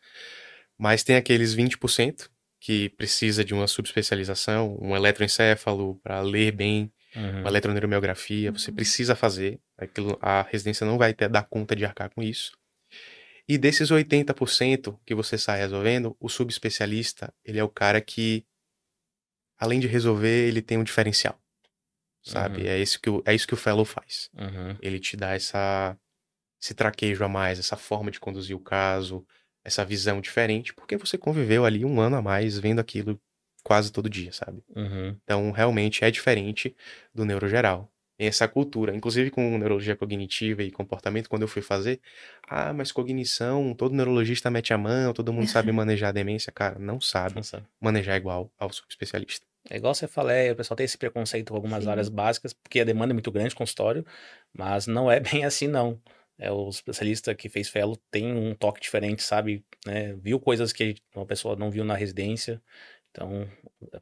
Mas 0.78 1.04
tem 1.04 1.18
aqueles 1.18 1.54
20% 1.54 2.30
que 2.60 2.90
precisa 2.90 3.44
de 3.44 3.54
uma 3.54 3.68
subespecialização, 3.68 4.78
um 4.82 4.96
eletroencefalo 4.96 6.00
para 6.02 6.22
ler 6.22 6.52
bem, 6.52 6.92
uhum. 7.16 7.42
uma 7.42 7.50
eletroneuromiografia, 7.50 8.52
você 8.52 8.70
uhum. 8.72 8.76
precisa 8.76 9.16
fazer. 9.16 9.60
Aquilo, 9.78 10.18
a 10.22 10.42
residência 10.42 10.86
não 10.86 10.98
vai 10.98 11.14
ter 11.14 11.30
dar 11.30 11.44
conta 11.44 11.76
de 11.76 11.86
arcar 11.86 12.10
com 12.10 12.24
isso. 12.24 12.52
E 13.48 13.58
desses 13.58 13.90
80% 13.90 14.98
que 15.06 15.16
você 15.16 15.38
sai 15.38 15.60
resolvendo, 15.60 16.16
o 16.20 16.30
subespecialista, 16.30 17.34
ele 17.44 17.60
é 17.60 17.64
o 17.64 17.70
cara 17.70 18.00
que, 18.00 18.46
além 19.58 19.80
de 19.80 19.88
resolver, 19.88 20.48
ele 20.48 20.62
tem 20.62 20.78
um 20.78 20.84
diferencial 20.84 21.40
sabe? 22.24 22.62
Uhum. 22.62 22.68
É, 22.68 22.80
isso 22.80 23.00
que 23.00 23.10
o, 23.10 23.24
é 23.26 23.34
isso 23.34 23.48
que 23.48 23.54
o 23.54 23.58
fellow 23.58 23.86
faz. 23.86 24.30
Uhum. 24.38 24.76
Ele 24.82 25.00
te 25.00 25.16
dá 25.18 25.34
essa, 25.34 25.98
esse 26.62 26.74
traquejo 26.74 27.24
a 27.24 27.30
mais, 27.30 27.60
essa 27.60 27.76
forma 27.76 28.12
de 28.12 28.20
conduzir 28.20 28.56
o 28.56 28.60
caso, 28.60 29.26
essa 29.64 29.86
visão 29.86 30.22
diferente, 30.22 30.74
porque 30.74 30.98
você 30.98 31.18
conviveu 31.18 31.66
ali 31.66 31.86
um 31.86 32.00
ano 32.00 32.18
a 32.18 32.22
mais 32.22 32.58
vendo 32.58 32.80
aquilo 32.80 33.20
quase 33.64 33.92
todo 33.92 34.10
dia, 34.10 34.32
sabe? 34.32 34.64
Uhum. 34.76 35.16
Então, 35.24 35.52
realmente 35.52 36.04
é 36.04 36.12
diferente 36.12 36.76
do 37.14 37.26
neurogeral. 37.26 37.92
Essa 38.18 38.50
cultura, 38.50 38.94
inclusive 38.94 39.32
com 39.32 39.58
neurologia 39.58 39.96
cognitiva 39.96 40.62
e 40.62 40.72
comportamento, 40.72 41.30
quando 41.30 41.44
eu 41.44 41.48
fui 41.48 41.62
fazer, 41.62 42.02
ah, 42.50 42.74
mas 42.74 42.92
cognição, 42.92 43.74
todo 43.74 43.96
neurologista 43.96 44.52
mete 44.52 44.74
a 44.74 44.78
mão, 44.78 45.14
todo 45.14 45.32
mundo 45.32 45.48
sabe 45.48 45.72
manejar 45.72 46.10
a 46.10 46.12
demência. 46.12 46.52
Cara, 46.52 46.78
não 46.78 47.00
sabe, 47.00 47.36
não 47.36 47.44
sabe. 47.44 47.66
manejar 47.80 48.18
igual 48.18 48.52
ao 48.60 48.74
subespecialista. 48.74 49.49
É 49.70 49.78
igual 49.78 49.94
você 49.94 50.08
fala, 50.08 50.32
é, 50.34 50.52
o 50.52 50.56
pessoal 50.56 50.76
tem 50.76 50.86
esse 50.86 50.98
preconceito 50.98 51.50
com 51.50 51.56
algumas 51.56 51.84
Sim. 51.84 51.90
áreas 51.90 52.10
básicas, 52.10 52.54
porque 52.54 52.80
a 52.80 52.84
demanda 52.84 53.12
é 53.12 53.16
muito 53.16 53.32
grande, 53.32 53.56
consultório, 53.56 54.06
mas 54.54 54.88
não 54.88 55.12
é 55.12 55.20
bem 55.20 55.44
assim, 55.46 55.68
não. 55.68 56.02
É, 56.38 56.52
o 56.52 56.70
especialista 56.70 57.36
que 57.36 57.50
fez 57.50 57.68
fellow 57.68 57.98
tem 58.10 58.32
um 58.32 58.56
toque 58.56 58.80
diferente, 58.80 59.22
sabe? 59.22 59.66
Né? 59.86 60.14
Viu 60.14 60.40
coisas 60.40 60.72
que 60.72 60.96
uma 61.14 61.26
pessoa 61.26 61.56
não 61.56 61.70
viu 61.70 61.84
na 61.84 61.96
residência. 61.96 62.62
Então, 63.12 63.50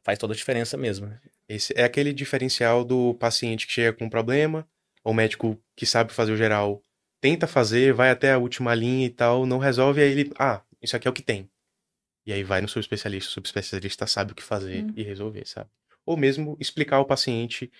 faz 0.02 0.18
toda 0.18 0.32
a 0.34 0.36
diferença 0.36 0.76
mesmo. 0.76 1.12
Esse 1.48 1.72
é 1.76 1.82
aquele 1.82 2.12
diferencial 2.12 2.84
do 2.84 3.14
paciente 3.14 3.66
que 3.66 3.72
chega 3.72 3.96
com 3.96 4.04
um 4.04 4.10
problema, 4.10 4.68
o 5.02 5.12
médico 5.12 5.58
que 5.74 5.86
sabe 5.86 6.12
fazer 6.12 6.32
o 6.32 6.36
geral 6.36 6.82
tenta 7.20 7.46
fazer, 7.46 7.92
vai 7.92 8.10
até 8.10 8.32
a 8.32 8.38
última 8.38 8.74
linha 8.74 9.06
e 9.06 9.10
tal, 9.10 9.44
não 9.44 9.58
resolve, 9.58 10.00
aí 10.00 10.10
ele, 10.10 10.32
ah, 10.38 10.62
isso 10.80 10.96
aqui 10.96 11.08
é 11.08 11.10
o 11.10 11.14
que 11.14 11.22
tem. 11.22 11.50
E 12.28 12.32
aí 12.34 12.44
vai 12.44 12.60
no 12.60 12.68
subespecialista, 12.68 13.30
o 13.30 13.32
subespecialista 13.32 14.06
sabe 14.06 14.32
o 14.32 14.34
que 14.34 14.42
fazer 14.42 14.84
hum. 14.84 14.92
e 14.94 15.02
resolver, 15.02 15.46
sabe? 15.48 15.70
Ou 16.04 16.14
mesmo 16.14 16.58
explicar 16.60 16.96
ao 16.96 17.06
paciente 17.06 17.72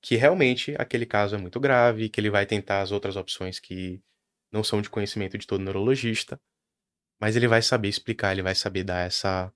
que 0.00 0.16
realmente 0.16 0.74
aquele 0.78 1.04
caso 1.04 1.34
é 1.34 1.38
muito 1.38 1.60
grave, 1.60 2.08
que 2.08 2.18
ele 2.18 2.30
vai 2.30 2.46
tentar 2.46 2.80
as 2.80 2.92
outras 2.92 3.14
opções 3.14 3.58
que 3.58 4.02
não 4.50 4.64
são 4.64 4.80
de 4.80 4.88
conhecimento 4.88 5.36
de 5.36 5.46
todo 5.46 5.62
neurologista, 5.62 6.40
mas 7.20 7.36
ele 7.36 7.46
vai 7.46 7.60
saber 7.60 7.88
explicar, 7.88 8.32
ele 8.32 8.40
vai 8.40 8.54
saber 8.54 8.84
dar 8.84 9.06
essa 9.06 9.52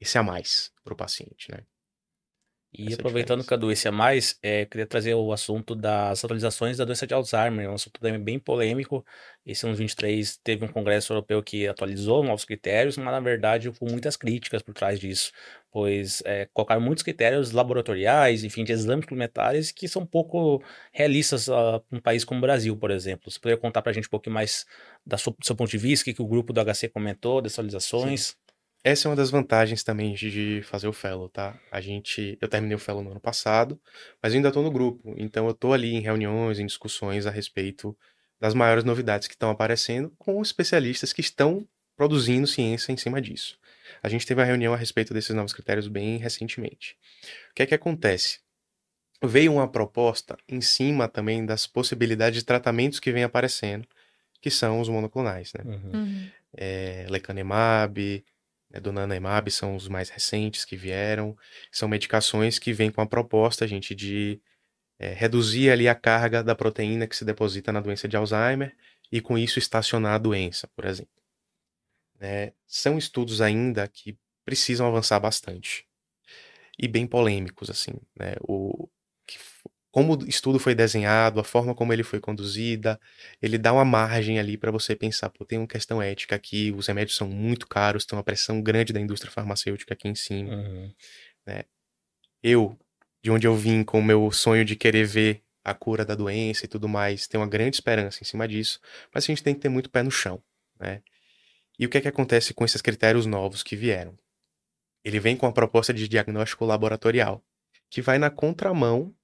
esse 0.00 0.18
a 0.18 0.24
mais 0.24 0.72
para 0.82 0.92
o 0.92 0.96
paciente, 0.96 1.48
né? 1.52 1.64
E 2.70 2.86
Essa 2.86 2.96
é 2.96 3.00
aproveitando, 3.00 3.44
Cadu, 3.44 3.72
esse 3.72 3.88
a 3.88 3.92
mais, 3.92 4.38
é, 4.42 4.66
queria 4.66 4.86
trazer 4.86 5.14
o 5.14 5.32
assunto 5.32 5.74
das 5.74 6.22
atualizações 6.22 6.76
da 6.76 6.84
doença 6.84 7.06
de 7.06 7.14
Alzheimer, 7.14 7.64
é 7.64 7.68
um 7.70 7.74
assunto 7.74 7.98
também 7.98 8.22
bem 8.22 8.38
polêmico. 8.38 9.04
Esse 9.44 9.66
ano 9.66 9.74
23 9.74 10.36
teve 10.44 10.66
um 10.66 10.68
congresso 10.68 11.12
europeu 11.14 11.42
que 11.42 11.66
atualizou 11.66 12.22
novos 12.22 12.44
critérios, 12.44 12.98
mas 12.98 13.06
na 13.06 13.20
verdade 13.20 13.70
com 13.72 13.90
muitas 13.90 14.16
críticas 14.16 14.62
por 14.62 14.74
trás 14.74 15.00
disso, 15.00 15.32
pois 15.70 16.22
é, 16.26 16.46
colocaram 16.52 16.82
muitos 16.82 17.02
critérios 17.02 17.52
laboratoriais, 17.52 18.44
enfim, 18.44 18.64
de 18.64 18.72
exames 18.72 19.06
complementares 19.06 19.72
que 19.72 19.88
são 19.88 20.04
pouco 20.04 20.62
realistas 20.92 21.48
uh, 21.48 21.80
para 21.88 21.98
um 21.98 22.00
país 22.00 22.22
como 22.22 22.38
o 22.38 22.42
Brasil, 22.42 22.76
por 22.76 22.90
exemplo. 22.90 23.30
Você 23.30 23.40
poderia 23.40 23.60
contar 23.60 23.80
para 23.80 23.90
a 23.90 23.94
gente 23.94 24.08
um 24.08 24.10
pouquinho 24.10 24.34
mais 24.34 24.66
do 25.06 25.16
seu 25.42 25.56
ponto 25.56 25.70
de 25.70 25.78
vista, 25.78 26.02
o 26.02 26.04
que, 26.04 26.14
que 26.14 26.22
o 26.22 26.26
grupo 26.26 26.52
do 26.52 26.60
HC 26.60 26.88
comentou, 26.90 27.40
das 27.40 27.54
atualizações? 27.54 28.26
Sim. 28.28 28.47
Essa 28.84 29.06
é 29.06 29.10
uma 29.10 29.16
das 29.16 29.30
vantagens 29.30 29.82
também 29.82 30.14
de 30.14 30.62
fazer 30.62 30.86
o 30.86 30.92
fellow, 30.92 31.28
tá? 31.28 31.58
A 31.70 31.80
gente, 31.80 32.38
eu 32.40 32.48
terminei 32.48 32.76
o 32.76 32.78
fellow 32.78 33.02
no 33.02 33.10
ano 33.10 33.20
passado, 33.20 33.80
mas 34.22 34.32
ainda 34.32 34.48
estou 34.48 34.62
no 34.62 34.70
grupo, 34.70 35.14
então 35.16 35.46
eu 35.46 35.50
estou 35.50 35.72
ali 35.72 35.94
em 35.94 36.00
reuniões, 36.00 36.58
em 36.58 36.66
discussões 36.66 37.26
a 37.26 37.30
respeito 37.30 37.96
das 38.40 38.54
maiores 38.54 38.84
novidades 38.84 39.26
que 39.26 39.34
estão 39.34 39.50
aparecendo 39.50 40.12
com 40.16 40.40
especialistas 40.40 41.12
que 41.12 41.20
estão 41.20 41.66
produzindo 41.96 42.46
ciência 42.46 42.92
em 42.92 42.96
cima 42.96 43.20
disso. 43.20 43.58
A 44.00 44.08
gente 44.08 44.24
teve 44.24 44.40
uma 44.40 44.46
reunião 44.46 44.72
a 44.72 44.76
respeito 44.76 45.12
desses 45.12 45.34
novos 45.34 45.52
critérios 45.52 45.88
bem 45.88 46.16
recentemente. 46.16 46.96
O 47.50 47.54
que 47.54 47.62
é 47.62 47.66
que 47.66 47.74
acontece? 47.74 48.38
Veio 49.22 49.52
uma 49.54 49.66
proposta 49.66 50.36
em 50.48 50.60
cima 50.60 51.08
também 51.08 51.44
das 51.44 51.66
possibilidades 51.66 52.38
de 52.38 52.46
tratamentos 52.46 53.00
que 53.00 53.10
vem 53.10 53.24
aparecendo, 53.24 53.88
que 54.40 54.50
são 54.50 54.80
os 54.80 54.88
monoclonais, 54.88 55.52
né? 55.52 55.64
Uhum. 55.64 55.90
Uhum. 55.92 56.30
É, 56.56 57.06
lecanemab, 57.10 58.24
né, 58.70 58.80
do 58.80 58.92
Nanemab 58.92 59.50
são 59.50 59.76
os 59.76 59.88
mais 59.88 60.08
recentes 60.08 60.64
que 60.64 60.76
vieram. 60.76 61.36
São 61.72 61.88
medicações 61.88 62.58
que 62.58 62.72
vêm 62.72 62.90
com 62.90 63.00
a 63.00 63.06
proposta, 63.06 63.66
gente, 63.66 63.94
de 63.94 64.40
é, 64.98 65.12
reduzir 65.12 65.70
ali 65.70 65.88
a 65.88 65.94
carga 65.94 66.42
da 66.42 66.54
proteína 66.54 67.06
que 67.06 67.16
se 67.16 67.24
deposita 67.24 67.72
na 67.72 67.80
doença 67.80 68.08
de 68.08 68.16
Alzheimer 68.16 68.76
e 69.10 69.20
com 69.20 69.38
isso 69.38 69.58
estacionar 69.58 70.14
a 70.14 70.18
doença, 70.18 70.68
por 70.74 70.84
exemplo. 70.84 71.12
É, 72.20 72.52
são 72.66 72.98
estudos 72.98 73.40
ainda 73.40 73.86
que 73.86 74.18
precisam 74.44 74.86
avançar 74.86 75.20
bastante 75.20 75.86
e 76.78 76.88
bem 76.88 77.06
polêmicos, 77.06 77.70
assim, 77.70 77.92
né? 78.18 78.34
O, 78.42 78.88
como 79.90 80.14
o 80.14 80.28
estudo 80.28 80.58
foi 80.58 80.74
desenhado, 80.74 81.40
a 81.40 81.44
forma 81.44 81.74
como 81.74 81.92
ele 81.92 82.02
foi 82.02 82.20
conduzida, 82.20 83.00
ele 83.40 83.56
dá 83.56 83.72
uma 83.72 83.84
margem 83.84 84.38
ali 84.38 84.56
para 84.56 84.70
você 84.70 84.94
pensar, 84.94 85.30
pô, 85.30 85.44
tem 85.44 85.58
uma 85.58 85.66
questão 85.66 86.00
ética 86.02 86.36
aqui, 86.36 86.72
os 86.72 86.86
remédios 86.86 87.16
são 87.16 87.28
muito 87.28 87.66
caros, 87.66 88.04
tem 88.04 88.16
uma 88.16 88.22
pressão 88.22 88.60
grande 88.60 88.92
da 88.92 89.00
indústria 89.00 89.32
farmacêutica 89.32 89.94
aqui 89.94 90.08
em 90.08 90.14
cima. 90.14 90.54
Uhum. 90.54 90.92
Né? 91.46 91.64
Eu, 92.42 92.78
de 93.22 93.30
onde 93.30 93.46
eu 93.46 93.56
vim 93.56 93.82
com 93.82 93.98
o 93.98 94.02
meu 94.02 94.30
sonho 94.30 94.64
de 94.64 94.76
querer 94.76 95.06
ver 95.06 95.42
a 95.64 95.74
cura 95.74 96.04
da 96.04 96.14
doença 96.14 96.64
e 96.64 96.68
tudo 96.68 96.88
mais, 96.88 97.26
tem 97.26 97.40
uma 97.40 97.48
grande 97.48 97.76
esperança 97.76 98.18
em 98.22 98.26
cima 98.26 98.46
disso, 98.46 98.80
mas 99.12 99.24
a 99.24 99.26
gente 99.26 99.42
tem 99.42 99.54
que 99.54 99.60
ter 99.60 99.68
muito 99.68 99.90
pé 99.90 100.02
no 100.02 100.10
chão, 100.10 100.42
né? 100.78 101.02
E 101.78 101.86
o 101.86 101.88
que 101.88 101.98
é 101.98 102.00
que 102.00 102.08
acontece 102.08 102.52
com 102.52 102.64
esses 102.64 102.82
critérios 102.82 103.24
novos 103.24 103.62
que 103.62 103.76
vieram? 103.76 104.18
Ele 105.04 105.20
vem 105.20 105.36
com 105.36 105.46
a 105.46 105.52
proposta 105.52 105.94
de 105.94 106.08
diagnóstico 106.08 106.64
laboratorial, 106.64 107.42
que 107.88 108.02
vai 108.02 108.18
na 108.18 108.30
contramão 108.30 109.14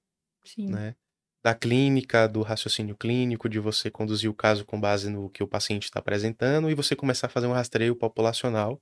Sim. 0.45 0.69
né? 0.69 0.95
Da 1.43 1.53
clínica, 1.53 2.27
do 2.27 2.41
raciocínio 2.41 2.95
clínico, 2.95 3.47
de 3.47 3.59
você 3.59 3.91
conduzir 3.91 4.29
o 4.29 4.33
caso 4.33 4.65
com 4.65 4.79
base 4.79 5.09
no 5.09 5.29
que 5.29 5.43
o 5.43 5.47
paciente 5.47 5.83
está 5.83 5.99
apresentando 5.99 6.69
e 6.69 6.73
você 6.73 6.95
começar 6.95 7.27
a 7.27 7.29
fazer 7.29 7.45
um 7.45 7.53
rastreio 7.53 7.95
populacional, 7.95 8.81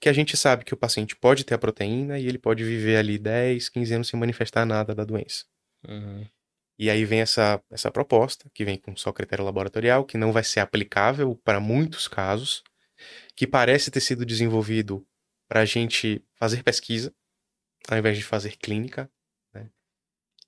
que 0.00 0.08
a 0.08 0.12
gente 0.12 0.36
sabe 0.36 0.64
que 0.64 0.72
o 0.72 0.76
paciente 0.76 1.16
pode 1.16 1.42
ter 1.42 1.54
a 1.54 1.58
proteína 1.58 2.18
e 2.18 2.26
ele 2.26 2.38
pode 2.38 2.62
viver 2.62 2.96
ali 2.96 3.18
10, 3.18 3.68
15 3.68 3.94
anos 3.94 4.08
sem 4.08 4.20
manifestar 4.20 4.64
nada 4.64 4.94
da 4.94 5.04
doença. 5.04 5.44
Uhum. 5.88 6.24
E 6.78 6.90
aí 6.90 7.04
vem 7.04 7.20
essa, 7.20 7.60
essa 7.70 7.90
proposta, 7.90 8.48
que 8.54 8.64
vem 8.64 8.78
com 8.78 8.94
só 8.96 9.12
critério 9.12 9.44
laboratorial, 9.44 10.04
que 10.04 10.18
não 10.18 10.30
vai 10.30 10.44
ser 10.44 10.60
aplicável 10.60 11.34
para 11.42 11.58
muitos 11.58 12.06
casos, 12.06 12.62
que 13.34 13.46
parece 13.46 13.90
ter 13.90 14.00
sido 14.00 14.24
desenvolvido 14.24 15.04
para 15.48 15.60
a 15.60 15.64
gente 15.64 16.22
fazer 16.34 16.62
pesquisa, 16.62 17.12
ao 17.88 17.98
invés 17.98 18.16
de 18.16 18.22
fazer 18.22 18.56
clínica 18.56 19.10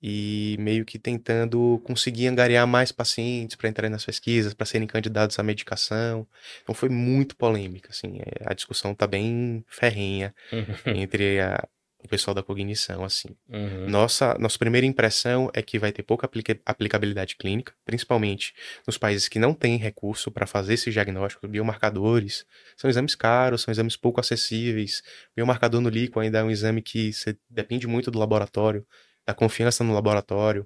e 0.01 0.55
meio 0.59 0.85
que 0.85 0.97
tentando 0.97 1.81
conseguir 1.83 2.27
angariar 2.27 2.65
mais 2.65 2.91
pacientes 2.91 3.55
para 3.55 3.69
entrarem 3.69 3.91
nas 3.91 4.05
pesquisas, 4.05 4.53
para 4.53 4.65
serem 4.65 4.87
candidatos 4.87 5.37
à 5.39 5.43
medicação. 5.43 6.25
Então 6.63 6.73
foi 6.73 6.89
muito 6.89 7.35
polêmica, 7.35 7.89
assim, 7.91 8.19
é, 8.19 8.43
a 8.45 8.53
discussão 8.53 8.95
tá 8.95 9.05
bem 9.05 9.63
ferrenha 9.67 10.33
uhum. 10.51 10.93
entre 10.95 11.41
a, 11.41 11.67
o 12.01 12.07
pessoal 12.07 12.33
da 12.33 12.41
cognição, 12.41 13.03
assim. 13.03 13.29
Uhum. 13.49 13.89
Nossa, 13.89 14.37
nossa 14.39 14.57
primeira 14.57 14.87
impressão 14.87 15.51
é 15.53 15.61
que 15.61 15.77
vai 15.77 15.91
ter 15.91 16.03
pouca 16.03 16.25
aplica 16.25 16.57
aplicabilidade 16.65 17.35
clínica, 17.35 17.73
principalmente 17.83 18.53
nos 18.87 18.97
países 18.97 19.27
que 19.27 19.37
não 19.37 19.53
têm 19.53 19.75
recurso 19.75 20.31
para 20.31 20.47
fazer 20.47 20.75
esses 20.75 20.93
diagnósticos, 20.93 21.49
biomarcadores. 21.49 22.45
São 22.77 22.89
exames 22.89 23.15
caros, 23.15 23.63
são 23.63 23.71
exames 23.71 23.97
pouco 23.97 24.21
acessíveis. 24.21 25.03
Biomarcador 25.35 25.81
no 25.81 25.89
líquido 25.89 26.21
ainda 26.21 26.39
é 26.39 26.43
um 26.43 26.49
exame 26.49 26.81
que 26.81 27.11
depende 27.49 27.85
muito 27.85 28.09
do 28.09 28.17
laboratório 28.17 28.85
da 29.29 29.33
confiança 29.35 29.83
no 29.83 29.93
laboratório. 29.93 30.65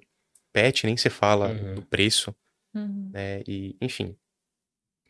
PET 0.50 0.86
nem 0.86 0.96
se 0.96 1.10
fala 1.10 1.48
uhum. 1.48 1.74
do 1.74 1.82
preço. 1.82 2.34
Uhum. 2.74 3.10
Né? 3.12 3.42
E, 3.46 3.76
enfim. 3.78 4.16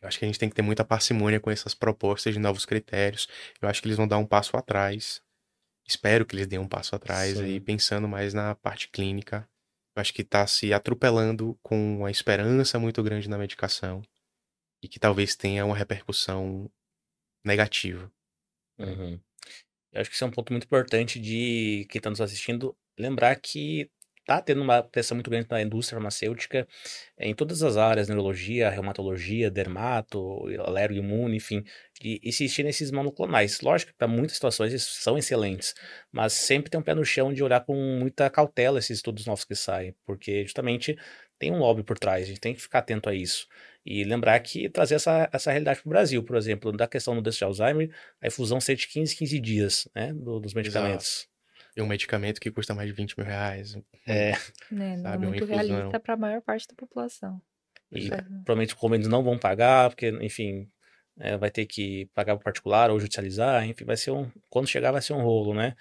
Eu 0.01 0.09
acho 0.09 0.19
que 0.19 0.25
a 0.25 0.27
gente 0.27 0.37
tem 0.37 0.49
que 0.49 0.55
ter 0.55 0.61
muita 0.61 0.83
parcimônia 0.83 1.39
com 1.39 1.49
essas 1.49 1.73
propostas 1.73 2.33
de 2.33 2.39
novos 2.39 2.65
critérios. 2.65 3.29
Eu 3.61 3.69
acho 3.69 3.81
que 3.81 3.87
eles 3.87 3.95
vão 3.95 4.07
dar 4.07 4.17
um 4.17 4.25
passo 4.25 4.57
atrás. 4.57 5.21
Espero 5.87 6.25
que 6.25 6.35
eles 6.35 6.47
deem 6.47 6.59
um 6.59 6.67
passo 6.67 6.95
atrás 6.95 7.37
Sim. 7.37 7.45
aí, 7.45 7.59
pensando 7.61 8.09
mais 8.09 8.33
na 8.33 8.55
parte 8.55 8.89
clínica. 8.89 9.47
Eu 9.95 10.01
acho 10.01 10.13
que 10.13 10.21
está 10.21 10.45
se 10.45 10.73
atropelando 10.73 11.57
com 11.63 11.99
uma 11.99 12.11
esperança 12.11 12.77
muito 12.77 13.01
grande 13.01 13.29
na 13.29 13.37
medicação 13.37 14.03
e 14.83 14.89
que 14.89 14.99
talvez 14.99 15.33
tenha 15.33 15.65
uma 15.65 15.77
repercussão 15.77 16.69
negativa. 17.41 18.11
Uhum. 18.77 19.17
Eu 19.93 20.01
acho 20.01 20.09
que 20.09 20.15
isso 20.17 20.25
é 20.25 20.27
um 20.27 20.31
ponto 20.31 20.51
muito 20.51 20.65
importante 20.65 21.21
de 21.21 21.87
quem 21.89 21.99
está 21.99 22.09
nos 22.09 22.19
assistindo 22.19 22.75
lembrar 22.97 23.35
que 23.37 23.89
tá 24.25 24.41
tendo 24.41 24.61
uma 24.63 24.81
pressão 24.81 25.15
muito 25.15 25.29
grande 25.29 25.47
na 25.51 25.61
indústria 25.61 25.97
farmacêutica 25.97 26.67
em 27.19 27.35
todas 27.35 27.61
as 27.61 27.77
áreas, 27.77 28.07
neurologia, 28.07 28.69
reumatologia, 28.71 29.51
dermato, 29.51 30.47
alergoimune, 30.65 31.37
enfim, 31.37 31.63
de 32.01 32.19
insistir 32.23 32.63
nesses 32.63 32.89
monoclonais. 32.91 33.61
Lógico 33.61 33.91
que 33.91 33.97
para 33.97 34.07
muitas 34.07 34.33
situações 34.33 34.71
eles 34.71 34.83
são 34.83 35.15
excelentes, 35.17 35.75
mas 36.11 36.33
sempre 36.33 36.71
tem 36.71 36.79
um 36.79 36.83
pé 36.83 36.95
no 36.95 37.05
chão 37.05 37.31
de 37.31 37.43
olhar 37.43 37.63
com 37.63 37.75
muita 37.75 38.27
cautela 38.29 38.79
esses 38.79 38.97
estudos 38.97 39.25
novos 39.27 39.45
que 39.45 39.53
saem, 39.55 39.93
porque 40.05 40.43
justamente 40.43 40.97
tem 41.37 41.51
um 41.51 41.59
lobby 41.59 41.83
por 41.83 41.99
trás, 41.99 42.23
a 42.23 42.27
gente 42.27 42.39
tem 42.39 42.53
que 42.55 42.61
ficar 42.61 42.79
atento 42.79 43.09
a 43.09 43.13
isso. 43.13 43.47
E 43.85 44.03
lembrar 44.03 44.39
que 44.39 44.67
trazer 44.69 44.95
essa, 44.95 45.29
essa 45.31 45.51
realidade 45.51 45.81
para 45.81 45.87
o 45.87 45.91
Brasil, 45.91 46.23
por 46.23 46.35
exemplo, 46.35 46.71
da 46.71 46.87
questão 46.87 47.13
do 47.15 47.21
doença 47.21 47.37
de 47.37 47.43
Alzheimer, 47.43 47.91
a 48.21 48.27
infusão 48.27 48.59
ser 48.59 48.75
de 48.75 48.87
15, 48.87 49.15
15 49.15 49.39
dias, 49.39 49.87
né, 49.93 50.11
do- 50.13 50.39
dos 50.39 50.53
medicamentos. 50.55 51.27
E 51.75 51.81
um 51.81 51.87
medicamento 51.87 52.39
que 52.39 52.49
custa 52.51 52.73
mais 52.73 52.87
de 52.87 52.93
20 52.95 53.17
mil 53.17 53.25
reais. 53.27 53.77
É, 54.07 54.31
Né? 54.71 54.95
Não 54.95 54.95
é 54.95 54.97
Sabe, 54.97 55.27
muito 55.27 55.45
realista 55.45 55.99
para 55.99 56.13
a 56.13 56.17
maior 56.17 56.41
parte 56.41 56.67
da 56.67 56.73
população. 56.75 57.41
e 57.91 58.07
É. 58.11 58.17
provavelmente 58.43 58.75
como 58.75 58.95
eles 58.95 59.07
não 59.07 59.23
vão 59.23 59.37
pagar, 59.37 59.89
porque, 59.89 60.09
enfim, 60.21 60.67
é, 61.19 61.37
vai 61.37 61.49
ter 61.51 61.65
que 61.65 62.09
pagar 62.13 62.35
por 62.35 62.43
particular 62.43 62.89
ou 62.89 62.99
judicializar, 62.99 63.65
enfim, 63.65 63.85
vai 63.85 63.95
ser 63.97 64.11
um. 64.11 64.29
Quando 64.49 64.67
chegar, 64.67 64.91
vai 64.91 65.01
ser 65.01 65.13
um 65.13 65.21
rolo, 65.21 65.53
né? 65.53 65.75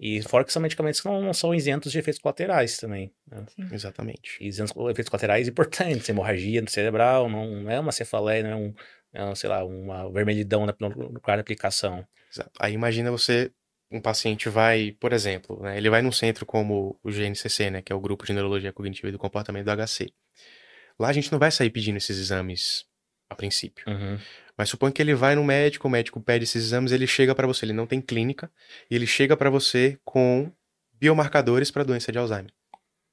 E 0.00 0.22
fora 0.22 0.44
que 0.44 0.52
são 0.52 0.62
medicamentos 0.62 1.00
que 1.00 1.08
não, 1.08 1.20
não 1.20 1.32
são 1.34 1.52
isentos 1.54 1.90
de 1.90 1.98
efeitos 1.98 2.20
colaterais 2.22 2.76
também. 2.76 3.12
Né? 3.26 3.44
Sim. 3.48 3.68
Exatamente. 3.74 4.38
E 4.40 4.46
isentos 4.46 4.72
de 4.72 4.80
efeitos 4.90 5.08
colaterais 5.10 5.48
importantes, 5.48 6.08
hemorragia 6.08 6.62
no 6.62 6.70
cerebral, 6.70 7.28
não, 7.28 7.62
não 7.62 7.70
é 7.70 7.80
uma 7.80 7.90
cefaleia, 7.92 8.44
não 8.44 8.50
é 8.50 8.56
um, 8.56 8.74
é 9.12 9.24
um, 9.24 9.34
sei 9.34 9.50
lá, 9.50 9.64
uma 9.64 10.10
vermelhidão 10.12 10.64
na- 10.64 10.74
no 10.80 10.88
no 10.90 11.08
lugar 11.08 11.36
da 11.36 11.40
aplicação. 11.40 12.06
Exato. 12.32 12.52
Aí 12.60 12.72
imagina 12.74 13.10
você, 13.10 13.50
um 13.90 14.00
paciente 14.00 14.48
vai, 14.48 14.92
por 15.00 15.12
exemplo, 15.12 15.60
né, 15.62 15.76
ele 15.76 15.88
vai 15.88 16.02
num 16.02 16.12
centro 16.12 16.44
como 16.44 16.98
o 17.02 17.10
GNCC, 17.10 17.70
né, 17.70 17.82
que 17.82 17.92
é 17.92 17.96
o 17.96 18.00
Grupo 18.00 18.26
de 18.26 18.32
Neurologia 18.32 18.72
Cognitiva 18.72 19.08
e 19.08 19.12
do 19.12 19.18
Comportamento 19.18 19.64
do 19.64 19.70
HC. 19.86 20.12
Lá 20.98 21.08
a 21.08 21.12
gente 21.12 21.30
não 21.32 21.38
vai 21.38 21.50
sair 21.50 21.70
pedindo 21.70 21.96
esses 21.96 22.18
exames 22.18 22.84
a 23.30 23.34
princípio. 23.34 23.84
Uhum. 23.88 24.18
Mas 24.56 24.68
suponha 24.68 24.92
que 24.92 25.00
ele 25.00 25.14
vai 25.14 25.34
no 25.34 25.44
médico, 25.44 25.86
o 25.86 25.90
médico 25.90 26.20
pede 26.20 26.44
esses 26.44 26.64
exames, 26.64 26.90
ele 26.92 27.06
chega 27.06 27.34
para 27.34 27.46
você, 27.46 27.64
ele 27.64 27.72
não 27.72 27.86
tem 27.86 28.00
clínica, 28.00 28.50
e 28.90 28.94
ele 28.94 29.06
chega 29.06 29.36
para 29.36 29.48
você 29.48 29.98
com 30.04 30.50
biomarcadores 30.92 31.70
para 31.70 31.84
doença 31.84 32.10
de 32.10 32.18
Alzheimer. 32.18 32.52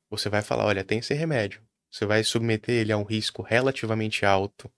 Você 0.09 0.29
vai 0.29 0.41
falar, 0.41 0.65
olha, 0.65 0.83
tem 0.83 0.99
esse 0.99 1.13
remédio. 1.13 1.61
Você 1.91 2.05
vai 2.05 2.23
submeter 2.23 2.75
ele 2.75 2.91
a 2.91 2.97
um 2.97 3.03
risco 3.03 3.41
relativamente 3.41 4.25
alto 4.25 4.71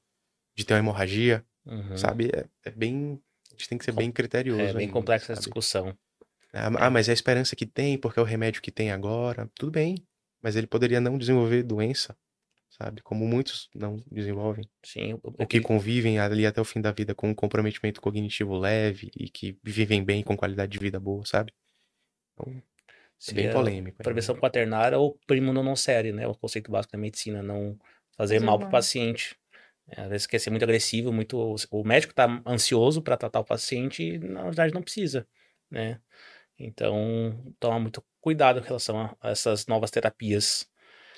de 0.56 0.66
ter 0.66 0.74
uma 0.74 0.80
hemorragia, 0.80 1.43
Uhum. 1.66 1.98
sabe? 1.98 2.30
É, 2.34 2.45
é 2.66 2.72
bem, 2.72 3.22
a 3.58 3.60
gente 3.60 3.70
tem 3.70 3.78
que 3.78 3.86
ser 3.86 3.91
Com- 3.91 3.97
bem 3.97 4.12
criterioso. 4.12 4.62
É 4.62 4.74
bem 4.74 4.82
ainda, 4.82 4.93
complexa 4.93 5.34
essa 5.34 5.41
discussão. 5.41 5.97
Ah, 6.53 6.68
ah, 6.78 6.89
mas 6.89 7.08
é 7.08 7.12
a 7.12 7.14
esperança 7.14 7.55
que 7.55 7.66
tem, 7.66 7.97
porque 7.97 8.20
é 8.20 8.22
o 8.22 8.26
remédio 8.26 8.62
que 8.62 8.72
tem 8.72 8.91
agora. 8.91 9.49
Tudo 9.55 9.72
bem. 9.72 9.95
Mas 10.41 10.55
ele 10.55 10.68
poderia 10.68 11.01
não 11.01 11.18
desenvolver 11.18 11.64
doença, 11.64 12.16
sabe? 12.70 13.01
Como 13.01 13.28
muitos 13.28 13.70
não 13.76 13.97
desenvolvem. 14.12 14.64
Sim, 14.84 15.14
o- 15.16 15.22
Ou 15.39 15.47
que 15.47 15.60
convivem 15.60 16.20
ali 16.20 16.45
até 16.45 16.62
o 16.62 16.66
fim 16.66 16.80
da 16.80 16.91
vida 16.91 17.14
com 17.16 17.30
um 17.30 17.36
comprometimento 17.36 17.99
cognitivo 17.99 18.58
leve 18.58 19.12
e 19.16 19.30
que 19.30 19.58
vivem 19.64 20.03
bem 20.03 20.24
com 20.24 20.38
qualidade 20.38 20.72
de 20.72 20.80
vida 20.80 20.99
boa, 20.99 21.26
sabe? 21.26 21.51
Então, 22.34 22.45
é 22.49 22.53
bem 22.53 22.64
seria 23.18 23.51
polêmico. 23.51 23.97
Prevenção 24.03 24.36
quaternária 24.36 24.97
ou 24.97 25.18
primo 25.26 25.51
não 25.51 25.76
série, 25.76 26.12
né? 26.12 26.28
O 26.28 26.36
conceito 26.36 26.72
básico 26.72 26.93
da 26.93 26.99
medicina, 26.99 27.41
não 27.41 27.78
fazer 28.16 28.39
mal 28.39 28.58
para 28.60 28.68
o 28.68 28.72
paciente. 28.72 29.36
É, 29.90 30.02
às 30.02 30.10
vezes 30.10 30.28
quer 30.28 30.40
ser 30.40 30.50
muito 30.50 30.64
agressivo, 30.64 31.14
muito. 31.14 31.56
O 31.72 31.84
médico 31.84 32.14
tá 32.14 32.42
ansioso 32.46 33.02
para 33.02 33.18
tratar 33.18 33.40
o 33.40 33.46
paciente 33.46 34.04
e, 34.04 34.18
na 34.20 34.44
verdade, 34.44 34.74
não 34.74 34.82
precisa, 34.82 35.28
né? 35.72 36.00
Então, 36.60 37.54
toma 37.60 37.80
muito 37.80 38.04
cuidado 38.20 38.60
em 38.60 38.64
relação 38.64 39.00
a, 39.00 39.16
a 39.22 39.30
essas 39.30 39.68
novas 39.68 39.92
terapias. 39.92 40.68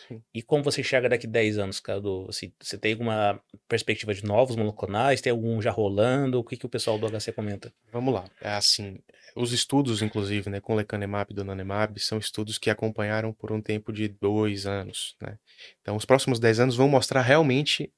Sim. 0.08 0.22
E 0.34 0.42
como 0.42 0.64
você 0.64 0.82
enxerga 0.82 1.10
daqui 1.10 1.26
10 1.28 1.58
anos, 1.58 1.80
Cadu? 1.80 2.26
Você, 2.26 2.52
você 2.62 2.78
tem 2.78 2.94
alguma 2.94 3.42
perspectiva 3.68 4.14
de 4.14 4.24
novos 4.24 4.56
monoclonais? 4.56 5.22
Tem 5.22 5.32
algum 5.32 5.62
já 5.62 5.72
rolando? 5.72 6.40
O 6.40 6.44
que, 6.44 6.58
que 6.58 6.66
o 6.66 6.70
pessoal 6.70 6.98
do 6.98 7.08
HC 7.08 7.32
comenta? 7.32 7.74
Vamos 7.92 8.14
lá. 8.14 8.26
É 8.42 8.52
assim, 8.52 9.00
os 9.36 9.52
estudos, 9.54 10.02
inclusive, 10.02 10.50
né, 10.50 10.60
com 10.60 10.76
lecanemab 10.76 11.32
e 11.32 11.36
donanemab, 11.36 12.00
são 12.00 12.18
estudos 12.18 12.58
que 12.58 12.70
acompanharam 12.70 13.34
por 13.34 13.52
um 13.52 13.62
tempo 13.62 13.92
de 13.92 14.08
dois 14.08 14.66
anos, 14.66 15.16
né? 15.22 15.38
Então, 15.82 15.96
os 15.96 16.06
próximos 16.06 16.40
dez 16.40 16.60
anos 16.60 16.76
vão 16.76 16.90
mostrar 16.90 17.22
realmente 17.22 17.92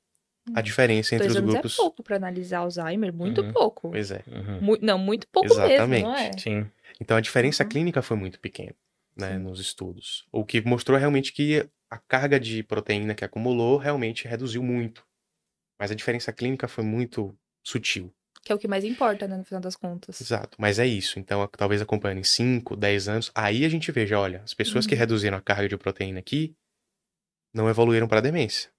a 0.56 0.60
Hum. 0.60 0.64
diferença 0.64 1.16
entre 1.16 1.28
Dois 1.28 1.38
os 1.38 1.42
anos 1.44 1.54
grupos. 1.54 1.74
é 1.74 1.78
pouco 1.78 2.04
para 2.04 2.16
analisar 2.18 2.60
Alzheimer, 2.60 3.14
muito 3.14 3.42
Uhum. 3.42 3.52
pouco. 3.54 3.90
Pois 3.92 4.12
é. 4.12 4.24
Uhum. 4.28 4.62
Mu- 4.62 4.78
não, 4.82 4.98
muito 4.98 5.28
pouco 5.28 5.48
mesmo, 5.50 5.68
não 5.68 5.72
Exatamente. 5.74 6.38
é? 6.38 6.40
Sim. 6.40 6.72
Então, 7.00 7.16
a 7.18 7.22
diferença 7.22 7.64
Uhum. 7.64 7.70
clínica 7.70 8.02
foi 8.02 8.18
muito 8.18 8.40
pequena, 8.40 8.76
né, 9.16 9.34
Sim. 9.34 9.40
nos 9.44 9.60
estudos. 9.60 10.26
O 10.32 10.44
que 10.46 10.62
mostrou 10.62 10.98
realmente 10.98 11.32
que 11.34 11.68
a 11.90 11.98
carga 11.98 12.40
de 12.40 12.64
proteína 12.64 13.14
que 13.16 13.24
acumulou 13.26 13.78
realmente 13.78 14.28
reduziu 14.28 14.62
muito. 14.64 15.04
Mas 15.80 15.90
a 15.92 15.96
diferença 15.96 16.32
clínica 16.32 16.68
foi 16.68 16.84
muito 16.84 17.36
sutil. 17.64 18.14
Que 18.44 18.52
é 18.52 18.56
o 18.56 18.58
que 18.60 18.68
mais 18.68 18.84
importa, 18.84 19.28
né, 19.28 19.38
no 19.38 19.44
final 19.44 19.62
das 19.62 19.76
contas. 19.76 20.20
Exato. 20.20 20.58
Mas 20.60 20.80
é 20.80 20.86
isso. 20.88 21.20
Então, 21.20 21.48
talvez 21.56 21.82
acompanhando 21.82 22.20
em 22.20 22.24
5, 22.24 22.76
10 22.76 23.08
anos, 23.08 23.32
aí 23.36 23.64
a 23.66 23.70
gente 23.70 23.92
veja, 23.92 24.20
olha, 24.20 24.42
as 24.44 24.54
pessoas 24.54 24.88
que 24.88 24.94
Uhum. 24.96 25.00
reduziram 25.00 25.38
a 25.38 25.42
carga 25.42 25.68
de 25.70 25.78
proteína 25.78 26.20
aqui 26.20 26.56
não 27.54 27.70
evoluíram 27.70 28.08
para 28.08 28.22
demência. 28.22 28.72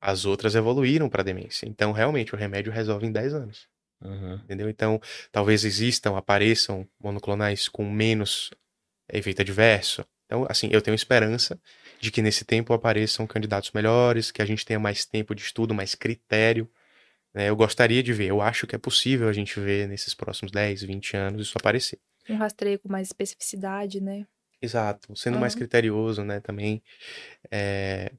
As 0.00 0.24
outras 0.24 0.54
evoluíram 0.54 1.08
para 1.08 1.22
demência. 1.22 1.66
Então, 1.68 1.92
realmente, 1.92 2.34
o 2.34 2.38
remédio 2.38 2.72
resolve 2.72 3.06
em 3.06 3.12
10 3.12 3.34
anos. 3.34 3.68
Uhum. 4.02 4.34
Entendeu? 4.36 4.70
Então, 4.70 5.00
talvez 5.30 5.64
existam, 5.64 6.16
apareçam 6.16 6.88
monoclonais 6.98 7.68
com 7.68 7.88
menos 7.88 8.50
efeito 9.12 9.42
adverso. 9.42 10.04
Então, 10.24 10.46
assim, 10.48 10.68
eu 10.72 10.80
tenho 10.80 10.94
esperança 10.94 11.60
de 12.00 12.10
que 12.10 12.22
nesse 12.22 12.44
tempo 12.44 12.72
apareçam 12.72 13.26
candidatos 13.26 13.72
melhores, 13.72 14.30
que 14.30 14.40
a 14.40 14.46
gente 14.46 14.64
tenha 14.64 14.78
mais 14.78 15.04
tempo 15.04 15.34
de 15.34 15.42
estudo, 15.42 15.74
mais 15.74 15.94
critério. 15.94 16.70
né? 17.34 17.50
Eu 17.50 17.56
gostaria 17.56 18.02
de 18.02 18.12
ver, 18.12 18.28
eu 18.28 18.40
acho 18.40 18.66
que 18.66 18.74
é 18.74 18.78
possível 18.78 19.28
a 19.28 19.32
gente 19.32 19.58
ver 19.60 19.88
nesses 19.88 20.14
próximos 20.14 20.50
10, 20.52 20.82
20 20.82 21.16
anos 21.16 21.48
isso 21.48 21.58
aparecer. 21.58 21.98
Um 22.28 22.36
rastreio 22.36 22.78
com 22.78 22.88
mais 22.88 23.08
especificidade, 23.08 24.00
né? 24.00 24.24
Exato, 24.62 25.16
sendo 25.16 25.38
mais 25.38 25.54
Aham. 25.54 25.60
criterioso, 25.60 26.22
né, 26.22 26.38
também. 26.40 26.82
É, 27.50 28.12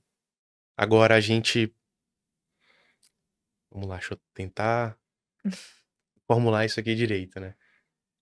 Agora 0.82 1.14
a 1.14 1.20
gente. 1.22 1.72
Vamos 3.70 3.88
lá, 3.88 3.98
deixa 3.98 4.16
eu 4.16 4.20
tentar 4.34 4.98
formular 6.26 6.66
isso 6.66 6.80
aqui 6.80 6.96
direito, 6.96 7.40
né? 7.40 7.54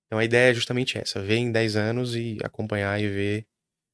Então 0.05 0.19
a 0.19 0.25
ideia 0.25 0.51
é 0.51 0.53
justamente 0.53 0.97
essa, 0.97 1.21
ver 1.21 1.37
em 1.37 1.53
10 1.53 1.77
anos 1.77 2.15
e 2.17 2.37
acompanhar 2.43 2.99
e 2.99 3.07
ver 3.07 3.47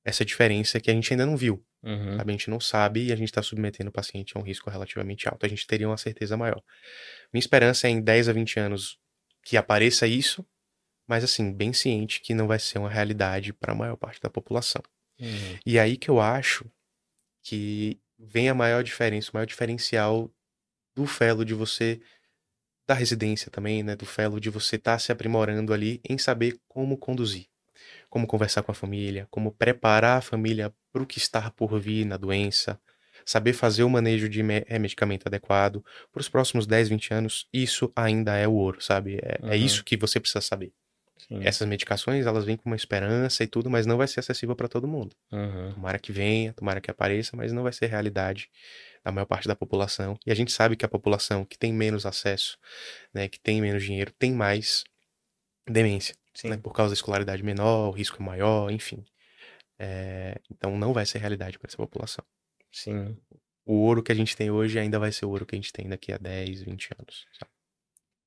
essa 0.03 0.25
diferença 0.25 0.79
que 0.79 0.89
a 0.89 0.93
gente 0.95 1.13
ainda 1.13 1.27
não 1.27 1.37
viu. 1.37 1.63
Uhum. 1.83 2.19
A 2.19 2.31
gente 2.31 2.49
não 2.49 2.59
sabe 2.59 3.05
e 3.05 3.13
a 3.13 3.15
gente 3.15 3.27
está 3.27 3.43
submetendo 3.43 3.91
o 3.91 3.93
paciente 3.93 4.35
a 4.35 4.39
um 4.39 4.43
risco 4.43 4.67
relativamente 4.71 5.29
alto. 5.29 5.45
A 5.45 5.49
gente 5.49 5.67
teria 5.67 5.87
uma 5.87 5.97
certeza 5.97 6.35
maior. 6.35 6.63
Minha 7.31 7.41
esperança 7.41 7.85
é 7.85 7.91
em 7.91 8.01
10 8.01 8.29
a 8.29 8.33
20 8.33 8.59
anos 8.59 8.97
que 9.43 9.57
apareça 9.57 10.07
isso, 10.07 10.43
mas 11.07 11.23
assim, 11.23 11.53
bem 11.53 11.71
ciente 11.71 12.19
que 12.19 12.33
não 12.33 12.47
vai 12.47 12.57
ser 12.57 12.79
uma 12.79 12.89
realidade 12.89 13.53
para 13.53 13.73
a 13.73 13.75
maior 13.75 13.95
parte 13.95 14.19
da 14.19 14.29
população. 14.29 14.81
Uhum. 15.19 15.59
E 15.63 15.77
aí 15.77 15.97
que 15.97 16.09
eu 16.09 16.19
acho 16.19 16.65
que 17.43 18.01
vem 18.19 18.49
a 18.49 18.53
maior 18.53 18.83
diferença, 18.83 19.31
o 19.31 19.35
maior 19.35 19.45
diferencial 19.45 20.31
do 20.95 21.07
fellow 21.07 21.45
de 21.45 21.53
você 21.53 22.01
da 22.87 22.93
residência 22.93 23.51
também, 23.51 23.83
né, 23.83 23.95
do 23.95 24.05
fellow 24.05 24.39
de 24.39 24.49
você 24.49 24.75
estar 24.75 24.99
se 24.99 25.11
aprimorando 25.11 25.73
ali 25.73 26.01
em 26.07 26.17
saber 26.17 26.57
como 26.67 26.97
conduzir, 26.97 27.47
como 28.09 28.27
conversar 28.27 28.63
com 28.63 28.71
a 28.71 28.75
família, 28.75 29.27
como 29.31 29.51
preparar 29.53 30.19
a 30.19 30.21
família 30.21 30.73
para 30.93 31.03
o 31.03 31.07
que 31.07 31.17
está 31.19 31.51
por 31.51 31.79
vir 31.79 32.05
na 32.05 32.17
doença, 32.17 32.79
saber 33.25 33.53
fazer 33.53 33.83
o 33.83 33.89
manejo 33.89 34.29
de 34.29 34.41
eh, 34.41 34.79
medicamento 34.79 35.27
adequado 35.27 35.83
para 36.11 36.21
os 36.21 36.29
próximos 36.29 36.67
10, 36.67 36.89
20 36.89 37.13
anos, 37.13 37.47
isso 37.53 37.91
ainda 37.95 38.35
é 38.37 38.47
o 38.47 38.53
ouro, 38.53 38.81
sabe? 38.81 39.17
É, 39.23 39.39
é 39.55 39.57
Uhum. 39.57 39.65
isso 39.65 39.83
que 39.83 39.97
você 39.97 40.19
precisa 40.19 40.41
saber. 40.41 40.73
Sim. 41.27 41.39
Essas 41.43 41.67
medicações, 41.67 42.25
elas 42.25 42.45
vêm 42.45 42.55
com 42.55 42.69
uma 42.69 42.75
esperança 42.75 43.43
e 43.43 43.47
tudo, 43.47 43.69
mas 43.69 43.85
não 43.85 43.97
vai 43.97 44.07
ser 44.07 44.19
acessível 44.19 44.55
para 44.55 44.67
todo 44.67 44.87
mundo. 44.87 45.15
Uhum. 45.31 45.73
Tomara 45.73 45.97
que 45.97 46.11
venha, 46.11 46.53
tomara 46.53 46.79
que 46.79 46.91
apareça, 46.91 47.35
mas 47.35 47.51
não 47.51 47.63
vai 47.63 47.73
ser 47.73 47.87
realidade 47.87 48.49
da 49.03 49.11
maior 49.11 49.25
parte 49.25 49.47
da 49.47 49.55
população. 49.55 50.17
E 50.25 50.31
a 50.31 50.35
gente 50.35 50.51
sabe 50.51 50.75
que 50.75 50.85
a 50.85 50.89
população 50.89 51.43
que 51.43 51.57
tem 51.57 51.73
menos 51.73 52.05
acesso, 52.05 52.57
né, 53.13 53.27
que 53.27 53.39
tem 53.39 53.59
menos 53.59 53.83
dinheiro, 53.83 54.11
tem 54.11 54.31
mais 54.31 54.83
demência, 55.67 56.15
né, 56.43 56.57
por 56.57 56.73
causa 56.73 56.91
da 56.91 56.95
escolaridade 56.95 57.41
menor, 57.41 57.89
o 57.89 57.91
risco 57.91 58.21
é 58.21 58.25
maior, 58.25 58.69
enfim. 58.71 59.03
É, 59.79 60.39
então 60.51 60.77
não 60.77 60.93
vai 60.93 61.05
ser 61.05 61.17
realidade 61.17 61.57
para 61.57 61.67
essa 61.67 61.77
população. 61.77 62.23
Sim. 62.71 63.17
o 63.65 63.73
ouro 63.73 64.03
que 64.03 64.11
a 64.11 64.15
gente 64.15 64.35
tem 64.35 64.51
hoje 64.51 64.77
ainda 64.77 64.99
vai 64.99 65.11
ser 65.11 65.25
o 65.25 65.29
ouro 65.29 65.45
que 65.45 65.55
a 65.55 65.57
gente 65.57 65.71
tem 65.71 65.87
daqui 65.87 66.11
a 66.11 66.17
10, 66.17 66.61
20 66.61 66.89
anos. 66.99 67.25
Sabe? 67.39 67.54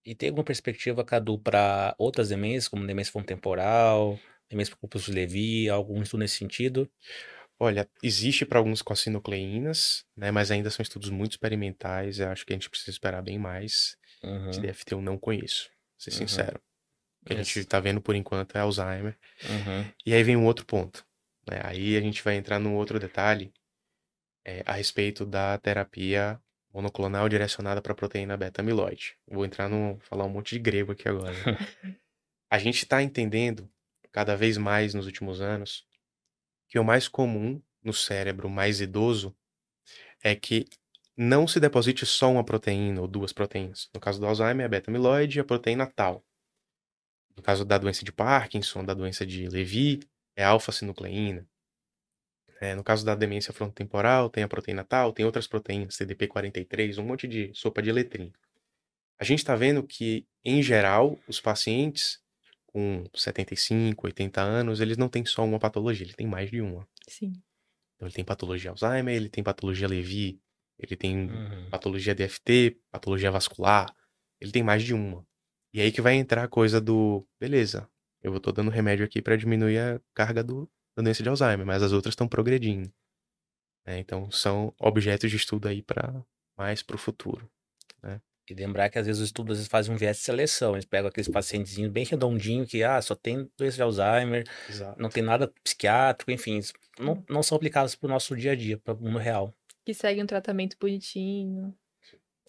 E 0.05 0.15
tem 0.15 0.29
alguma 0.31 0.45
perspectiva, 0.45 1.05
Cadu, 1.05 1.39
para 1.39 1.95
outras 1.99 2.29
demências, 2.31 2.69
como 2.69 2.87
demência 2.87 3.13
frontemporal, 3.13 4.19
demência 4.49 4.75
por 4.75 4.81
corpus 4.81 5.05
de 5.05 5.13
Levi, 5.13 5.69
algum 5.69 6.03
estudo 6.03 6.21
nesse 6.21 6.37
sentido? 6.37 6.91
Olha, 7.61 7.89
existe 8.03 8.47
para 8.47 8.59
alguns 8.59 8.83
com 8.83 8.95
nucleínas, 9.11 10.05
né? 10.17 10.31
Mas 10.31 10.51
ainda 10.51 10.71
são 10.71 10.83
estudos 10.83 11.11
muito 11.11 11.33
experimentais. 11.33 12.21
Eu 12.21 12.29
acho 12.29 12.47
que 12.47 12.53
a 12.53 12.57
gente 12.57 12.71
precisa 12.71 12.91
esperar 12.91 13.21
bem 13.21 13.39
mais. 13.39 13.97
Uhum. 14.23 14.51
Esse 14.51 14.61
DFT 14.61 14.95
eu 14.95 15.03
não 15.03 15.19
conheço, 15.19 15.69
ser 15.99 16.11
Uhum. 16.13 16.17
sincero. 16.19 16.61
O 17.23 17.27
que 17.27 17.33
a 17.35 17.43
gente 17.43 17.65
tá 17.65 17.81
vendo 17.81 18.01
por 18.01 18.15
enquanto 18.15 18.57
é 18.57 18.61
Alzheimer. 18.61 19.19
Uhum. 19.45 19.93
E 20.07 20.15
aí 20.15 20.23
vem 20.23 20.37
um 20.37 20.47
outro 20.47 20.65
ponto. 20.65 21.05
né? 21.51 21.61
Aí 21.65 21.97
a 21.97 22.01
gente 22.01 22.23
vai 22.23 22.37
entrar 22.37 22.59
num 22.59 22.77
outro 22.77 22.99
detalhe 23.01 23.53
é, 24.45 24.63
a 24.65 24.75
respeito 24.75 25.27
da 25.27 25.59
terapia 25.59 26.41
monoclonal 26.73 27.29
direcionada 27.29 27.81
para 27.81 27.95
proteína 27.95 28.37
beta-amiloide. 28.37 29.17
Vou 29.27 29.45
entrar 29.45 29.69
no 29.69 29.99
falar 30.01 30.25
um 30.25 30.29
monte 30.29 30.51
de 30.55 30.59
grego 30.59 30.93
aqui 30.93 31.09
agora. 31.09 31.33
né? 31.33 31.59
a 32.51 32.59
gente 32.59 32.83
está 32.83 33.03
entendendo 33.03 33.71
cada 34.13 34.37
vez 34.37 34.57
mais 34.57 34.95
nos 34.95 35.07
últimos 35.07 35.41
anos 35.41 35.87
que 36.69 36.79
o 36.79 36.85
mais 36.85 37.09
comum 37.09 37.63
no 37.83 37.93
cérebro 37.93 38.49
mais 38.49 38.81
idoso 38.81 39.35
é 40.23 40.35
que 40.35 40.67
não 41.17 41.49
se 41.49 41.59
deposite 41.59 42.07
só 42.07 42.31
uma 42.31 42.45
proteína 42.45 43.01
ou 43.01 43.09
duas 43.09 43.33
proteínas. 43.33 43.89
No 43.93 44.01
caso 44.01 44.21
do 44.21 44.27
Alzheimer, 44.27 44.63
é 44.63 44.67
a 44.67 44.69
beta-amiloide 44.69 45.39
e 45.39 45.41
a 45.41 45.45
proteína 45.45 45.87
tal. 45.87 46.25
No 47.37 47.43
caso 47.43 47.65
da 47.65 47.79
doença 47.79 48.05
de 48.05 48.13
Parkinson, 48.13 48.85
da 48.85 48.95
doença 48.95 49.25
de 49.27 49.49
Levy, 49.49 50.01
é 50.37 50.45
alfa-sinucleína. 50.45 51.47
É, 52.61 52.75
no 52.75 52.83
caso 52.83 53.05
da 53.05 53.15
demência 53.15 53.53
frontotemporal, 53.53 54.29
tem 54.29 54.43
a 54.43 54.49
proteína 54.49 54.85
tal, 54.85 55.13
tem 55.13 55.25
outras 55.25 55.47
proteínas, 55.47 55.97
CDP43, 55.97 56.99
um 56.99 57.05
monte 57.05 57.29
de 57.29 57.53
sopa 57.55 57.81
de 57.81 57.93
letrinha. 57.93 58.33
A 59.19 59.25
gente 59.25 59.39
está 59.39 59.55
vendo 59.55 59.83
que, 59.83 60.27
em 60.45 60.63
geral, 60.63 61.19
os 61.29 61.41
pacientes 61.41 62.21
com 62.67 63.05
75, 63.15 64.07
80 64.07 64.41
anos, 64.41 64.81
eles 64.81 64.97
não 64.97 65.09
têm 65.09 65.25
só 65.25 65.45
uma 65.45 65.59
patologia, 65.59 66.05
ele 66.07 66.15
tem 66.15 66.27
mais 66.27 66.51
de 66.51 66.61
uma. 66.61 66.87
Sim. 67.09 67.33
Então, 67.97 68.07
ele 68.07 68.15
tem 68.15 68.25
patologia 68.25 68.71
Alzheimer, 68.71 69.15
ele 69.15 69.29
tem 69.29 69.43
patologia 69.43 69.89
Levy, 69.89 70.41
ele 70.79 70.97
tem 70.97 71.31
Uhum. 71.31 71.71
patologia 71.71 72.15
DFT, 72.15 72.79
patologia 72.91 73.31
vascular, 73.31 73.93
ele 74.41 74.53
tem 74.53 74.63
mais 74.63 74.83
de 74.83 74.95
uma. 74.95 75.27
E 75.73 75.81
aí 75.81 75.91
que 75.91 76.01
vai 76.01 76.15
entrar 76.15 76.45
a 76.45 76.49
coisa 76.49 76.81
do, 76.81 77.27
beleza, 77.41 77.89
eu 78.23 78.39
tô 78.39 78.53
dando 78.53 78.71
remédio 78.71 79.05
aqui 79.05 79.21
para 79.21 79.37
diminuir 79.37 79.79
a 79.79 80.01
carga 80.15 80.45
do, 80.45 80.71
da 80.99 81.05
doença 81.05 81.23
de 81.23 81.29
Alzheimer, 81.29 81.65
mas 81.67 81.83
as 81.83 81.93
outras 81.93 82.13
estão 82.13 82.29
progredindo. 82.29 82.93
né? 83.87 83.99
Então 83.99 84.31
são 84.31 84.75
objetos 84.81 85.31
de 85.31 85.37
estudo 85.37 85.69
aí 85.69 85.83
para 85.83 86.23
mais 86.57 86.83
pro 86.83 86.99
futuro. 86.99 87.51
E 88.51 88.55
lembrar 88.55 88.89
que 88.89 88.99
às 88.99 89.05
vezes 89.07 89.21
os 89.21 89.29
estudos 89.29 89.53
às 89.53 89.59
vezes, 89.59 89.71
fazem 89.71 89.95
um 89.95 89.99
viés 89.99 90.17
de 90.17 90.23
seleção. 90.23 90.73
Eles 90.73 90.87
pegam 90.87 91.07
aqueles 91.11 91.29
pacientezinhos 91.29 91.93
bem 91.93 92.07
redondinho 92.07 92.67
que 92.67 92.83
ah, 92.83 93.01
só 93.03 93.15
tem 93.15 93.47
doença 93.59 93.77
de 93.77 93.83
Alzheimer, 93.83 94.45
Exato. 94.67 94.99
não 94.99 95.11
tem 95.11 95.23
nada 95.23 95.53
psiquiátrico, 95.63 96.31
enfim, 96.31 96.59
não, 96.99 97.23
não 97.29 97.43
são 97.43 97.57
aplicados 97.57 97.95
para 97.95 98.07
o 98.07 98.11
nosso 98.11 98.35
dia 98.35 98.53
a 98.53 98.55
dia, 98.57 98.79
para 98.79 98.95
o 98.95 99.03
mundo 99.03 99.19
real. 99.19 99.55
Que 99.85 99.93
segue 99.93 100.23
um 100.23 100.27
tratamento 100.27 100.79
bonitinho. 100.81 101.77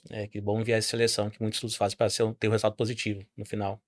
É 0.09 0.25
que 0.25 0.39
bom 0.39 0.63
viés 0.63 0.85
de 0.85 0.89
seleção 0.89 1.29
que 1.29 1.41
muitos 1.41 1.57
estudos 1.57 1.75
fazem 1.75 1.97
para 1.97 2.09
ser 2.09 2.23
um- 2.23 2.33
ter 2.33 2.47
um 2.47 2.51
resultado 2.51 2.77
positivo 2.77 3.21
no 3.35 3.45
final. 3.45 3.81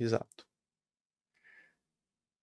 Exato. 0.00 0.45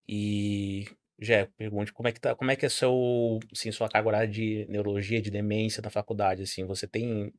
E 0.08 0.86
Jé, 1.20 1.48
pergunte 1.58 1.94
como 1.94 2.08
é 2.08 2.12
que 2.12 2.20
tá, 2.20 2.36
como 2.36 2.52
é 2.52 2.56
que 2.56 2.66
é 2.66 2.70
seu, 2.70 3.40
assim, 3.52 3.72
sua 3.72 3.90
carga 3.90 4.08
horária 4.10 4.28
de 4.28 4.66
neurologia, 4.70 5.22
de 5.22 5.32
demência 5.32 5.82
na 5.82 5.90
faculdade, 5.90 6.44
assim, 6.44 6.66
você 6.66 6.88
tem, 6.88 7.34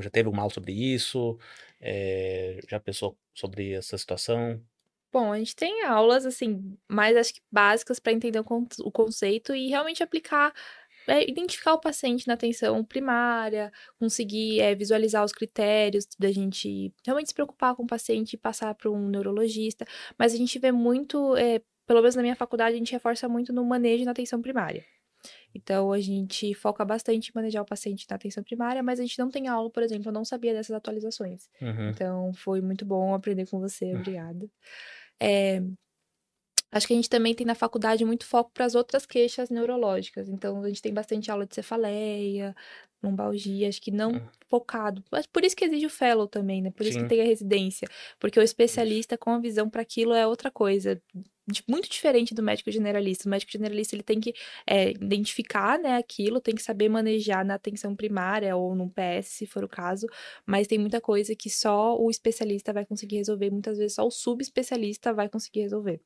já 0.00 0.10
teve 0.10 0.28
uma 0.28 0.42
aula 0.42 0.52
sobre 0.52 0.72
isso? 0.72 1.38
É, 1.80 2.60
já 2.68 2.78
pensou 2.78 3.16
sobre 3.34 3.72
essa 3.72 3.96
situação? 3.98 4.62
Bom, 5.12 5.32
a 5.32 5.38
gente 5.38 5.56
tem 5.56 5.84
aulas, 5.84 6.26
assim, 6.26 6.76
mais 6.86 7.16
acho 7.16 7.34
que 7.34 7.40
básicas 7.50 7.98
para 7.98 8.12
entender 8.12 8.40
o 8.40 8.90
conceito 8.92 9.54
e 9.54 9.68
realmente 9.68 10.02
aplicar, 10.02 10.52
é, 11.06 11.28
identificar 11.28 11.72
o 11.74 11.80
paciente 11.80 12.26
na 12.28 12.34
atenção 12.34 12.84
primária, 12.84 13.72
conseguir 13.98 14.60
é, 14.60 14.74
visualizar 14.74 15.24
os 15.24 15.32
critérios 15.32 16.06
da 16.18 16.30
gente 16.30 16.92
realmente 17.04 17.28
se 17.28 17.34
preocupar 17.34 17.74
com 17.74 17.84
o 17.84 17.86
paciente 17.86 18.34
e 18.34 18.36
passar 18.36 18.74
para 18.74 18.90
um 18.90 19.08
neurologista. 19.08 19.86
Mas 20.18 20.34
a 20.34 20.36
gente 20.36 20.58
vê 20.58 20.70
muito, 20.70 21.34
é, 21.36 21.62
pelo 21.88 22.00
menos 22.02 22.14
na 22.14 22.22
minha 22.22 22.36
faculdade, 22.36 22.74
a 22.74 22.78
gente 22.78 22.92
reforça 22.92 23.26
muito 23.28 23.50
no 23.50 23.64
manejo 23.64 24.04
na 24.04 24.10
atenção 24.10 24.42
primária. 24.42 24.84
Então, 25.54 25.90
a 25.90 25.98
gente 25.98 26.54
foca 26.54 26.84
bastante 26.84 27.30
em 27.30 27.32
manejar 27.34 27.62
o 27.62 27.64
paciente 27.64 28.06
na 28.08 28.16
atenção 28.16 28.44
primária, 28.44 28.82
mas 28.82 29.00
a 29.00 29.02
gente 29.02 29.18
não 29.18 29.30
tem 29.30 29.48
aula, 29.48 29.70
por 29.70 29.82
exemplo, 29.82 30.08
eu 30.08 30.12
não 30.12 30.24
sabia 30.24 30.52
dessas 30.52 30.76
atualizações. 30.76 31.48
Uhum. 31.60 31.88
Então, 31.88 32.32
foi 32.34 32.60
muito 32.60 32.84
bom 32.84 33.14
aprender 33.14 33.46
com 33.46 33.58
você, 33.58 33.94
obrigada. 33.96 34.48
É, 35.18 35.62
acho 36.70 36.86
que 36.86 36.92
a 36.92 36.96
gente 36.96 37.08
também 37.08 37.34
tem 37.34 37.46
na 37.46 37.54
faculdade 37.54 38.04
muito 38.04 38.26
foco 38.26 38.50
para 38.52 38.66
as 38.66 38.74
outras 38.74 39.06
queixas 39.06 39.48
neurológicas. 39.48 40.28
Então, 40.28 40.62
a 40.62 40.68
gente 40.68 40.82
tem 40.82 40.92
bastante 40.92 41.30
aula 41.30 41.46
de 41.46 41.54
cefaleia, 41.54 42.54
lombalgia, 43.02 43.68
acho 43.68 43.80
que 43.80 43.90
não 43.90 44.12
Hum. 44.12 44.28
focado. 44.48 45.02
Mas 45.10 45.26
por 45.26 45.44
isso 45.44 45.56
que 45.56 45.64
exige 45.64 45.86
o 45.86 45.90
fellow 45.90 46.28
também, 46.28 46.60
né? 46.60 46.70
Por 46.70 46.84
isso 46.84 46.98
Sim. 46.98 47.04
que 47.04 47.08
tem 47.08 47.20
a 47.22 47.24
residência. 47.24 47.88
Porque 48.18 48.38
o 48.38 48.42
especialista 48.42 49.16
com 49.16 49.30
a 49.30 49.38
visão 49.40 49.70
para 49.70 49.82
aquilo 49.82 50.12
é 50.12 50.26
outra 50.26 50.50
coisa. 50.50 51.00
Muito 51.66 51.88
diferente 51.88 52.34
do 52.34 52.42
médico 52.42 52.70
generalista. 52.70 53.26
O 53.26 53.30
médico 53.30 53.52
generalista 53.52 53.96
ele 53.96 54.02
tem 54.02 54.20
que 54.20 54.34
é, 54.66 54.90
identificar 54.90 55.78
né, 55.78 55.96
aquilo, 55.96 56.40
tem 56.40 56.54
que 56.54 56.62
saber 56.62 56.88
manejar 56.88 57.44
na 57.44 57.54
atenção 57.54 57.96
primária 57.96 58.54
ou 58.56 58.74
no 58.74 58.90
PS, 58.90 59.28
se 59.28 59.46
for 59.46 59.64
o 59.64 59.68
caso, 59.68 60.06
mas 60.46 60.66
tem 60.66 60.78
muita 60.78 61.00
coisa 61.00 61.34
que 61.34 61.48
só 61.48 61.96
o 61.98 62.10
especialista 62.10 62.72
vai 62.72 62.84
conseguir 62.84 63.16
resolver, 63.16 63.50
muitas 63.50 63.78
vezes 63.78 63.94
só 63.94 64.06
o 64.06 64.10
subespecialista 64.10 65.12
vai 65.14 65.28
conseguir 65.28 65.60
resolver. 65.62 66.00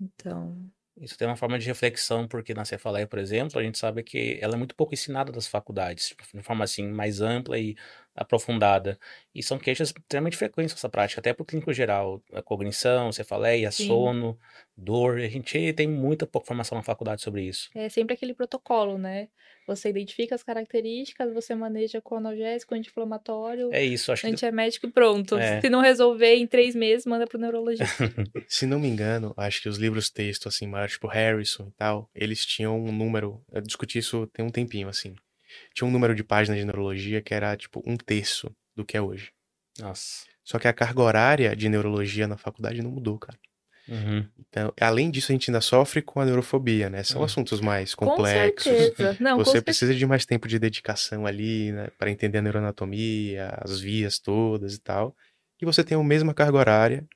Então, 0.00 0.70
Isso 1.00 1.16
tem 1.16 1.26
uma 1.26 1.36
forma 1.36 1.58
de 1.58 1.66
reflexão, 1.66 2.28
porque 2.28 2.52
na 2.52 2.64
Cefaleia, 2.64 3.06
por 3.06 3.18
exemplo, 3.18 3.58
a 3.58 3.62
gente 3.62 3.78
sabe 3.78 4.02
que 4.02 4.38
ela 4.42 4.54
é 4.54 4.56
muito 4.58 4.74
pouco 4.74 4.92
ensinada 4.92 5.32
das 5.32 5.46
faculdades, 5.46 6.08
tipo, 6.08 6.22
de 6.34 6.42
forma 6.42 6.64
assim 6.64 6.88
mais 6.88 7.20
ampla 7.22 7.58
e 7.58 7.74
aprofundada. 8.14 8.98
E 9.34 9.42
são 9.42 9.58
queixas 9.58 9.88
extremamente 9.96 10.36
frequentes 10.36 10.74
nessa 10.74 10.88
prática, 10.88 11.20
até 11.20 11.32
para 11.32 11.42
o 11.42 11.46
clínico 11.46 11.72
geral, 11.72 12.22
a 12.32 12.42
cognição, 12.42 13.12
cefaleia, 13.12 13.70
Sim. 13.70 13.86
sono, 13.86 14.38
dor. 14.76 15.18
A 15.18 15.28
gente 15.28 15.72
tem 15.72 15.88
muita 15.88 16.26
pouca 16.26 16.48
formação 16.48 16.76
na 16.76 16.82
faculdade 16.82 17.22
sobre 17.22 17.42
isso. 17.42 17.70
é 17.74 17.88
sempre 17.88 18.14
aquele 18.14 18.34
protocolo, 18.34 18.98
né? 18.98 19.28
Você 19.66 19.88
identifica 19.88 20.34
as 20.34 20.42
características, 20.42 21.32
você 21.32 21.54
maneja 21.54 22.00
com 22.00 22.16
analgésico, 22.16 22.74
anti-inflamatório, 22.74 23.70
É 23.72 23.84
isso, 23.84 24.10
acho 24.10 24.22
que 24.22 24.28
antiemético 24.28 24.86
e 24.86 24.90
pronto. 24.90 25.38
É. 25.38 25.60
Se 25.60 25.70
não 25.70 25.80
resolver 25.80 26.34
em 26.34 26.46
três 26.46 26.74
meses, 26.74 27.06
manda 27.06 27.26
pro 27.26 27.38
neurologista. 27.38 27.84
Se 28.48 28.66
não 28.66 28.80
me 28.80 28.88
engano, 28.88 29.32
acho 29.36 29.62
que 29.62 29.68
os 29.68 29.78
livros 29.78 30.10
texto, 30.10 30.48
assim, 30.48 30.68
tipo 30.88 31.06
Harrison 31.06 31.68
e 31.68 31.72
tal, 31.72 32.10
eles 32.14 32.44
tinham 32.44 32.76
um 32.82 32.90
número. 32.90 33.40
Eu 33.52 33.60
discuti 33.60 33.98
isso 33.98 34.26
tem 34.28 34.44
um 34.44 34.50
tempinho, 34.50 34.88
assim. 34.88 35.14
Tinha 35.74 35.86
um 35.86 35.90
número 35.90 36.14
de 36.14 36.22
páginas 36.24 36.58
de 36.58 36.64
neurologia 36.64 37.20
que 37.22 37.34
era, 37.34 37.56
tipo, 37.56 37.82
um 37.86 37.96
terço 37.96 38.50
do 38.74 38.84
que 38.84 38.96
é 38.96 39.00
hoje. 39.02 39.32
Nossa. 39.78 40.24
Só 40.44 40.58
que 40.58 40.66
a 40.68 40.72
carga 40.72 41.00
horária 41.02 41.54
de 41.54 41.68
neurologia 41.68 42.26
na 42.26 42.36
faculdade 42.36 42.82
não 42.82 42.90
mudou, 42.90 43.18
cara. 43.18 43.38
Uhum. 43.88 44.24
Então, 44.38 44.72
além 44.80 45.10
disso, 45.10 45.32
a 45.32 45.34
gente 45.34 45.50
ainda 45.50 45.60
sofre 45.60 46.00
com 46.02 46.20
a 46.20 46.24
neurofobia, 46.24 46.88
né? 46.88 47.02
São 47.02 47.22
Hum. 47.22 47.24
assuntos 47.24 47.60
mais 47.60 47.94
com 47.94 48.06
complexos. 48.06 48.70
certeza. 48.72 49.16
Não, 49.20 49.36
com 49.36 49.44
Você 49.44 49.52
certeza. 49.52 49.64
precisa 49.64 49.94
de 49.94 50.06
mais 50.06 50.24
tempo 50.24 50.46
de 50.46 50.58
dedicação 50.58 51.26
ali, 51.26 51.72
né? 51.72 51.88
Para 51.98 52.10
entender 52.10 52.38
a 52.38 52.42
neuroanatomia, 52.42 53.48
as 53.60 53.80
vias 53.80 54.18
todas 54.18 54.74
e 54.74 54.80
tal. 54.80 55.14
E 55.60 55.64
você 55.64 55.82
tem 55.82 55.98
a 55.98 56.02
mesma 56.02 56.32
carga 56.34 56.56
horária 56.58 57.06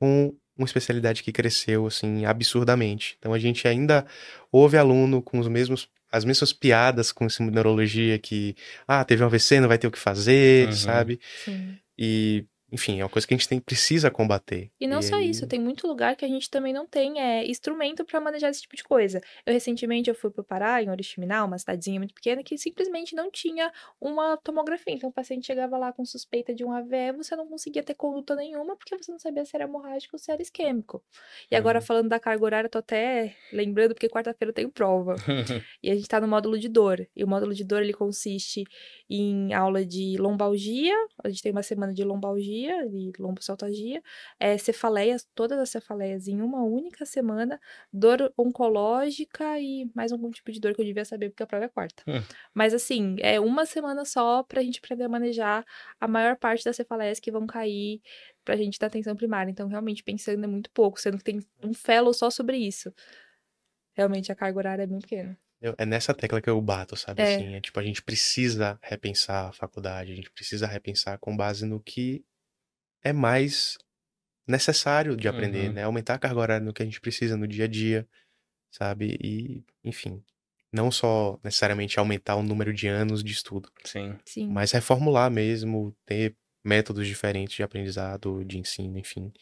com 0.00 0.34
uma 0.56 0.64
especialidade 0.66 1.22
que 1.22 1.32
cresceu, 1.32 1.86
assim, 1.86 2.24
absurdamente. 2.24 3.16
Então 3.18 3.32
a 3.32 3.38
gente 3.38 3.68
ainda 3.68 4.06
ouve 4.50 4.76
aluno 4.76 5.22
com 5.22 5.38
os 5.38 5.48
mesmos, 5.48 5.88
as 6.16 6.24
mesmas 6.24 6.52
piadas 6.52 7.12
com 7.12 7.26
esse 7.26 7.42
neurologia 7.42 8.18
que, 8.18 8.56
ah, 8.88 9.04
teve 9.04 9.22
um 9.22 9.26
AVC, 9.26 9.60
não 9.60 9.68
vai 9.68 9.78
ter 9.78 9.86
o 9.86 9.90
que 9.90 9.98
fazer, 9.98 10.68
Uhum. 10.68 10.72
sabe? 10.72 11.20
Sim. 11.44 11.76
E, 11.98 12.44
enfim, 12.72 13.00
é 13.00 13.04
uma 13.04 13.08
coisa 13.10 13.26
que 13.26 13.32
a 13.32 13.36
gente 13.36 13.48
tem, 13.48 13.60
precisa 13.60 14.10
combater. 14.10 14.70
E 14.80 14.86
não 14.86 15.00
só 15.02 15.16
aí- 15.16 15.30
isso, 15.30 15.46
tem 15.46 15.60
muito 15.60 15.86
lugar 15.86 16.16
que 16.16 16.24
a 16.24 16.28
gente 16.28 16.50
também 16.50 16.72
não 16.72 16.86
tem 16.86 17.20
é, 17.20 17.46
instrumento 17.46 18.04
para 18.04 18.20
manejar 18.20 18.50
esse 18.50 18.62
tipo 18.62 18.74
de 18.76 18.82
coisa. 18.82 19.20
Eu 19.44 19.52
recentemente 19.52 20.10
eu 20.10 20.14
fui 20.14 20.30
pro 20.30 20.42
Pará, 20.42 20.82
em 20.82 20.90
Oriximiná, 20.90 21.44
uma 21.44 21.58
cidadezinha 21.58 22.00
muito 22.00 22.14
pequena, 22.14 22.42
que 22.42 22.58
simplesmente 22.58 23.14
não 23.14 23.30
tinha 23.30 23.72
uma 24.00 24.36
tomografia. 24.38 24.92
Então 24.94 25.10
o 25.10 25.12
paciente 25.12 25.46
chegava 25.46 25.78
lá 25.78 25.92
com 25.92 26.04
suspeita 26.04 26.54
de 26.54 26.64
um 26.64 26.72
AVE, 26.72 27.12
você 27.16 27.36
não 27.36 27.46
conseguia 27.46 27.82
ter 27.82 27.94
conduta 27.94 28.34
nenhuma, 28.34 28.76
porque 28.76 28.96
você 28.96 29.12
não 29.12 29.18
sabia 29.18 29.44
se 29.44 29.54
era 29.56 29.64
hemorrágico 29.64 30.16
ou 30.16 30.18
se 30.18 30.30
era 30.32 30.42
isquêmico. 30.42 31.02
E 31.50 31.56
agora, 31.56 31.78
Uhum. 31.78 31.84
falando 31.84 32.08
da 32.08 32.18
carga 32.18 32.44
horária, 32.44 32.66
eu 32.66 32.70
tô 32.70 32.78
até 32.78 33.34
lembrando, 33.52 33.94
porque 33.94 34.08
quarta-feira 34.08 34.50
eu 34.50 34.54
tenho 34.54 34.70
prova. 34.70 35.14
E 35.82 35.90
a 35.90 35.94
gente 35.94 36.08
tá 36.08 36.20
no 36.20 36.26
módulo 36.26 36.58
de 36.58 36.68
dor. 36.68 37.06
E 37.14 37.22
o 37.22 37.28
módulo 37.28 37.54
de 37.54 37.62
dor, 37.62 37.80
ele 37.82 37.92
consiste 37.92 38.64
em 39.08 39.52
aula 39.54 39.84
de 39.84 40.16
lombalgia. 40.18 40.94
A 41.22 41.28
gente 41.28 41.42
tem 41.42 41.52
uma 41.52 41.62
semana 41.62 41.92
de 41.94 42.02
lombalgia 42.02 42.55
e 42.64 43.12
lomboceltalgia, 43.18 44.02
é, 44.40 44.56
cefaleias, 44.56 45.28
todas 45.34 45.58
as 45.58 45.70
cefaleias 45.70 46.26
em 46.28 46.40
uma 46.40 46.62
única 46.62 47.04
semana, 47.04 47.60
dor 47.92 48.32
oncológica 48.38 49.58
e 49.60 49.90
mais 49.94 50.12
algum 50.12 50.30
tipo 50.30 50.50
de 50.50 50.60
dor 50.60 50.74
que 50.74 50.80
eu 50.80 50.84
devia 50.84 51.04
saber 51.04 51.30
porque 51.30 51.42
a 51.42 51.46
prova 51.46 51.64
é 51.66 51.68
quarta. 51.68 52.02
Hum. 52.06 52.22
Mas 52.54 52.72
assim, 52.74 53.16
é 53.20 53.38
uma 53.38 53.66
semana 53.66 54.04
só 54.04 54.42
pra 54.42 54.62
gente 54.62 54.78
aprender 54.78 55.04
a 55.04 55.08
manejar 55.08 55.64
a 56.00 56.08
maior 56.08 56.36
parte 56.36 56.64
das 56.64 56.76
cefaleias 56.76 57.20
que 57.20 57.30
vão 57.30 57.46
cair 57.46 58.00
pra 58.44 58.56
gente 58.56 58.78
dar 58.78 58.86
atenção 58.86 59.14
primária. 59.16 59.50
Então, 59.50 59.66
realmente, 59.68 60.02
pensando 60.04 60.44
é 60.44 60.46
muito 60.46 60.70
pouco, 60.70 61.00
sendo 61.00 61.18
que 61.18 61.24
tem 61.24 61.40
um 61.62 61.74
fellow 61.74 62.14
só 62.14 62.30
sobre 62.30 62.56
isso. 62.56 62.92
Realmente, 63.94 64.30
a 64.30 64.34
carga 64.34 64.58
horária 64.58 64.82
é 64.82 64.86
bem 64.86 64.98
pequena. 65.00 65.38
Eu- 65.60 65.74
é 65.78 65.86
nessa 65.86 66.12
tecla 66.12 66.40
que 66.40 66.50
eu 66.50 66.60
bato, 66.60 66.96
sabe? 66.96 67.22
É. 67.22 67.34
Assim, 67.36 67.54
é 67.54 67.60
tipo, 67.60 67.80
a 67.80 67.82
gente 67.82 68.02
precisa 68.02 68.78
repensar 68.82 69.48
a 69.48 69.52
faculdade, 69.52 70.12
a 70.12 70.14
gente 70.14 70.30
precisa 70.30 70.66
repensar 70.66 71.18
com 71.18 71.34
base 71.36 71.64
no 71.64 71.80
que 71.80 72.22
é 73.08 73.12
mais 73.12 73.78
necessário 74.46 75.16
de 75.16 75.28
aprender, 75.28 75.68
Uhum. 75.68 75.72
né? 75.74 75.82
Aumentar 75.84 76.14
a 76.14 76.18
carga 76.18 76.40
horária 76.40 76.64
no 76.64 76.72
que 76.72 76.82
a 76.82 76.84
gente 76.86 77.00
precisa 77.00 77.36
no 77.36 77.46
dia 77.46 77.64
a 77.64 77.68
dia, 77.68 78.08
sabe? 78.70 79.16
E, 79.22 79.64
enfim, 79.84 80.22
não 80.72 80.90
só 80.90 81.38
necessariamente 81.42 81.98
aumentar 81.98 82.36
o 82.36 82.42
número 82.42 82.72
de 82.72 82.86
anos 82.88 83.22
de 83.24 83.32
estudo, 83.32 83.70
Sim. 83.84 84.16
Sim. 84.24 84.48
mas 84.48 84.72
reformular 84.72 85.30
mesmo, 85.30 85.96
ter 86.04 86.36
métodos 86.64 87.06
diferentes 87.06 87.54
de 87.56 87.62
aprendizado, 87.62 88.44
de 88.44 88.58
ensino, 88.58 88.98
enfim. 88.98 89.32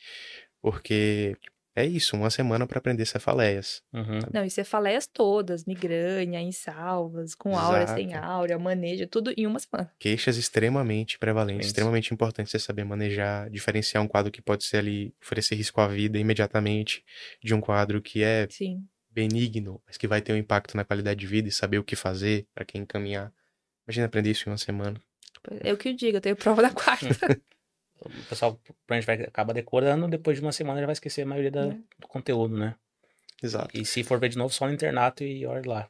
Porque 0.61 1.37
é 1.77 1.85
isso, 1.85 2.16
uma 2.16 2.31
semana 2.31 2.66
para 2.66 2.79
aprender 2.79 3.05
cefaleias. 3.05 3.83
Uhum. 3.93 4.20
Não, 4.33 4.45
e 4.45 4.51
cefaleias 4.51 5.07
todas, 5.07 5.64
migrânia, 5.64 6.41
insalvas, 6.41 7.35
com 7.35 7.59
áurea, 7.59 7.87
sem 7.89 8.12
Exato. 8.12 8.25
áurea, 8.27 8.59
manejo, 8.59 9.07
tudo 9.09 9.33
em 9.37 9.47
uma 9.47 9.59
semana. 9.59 9.91
queixas 9.99 10.37
extremamente 10.37 11.18
prevalentes, 11.18 11.66
extremamente 11.66 12.14
importante 12.14 12.51
você 12.51 12.59
saber 12.59 12.85
manejar, 12.85 13.51
diferenciar 13.51 14.03
um 14.03 14.09
quadro 14.09 14.31
que 14.31 14.41
pode 14.41 14.64
ser 14.64 14.79
ali, 14.79 15.12
oferecer 15.20 15.57
risco 15.57 15.81
à 15.81 15.89
vida 15.89 16.18
imediatamente, 16.18 17.05
de 17.43 17.53
um 17.55 17.61
quadro 17.61 18.01
que 18.01 18.22
é 18.22 18.47
Sim. 18.49 18.87
benigno, 19.11 19.83
mas 19.87 19.97
que 19.97 20.07
vai 20.07 20.20
ter 20.20 20.33
um 20.33 20.37
impacto 20.37 20.77
na 20.77 20.85
qualidade 20.85 21.18
de 21.18 21.27
vida 21.27 21.49
e 21.49 21.53
saber 21.53 21.79
o 21.79 21.85
que 21.85 21.97
fazer 21.97 22.47
para 22.55 22.64
quem 22.64 22.83
encaminhar. 22.83 23.33
Imagina 23.87 24.07
aprender 24.07 24.31
isso 24.31 24.49
em 24.49 24.53
uma 24.53 24.59
semana. 24.59 25.01
Eu 25.62 25.77
que 25.77 25.91
o 25.91 25.97
digo, 25.97 26.16
eu 26.16 26.20
tenho 26.20 26.37
prova 26.37 26.62
da 26.62 26.70
quarta. 26.72 27.41
O 28.01 28.11
pessoal 28.29 28.61
provavelmente 28.87 29.07
vai 29.07 29.27
acaba 29.27 29.55
decorando, 29.55 30.09
depois 30.09 30.37
de 30.39 30.43
uma 30.43 30.53
semana 30.53 30.81
já 30.81 30.87
vai 30.87 30.93
esquecer 30.93 31.23
a 31.23 31.27
maioria 31.27 31.51
da- 31.51 31.67
É. 31.67 31.77
do 31.99 32.07
conteúdo, 32.09 32.57
né? 32.57 32.75
Exato. 33.43 33.71
E 33.79 33.85
se 33.85 34.03
for 34.05 34.19
ver 34.19 34.29
de 34.31 34.39
novo, 34.39 34.53
só 34.53 34.67
no 34.67 34.73
internato 34.73 35.23
e 35.25 35.45
olha 35.47 35.63
lá. 35.69 35.89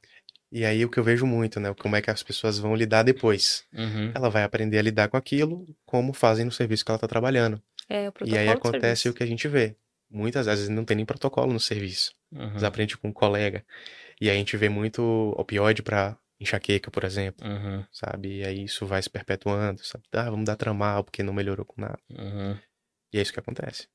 E 0.53 0.65
aí 0.65 0.85
o 0.85 0.89
que 0.91 0.99
eu 0.99 1.05
vejo 1.05 1.27
muito, 1.27 1.59
né? 1.59 1.75
Como 1.75 1.97
é 1.97 2.03
que 2.03 2.11
as 2.11 2.23
pessoas 2.23 2.59
vão 2.59 2.75
lidar 2.77 3.03
depois. 3.03 3.65
Uhum. 3.73 4.13
Ela 4.15 4.29
vai 4.31 4.45
aprender 4.45 4.79
a 4.79 4.83
lidar 4.83 5.09
com 5.09 5.17
aquilo 5.17 5.67
como 5.85 6.13
fazem 6.13 6.45
no 6.45 6.53
serviço 6.53 6.85
que 6.85 6.91
ela 6.91 6.97
está 6.97 7.09
trabalhando. 7.09 7.61
É, 7.89 8.07
o 8.07 8.09
E 8.09 8.13
protocolo 8.13 8.39
aí 8.41 8.47
de 8.47 8.53
acontece 8.53 9.03
serviço. 9.03 9.11
o 9.11 9.15
que 9.15 9.23
a 9.23 9.27
gente 9.27 9.49
vê. 9.49 9.75
Muitas 10.11 10.47
vezes 10.47 10.69
não 10.69 10.85
tem 10.85 10.97
nem 10.97 11.05
protocolo 11.07 11.53
no 11.53 11.59
serviço. 11.61 12.15
Uhum. 12.33 12.65
Aprende 12.65 12.97
com 12.97 13.09
um 13.09 13.13
colega. 13.13 13.65
E 14.21 14.31
aí 14.31 14.37
a 14.37 14.39
gente 14.39 14.57
vê 14.57 14.69
muito 14.69 15.03
opioide 15.37 15.83
para 15.83 16.17
enxaqueca, 16.41 16.91
por 16.91 17.05
exemplo, 17.05 17.47
Uhum. 17.47 17.85
sabe? 17.93 18.39
E 18.41 18.45
aí 18.45 18.64
isso 18.64 18.87
vai 18.87 19.03
se 19.03 19.11
perpetuando, 19.11 19.85
sabe? 19.85 20.05
Ah, 20.12 20.30
vamos 20.30 20.47
dar 20.47 20.57
tramal 20.57 21.05
porque 21.05 21.22
não 21.22 21.32
melhorou 21.32 21.64
com 21.66 21.80
nada. 21.80 21.99
Uhum. 22.11 22.59
E 23.12 23.18
é 23.18 23.22
isso 23.22 23.32
que 23.32 23.41
acontece. 23.41 23.89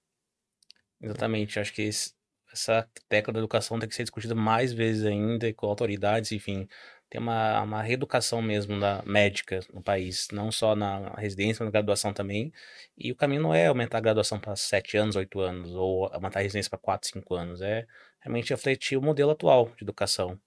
Exatamente. 1.02 1.60
Acho 1.60 1.74
que 1.74 1.84
esse- 1.84 2.14
essa 2.52 2.90
tecla 3.08 3.34
da 3.34 3.40
educação 3.40 3.80
tem 3.80 3.88
que 3.88 3.96
ser 3.96 4.04
discutida 4.04 4.34
mais 4.36 4.74
vezes 4.74 5.06
ainda 5.06 5.54
com 5.54 5.68
autoridades, 5.68 6.32
enfim. 6.32 6.68
Tem 7.10 7.20
uma, 7.22 7.62
uma 7.64 7.82
reeducação 7.82 8.42
mesmo 8.42 8.80
da 8.80 9.02
médica 9.04 9.60
no 9.74 9.82
país, 9.82 10.28
não 10.32 10.52
só 10.52 10.76
na 10.76 11.10
residência, 11.16 11.64
mas 11.64 11.68
na 11.74 11.80
graduação 11.80 12.14
também. 12.14 12.52
E 12.98 13.12
o 13.12 13.16
caminho 13.16 13.42
não 13.42 13.54
é 13.54 13.68
aumentar 13.68 13.98
a 13.98 14.02
graduação 14.02 14.40
para 14.40 14.56
sete 14.56 14.96
anos, 14.98 15.16
oito 15.16 15.40
anos, 15.40 15.72
ou 15.74 16.06
aumentar 16.14 16.40
a 16.40 16.44
residência 16.44 16.70
para 16.70 16.80
quatro, 16.80 17.08
cinco 17.10 17.34
anos. 17.36 17.62
É 17.62 17.88
realmente 18.20 18.50
refletir 18.52 18.98
o 18.98 19.02
modelo 19.02 19.32
atual 19.32 19.70
de 19.76 19.84
educação, 19.84 20.40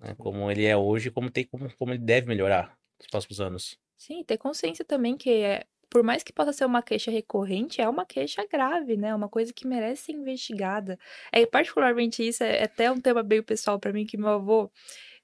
né? 0.00 0.14
Como 0.16 0.50
ele 0.50 0.64
é 0.64 0.76
hoje, 0.76 1.08
e 1.08 1.10
como 1.10 1.30
tem 1.30 1.44
como, 1.44 1.68
como 1.76 1.92
ele 1.92 1.98
deve 1.98 2.26
melhorar 2.26 2.76
nos 2.98 3.08
próximos 3.08 3.40
anos. 3.40 3.78
Sim, 3.96 4.22
ter 4.24 4.38
consciência 4.38 4.84
também 4.84 5.16
que 5.16 5.30
é, 5.30 5.64
por 5.90 6.02
mais 6.02 6.22
que 6.22 6.32
possa 6.32 6.52
ser 6.52 6.64
uma 6.64 6.82
queixa 6.82 7.10
recorrente, 7.10 7.80
é 7.80 7.88
uma 7.88 8.04
queixa 8.04 8.46
grave, 8.46 8.96
né? 8.96 9.14
Uma 9.14 9.28
coisa 9.28 9.52
que 9.52 9.66
merece 9.66 10.04
ser 10.04 10.12
investigada. 10.12 10.98
É 11.32 11.44
particularmente 11.46 12.26
isso, 12.26 12.44
é 12.44 12.62
até 12.62 12.90
um 12.90 13.00
tema 13.00 13.22
bem 13.22 13.42
pessoal 13.42 13.78
pra 13.78 13.92
mim 13.92 14.06
que 14.06 14.16
meu 14.16 14.28
avô, 14.28 14.70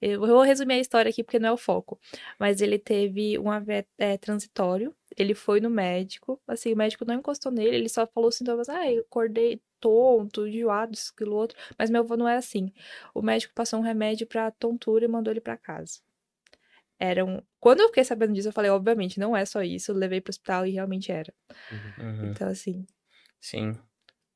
eu 0.01 0.21
vou 0.21 0.43
resumir 0.43 0.75
a 0.75 0.79
história 0.81 1.11
aqui 1.11 1.23
porque 1.23 1.39
não 1.39 1.51
é 1.51 1.53
o 1.53 1.57
foco, 1.57 1.99
mas 2.39 2.61
ele 2.61 2.79
teve 2.79 3.39
um 3.39 3.51
AVE 3.51 3.87
é, 3.99 4.19
transitório, 4.19 4.95
ele 5.17 5.35
foi 5.35 5.61
no 5.61 5.71
médico, 5.71 6.41
assim, 6.47 6.73
o 6.73 6.77
médico 6.77 7.05
não 7.05 7.15
encostou 7.15 7.53
nele, 7.53 7.77
ele 7.77 7.89
só 7.89 8.07
falou 8.07 8.31
sintomas, 8.33 8.69
ah, 8.69 8.91
eu 8.91 9.03
acordei 9.03 9.61
tonto, 9.85 10.47
enjoado, 10.47 10.95
isso, 10.95 11.13
aquilo 11.15 11.35
outro, 11.37 11.57
mas 11.79 11.91
meu 11.91 12.03
avô 12.03 12.17
não 12.17 12.29
é 12.29 12.37
assim. 12.37 12.73
O 13.15 13.23
médico 13.23 13.55
passou 13.55 13.79
um 13.81 13.83
remédio 13.83 14.27
pra 14.27 14.51
tontura 14.51 15.05
e 15.05 15.09
mandou 15.09 15.33
ele 15.33 15.41
pra 15.41 15.57
casa 15.57 16.01
eram. 16.99 17.43
Quando 17.61 17.81
eu 17.81 17.89
fiquei 17.89 18.05
sabendo 18.05 18.33
disso, 18.33 18.49
eu 18.49 18.53
falei, 18.53 18.71
obviamente, 18.71 19.19
não 19.19 19.37
é 19.37 19.45
só 19.45 19.63
isso. 19.63 19.91
Eu 19.91 19.97
levei 19.97 20.21
pro 20.21 20.31
hospital 20.31 20.67
e 20.67 20.71
realmente 20.71 21.11
era. 21.11 21.33
Uhum. 22.01 22.31
Então, 22.31 22.49
assim, 22.49 22.87
Sim. 23.41 23.77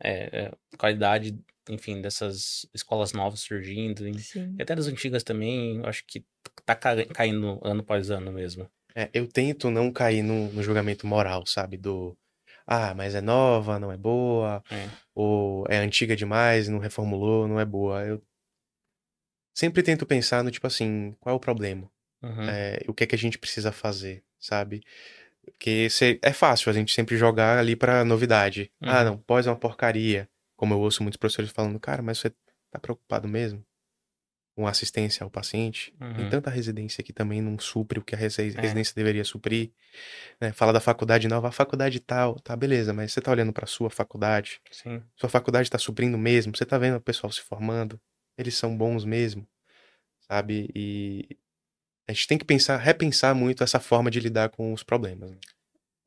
É, 0.03 0.45
é, 0.45 0.53
qualidade, 0.77 1.37
enfim, 1.69 2.01
dessas 2.01 2.67
escolas 2.75 3.13
novas 3.13 3.41
surgindo, 3.41 4.07
e 4.07 4.19
sim. 4.19 4.55
e 4.59 4.63
até 4.63 4.77
das 4.77 4.87
antigas 4.87 5.25
também, 5.25 5.81
acho 5.85 6.05
que 6.07 6.25
tá 6.65 6.75
ca- 6.75 7.05
caindo 7.07 7.59
ano 7.65 7.81
após 7.81 8.11
ano 8.11 8.31
mesmo. 8.31 8.71
É, 8.95 9.09
eu 9.15 9.27
tento 9.27 9.71
não 9.71 9.91
cair 9.91 10.23
no, 10.23 10.53
no 10.53 10.63
julgamento 10.63 11.07
moral, 11.07 11.45
sabe? 11.47 11.77
Do. 11.77 12.17
Ah, 12.71 12.95
mas 12.95 13.15
é 13.15 13.21
nova, 13.23 13.79
não 13.79 13.91
é 13.91 13.97
boa. 13.97 14.63
É. 14.71 14.89
Ou 15.15 15.65
é 15.69 15.79
antiga 15.79 16.15
demais, 16.15 16.69
não 16.69 16.79
reformulou, 16.79 17.49
não 17.49 17.59
é 17.59 17.65
boa. 17.65 18.05
Eu 18.05 18.23
sempre 19.55 19.83
tento 19.83 20.05
pensar 20.07 20.45
no 20.45 20.51
tipo 20.51 20.67
assim, 20.67 21.17
qual 21.19 21.33
é 21.33 21.37
o 21.37 21.41
problema? 21.41 21.91
Uhum. 22.23 22.49
É, 22.49 22.81
o 22.87 22.93
que 22.93 23.05
é 23.05 23.07
que 23.07 23.15
a 23.15 23.19
gente 23.19 23.39
precisa 23.39 23.73
fazer, 23.73 24.23
sabe? 24.39 24.83
Porque 25.43 25.89
é 26.23 26.33
fácil 26.33 26.69
a 26.71 26.75
gente 26.75 26.93
sempre 26.93 27.17
jogar 27.17 27.59
ali 27.59 27.75
pra 27.75 28.05
novidade. 28.05 28.71
Ah, 28.83 28.99
Uhum. 28.99 29.05
não, 29.05 29.19
pós 29.19 29.47
é 29.47 29.51
uma 29.51 29.57
porcaria. 29.57 30.29
Como 30.57 30.75
eu 30.75 30.81
ouço 30.81 31.03
muitos 31.03 31.17
professores 31.17 31.51
falando, 31.51 31.81
cara, 31.81 32.03
mas 32.03 32.19
você 32.19 32.31
tá 32.71 32.79
preocupado 32.79 33.27
mesmo 33.27 33.65
com 34.59 34.67
assistência 34.67 35.23
ao 35.23 35.31
paciente? 35.31 35.95
Tem 36.17 36.25
Uhum. 36.25 36.31
tanta 36.31 36.51
residência 36.51 37.05
que 37.05 37.13
também 37.13 37.41
não 37.41 37.57
supre 37.61 38.01
o 38.01 38.03
que 38.03 38.17
a 38.17 38.19
É. 38.19 38.23
residência 38.23 38.93
deveria 38.93 39.23
suprir. 39.25 39.71
Né? 40.41 40.51
Fala 40.53 40.73
da 40.73 40.81
faculdade 40.81 41.29
nova, 41.29 41.47
a 41.47 41.53
faculdade 41.53 42.01
tal, 42.01 42.41
tá, 42.41 42.57
beleza, 42.57 42.93
mas 42.93 43.13
você 43.13 43.21
tá 43.21 43.31
olhando 43.31 43.53
pra 43.53 43.69
sua 43.69 43.89
faculdade? 43.89 44.61
Sim. 44.73 45.01
Sua 45.17 45.29
faculdade 45.29 45.71
tá 45.71 45.79
suprindo 45.79 46.19
mesmo? 46.19 46.57
Você 46.57 46.67
tá 46.67 46.77
vendo 46.77 46.97
o 46.97 47.01
pessoal 47.01 47.31
se 47.33 47.41
formando? 47.41 48.01
Eles 48.37 48.57
são 48.57 48.77
bons 48.77 49.05
mesmo? 49.05 49.47
Sabe? 50.29 50.69
E 50.75 51.37
a 52.09 52.13
gente 52.13 52.27
tem 52.27 52.37
que 52.39 52.45
pensar, 52.45 52.79
repensar 52.79 53.37
muito 53.37 53.63
essa 53.63 53.79
forma 53.79 54.11
de 54.11 54.19
lidar 54.19 54.49
com 54.49 54.73
os 54.73 54.83
problemas. 54.83 55.31
né? 55.31 55.37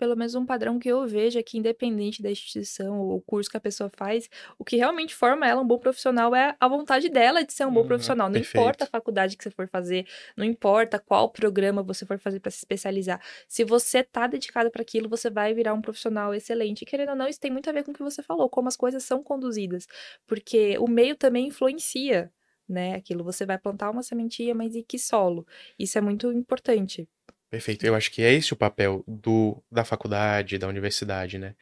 Pelo 0.01 0.15
menos 0.17 0.33
um 0.33 0.45
padrão 0.45 0.79
que 0.79 0.89
eu 0.89 1.05
vejo 1.07 1.37
é 1.37 1.43
que, 1.43 1.59
independente 1.59 2.23
da 2.23 2.31
instituição 2.31 2.99
ou 2.99 3.17
o 3.17 3.21
curso 3.21 3.49
que 3.51 3.57
a 3.57 3.59
pessoa 3.59 3.87
faz, 3.95 4.27
o 4.57 4.65
que 4.65 4.75
realmente 4.75 5.13
forma 5.13 5.47
ela 5.47 5.61
um 5.61 5.67
bom 5.67 5.77
profissional 5.77 6.35
é 6.35 6.55
a 6.59 6.67
vontade 6.67 7.07
dela 7.07 7.43
de 7.43 7.53
ser 7.53 7.65
um 7.67 7.71
bom 7.73 7.83
Uhum, 7.83 7.85
profissional. 7.85 8.27
Não 8.29 8.37
perfeito. 8.37 8.39
importa 8.39 8.85
a 8.85 8.87
faculdade 8.87 9.37
que 9.37 9.43
você 9.43 9.51
for 9.51 9.67
fazer, 9.67 10.07
não 10.35 10.43
importa 10.43 10.97
qual 10.97 11.29
programa 11.29 11.83
você 11.83 12.03
for 12.05 12.17
fazer 12.17 12.39
para 12.39 12.49
se 12.51 12.57
especializar. 12.57 13.21
Se 13.47 13.63
você 13.63 14.03
tá 14.03 14.25
dedicado 14.25 14.71
para 14.71 14.81
aquilo, 14.81 15.07
você 15.07 15.29
vai 15.29 15.53
virar 15.53 15.73
um 15.75 15.81
profissional 15.81 16.33
excelente. 16.33 16.81
E, 16.81 16.85
querendo 16.85 17.09
ou 17.09 17.15
não, 17.15 17.27
isso 17.27 17.39
tem 17.39 17.51
muito 17.51 17.69
a 17.69 17.73
ver 17.73 17.83
com 17.83 17.91
o 17.91 17.93
que 17.93 18.01
você 18.03 18.23
falou, 18.23 18.49
como 18.49 18.67
as 18.67 18.75
coisas 18.75 19.03
são 19.03 19.21
conduzidas. 19.23 19.85
Porque 20.27 20.77
o 20.79 20.87
meio 20.87 21.15
também 21.15 21.47
influencia, 21.47 22.31
né? 22.67 22.95
Aquilo. 22.95 23.23
Você 23.23 23.45
vai 23.45 23.57
plantar 23.57 23.89
uma 23.91 24.03
sementinha, 24.03 24.55
mas 24.55 24.75
em 24.75 24.83
que 24.83 24.97
solo? 24.99 25.45
Isso 25.77 25.97
é 25.97 26.01
muito 26.01 26.31
importante. 26.31 27.07
Perfeito. 27.51 27.85
Eu 27.85 27.93
acho 27.93 28.09
que 28.09 28.23
é 28.23 28.33
esse 28.33 28.53
o 28.53 28.55
papel 28.55 29.03
do, 29.05 29.61
da 29.69 29.83
faculdade, 29.83 30.57
da 30.57 30.67
universidade, 30.69 31.37
né? 31.37 31.53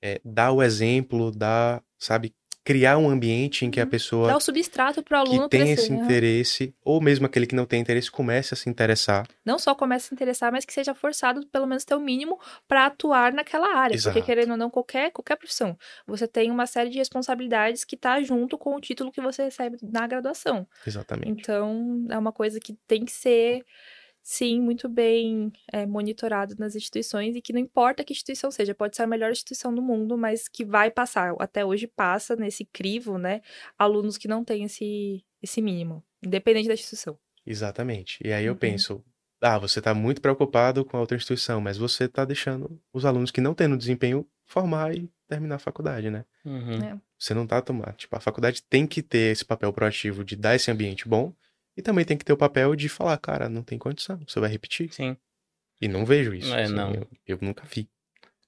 É 0.00 0.20
dar 0.24 0.52
o 0.52 0.62
exemplo, 0.62 1.30
dar, 1.32 1.82
sabe, 1.98 2.32
criar 2.64 2.96
um 2.96 3.10
ambiente 3.10 3.64
em 3.66 3.70
que 3.72 3.80
a 3.80 3.84
Uhum. 3.84 3.90
pessoa 3.90 4.28
Dá 4.28 4.36
o 4.36 4.40
substrato 4.40 5.02
para 5.02 5.20
o 5.20 5.24
que 5.24 5.30
aluno 5.32 5.48
tem 5.48 5.62
crescer. 5.62 5.82
esse 5.82 5.92
né? 5.92 5.98
interesse, 6.04 6.74
ou 6.84 7.00
mesmo 7.00 7.26
aquele 7.26 7.44
que 7.44 7.56
não 7.56 7.66
tem 7.66 7.80
interesse, 7.80 8.08
comece 8.08 8.54
a 8.54 8.56
se 8.56 8.70
interessar. 8.70 9.26
não 9.44 9.58
só 9.58 9.74
comece 9.74 10.06
a 10.06 10.08
se 10.10 10.14
interessar, 10.14 10.52
mas 10.52 10.64
que 10.64 10.72
seja 10.72 10.94
forçado, 10.94 11.44
pelo 11.48 11.66
menos, 11.66 11.84
ter 11.84 11.96
o 11.96 12.00
mínimo 12.00 12.38
para 12.68 12.86
atuar 12.86 13.32
naquela 13.32 13.76
área. 13.76 13.94
Exato. 13.96 14.14
Porque, 14.14 14.24
querendo 14.24 14.52
ou 14.52 14.56
não, 14.56 14.70
qualquer, 14.70 15.10
qualquer 15.10 15.34
profissão, 15.36 15.76
você 16.06 16.28
tem 16.28 16.52
uma 16.52 16.66
série 16.68 16.88
de 16.90 16.98
responsabilidades 16.98 17.84
que 17.84 17.96
tá 17.96 18.22
junto 18.22 18.56
com 18.56 18.76
o 18.76 18.80
título 18.80 19.10
que 19.10 19.20
você 19.20 19.42
recebe 19.42 19.76
na 19.82 20.06
graduação. 20.06 20.64
Exatamente. 20.86 21.30
Então, 21.30 22.06
é 22.10 22.16
uma 22.16 22.32
coisa 22.32 22.60
que 22.60 22.74
tem 22.86 23.04
que 23.04 23.10
ser, 23.12 23.64
sim, 24.22 24.60
muito 24.60 24.88
bem 24.88 25.52
é, 25.72 25.84
monitorado 25.86 26.54
nas 26.58 26.74
instituições 26.76 27.34
e 27.36 27.42
que 27.42 27.52
não 27.52 27.60
importa 27.60 28.04
que 28.04 28.12
instituição 28.12 28.50
seja, 28.50 28.74
pode 28.74 28.96
ser 28.96 29.02
a 29.02 29.06
melhor 29.06 29.30
instituição 29.32 29.74
do 29.74 29.82
mundo, 29.82 30.16
mas 30.16 30.48
que 30.48 30.64
vai 30.64 30.90
passar, 30.90 31.34
até 31.40 31.64
hoje 31.64 31.86
passa 31.86 32.36
nesse 32.36 32.64
crivo, 32.64 33.18
né, 33.18 33.40
alunos 33.78 34.16
que 34.16 34.28
não 34.28 34.44
têm 34.44 34.64
esse, 34.64 35.24
esse 35.42 35.60
mínimo, 35.60 36.04
independente 36.24 36.68
da 36.68 36.74
instituição. 36.74 37.18
Exatamente. 37.44 38.18
E 38.24 38.32
aí 38.32 38.44
eu 38.44 38.52
Uhum. 38.52 38.58
penso, 38.58 39.04
ah, 39.40 39.58
você 39.58 39.80
está 39.80 39.92
muito 39.92 40.20
preocupado 40.20 40.84
com 40.84 40.96
a 40.96 41.00
outra 41.00 41.16
instituição, 41.16 41.60
mas 41.60 41.76
você 41.76 42.04
está 42.04 42.24
deixando 42.24 42.80
os 42.92 43.04
alunos 43.04 43.30
que 43.32 43.40
não 43.40 43.54
têm 43.54 43.66
no 43.68 43.76
desempenho 43.76 44.26
formar 44.46 44.94
e 44.96 45.10
terminar 45.28 45.56
a 45.56 45.58
faculdade, 45.58 46.10
né? 46.10 46.24
Uhum. 46.44 46.80
É. 46.84 47.00
Você 47.18 47.34
não 47.34 47.46
tá 47.46 47.60
tomando. 47.60 47.92
Tipo, 47.94 48.16
a 48.16 48.20
faculdade 48.20 48.62
tem 48.62 48.86
que 48.86 49.02
ter 49.02 49.32
esse 49.32 49.44
papel 49.44 49.72
proativo 49.72 50.24
de 50.24 50.36
dar 50.36 50.54
esse 50.54 50.70
ambiente 50.70 51.08
bom 51.08 51.32
e 51.76 51.82
também 51.82 52.04
tem 52.04 52.16
que 52.16 52.24
ter 52.24 52.32
o 52.32 52.36
papel 52.36 52.74
de 52.76 52.88
falar, 52.88 53.16
cara, 53.18 53.48
não 53.48 53.62
tem 53.62 53.78
condição, 53.78 54.20
você 54.26 54.38
vai 54.40 54.50
repetir. 54.50 54.92
Sim. 54.92 55.16
E 55.80 55.88
não 55.88 56.04
vejo 56.04 56.34
isso. 56.34 56.54
É, 56.54 56.64
assim, 56.64 56.74
não. 56.74 56.94
Eu, 56.94 57.08
eu 57.26 57.38
nunca 57.40 57.64
vi, 57.64 57.88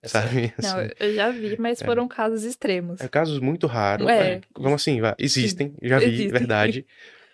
Essa- 0.03 0.22
sabe? 0.22 0.53
Não, 0.62 0.79
Assim, 0.79 0.91
eu 1.01 1.14
já 1.14 1.31
vi, 1.31 1.57
mas 1.59 1.81
É. 1.83 1.85
foram 1.85 2.07
casos 2.07 2.45
extremos. 2.45 3.01
é 3.01 3.09
casos 3.09 3.41
muito 3.41 3.66
raros. 3.66 4.09
É. 4.09 4.35
é, 4.35 4.41
Vamos 4.57 4.83
assim, 4.83 5.01
existem, 5.18 5.75
já 5.83 5.99
vi, 5.99 6.05
Existem. 6.07 6.29
verdade. 6.31 6.87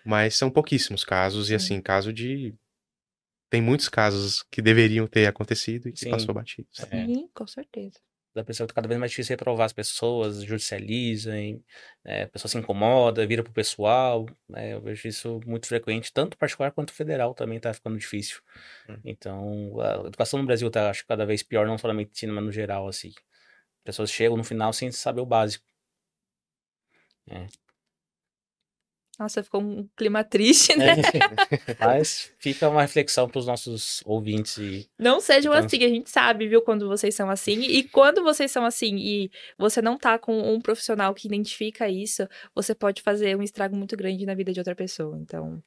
Mas 0.03 0.35
são 0.35 0.49
pouquíssimos 0.49 1.03
casos. 1.03 1.47
E 1.47 1.49
Sim. 1.49 1.55
assim, 1.55 1.81
caso 1.81 2.11
de. 2.11 2.55
Tem 3.51 3.61
muitos 3.61 3.89
casos 3.89 4.43
que 4.49 4.61
deveriam 4.61 5.05
ter 5.05 5.27
acontecido 5.27 5.89
e 5.89 5.91
que 5.91 5.99
Sim. 5.99 6.09
passou 6.09 6.33
batido. 6.33 6.67
sabe? 6.71 6.95
É. 6.97 7.05
Sim, 7.05 7.29
com 7.33 7.45
certeza. 7.45 7.99
Da 8.33 8.43
pessoa 8.43 8.67
que 8.67 8.73
tá 8.73 8.81
cada 8.81 8.87
vez 8.87 8.99
mais 8.99 9.11
difícil 9.11 9.33
reprovar 9.33 9.65
as 9.65 9.73
pessoas, 9.73 10.43
judicializam, 10.43 11.61
é, 12.05 12.23
a 12.23 12.27
pessoa 12.27 12.49
se 12.49 12.57
incomoda, 12.57 13.25
vira 13.27 13.43
pro 13.43 13.51
pessoal, 13.53 14.25
né, 14.49 14.73
eu 14.73 14.81
vejo 14.81 15.07
isso 15.07 15.39
muito 15.45 15.67
frequente, 15.67 16.13
tanto 16.13 16.37
particular 16.37 16.71
quanto 16.71 16.93
federal 16.93 17.33
também 17.33 17.59
tá 17.59 17.73
ficando 17.73 17.97
difícil. 17.97 18.41
Hum. 18.89 18.97
Então, 19.03 19.79
a 19.81 20.07
educação 20.07 20.39
no 20.39 20.45
Brasil 20.45 20.69
tá, 20.71 20.89
acho, 20.89 21.05
cada 21.05 21.25
vez 21.25 21.43
pior, 21.43 21.67
não 21.67 21.77
só 21.77 21.87
na 21.87 21.93
medicina, 21.93 22.33
mas 22.33 22.43
no 22.43 22.51
geral, 22.51 22.87
assim. 22.87 23.13
Pessoas 23.83 24.11
chegam 24.11 24.37
no 24.37 24.43
final 24.43 24.71
sem 24.73 24.91
saber 24.91 25.21
o 25.21 25.25
básico. 25.25 25.65
Nossa, 29.21 29.43
ficou 29.43 29.61
um 29.61 29.87
clima 29.95 30.23
triste, 30.23 30.75
né? 30.75 30.95
mas 31.79 32.33
fica 32.39 32.67
uma 32.67 32.81
reflexão 32.81 33.29
pros 33.29 33.45
nossos 33.45 34.01
ouvintes 34.03 34.57
e 34.57 34.89
Não 34.97 35.19
sejam 35.19 35.53
Então- 35.53 35.63
assim, 35.65 35.83
a 35.83 35.87
gente 35.87 36.09
sabe, 36.09 36.47
viu, 36.47 36.59
quando 36.63 36.87
vocês 36.87 37.13
são 37.13 37.29
assim. 37.29 37.59
E 37.61 37.83
quando 37.83 38.23
vocês 38.23 38.49
são 38.51 38.65
assim 38.65 38.95
e 38.97 39.29
você 39.59 39.79
não 39.79 39.95
tá 39.95 40.17
com 40.17 40.35
um 40.51 40.59
profissional 40.59 41.13
que 41.13 41.27
identifica 41.27 41.87
isso, 41.87 42.27
você 42.55 42.73
pode 42.73 43.03
fazer 43.03 43.37
um 43.37 43.43
estrago 43.43 43.75
muito 43.75 43.95
grande 43.95 44.25
na 44.25 44.33
vida 44.33 44.51
de 44.51 44.59
outra 44.59 44.73
pessoa. 44.75 45.15
Então, 45.19 45.61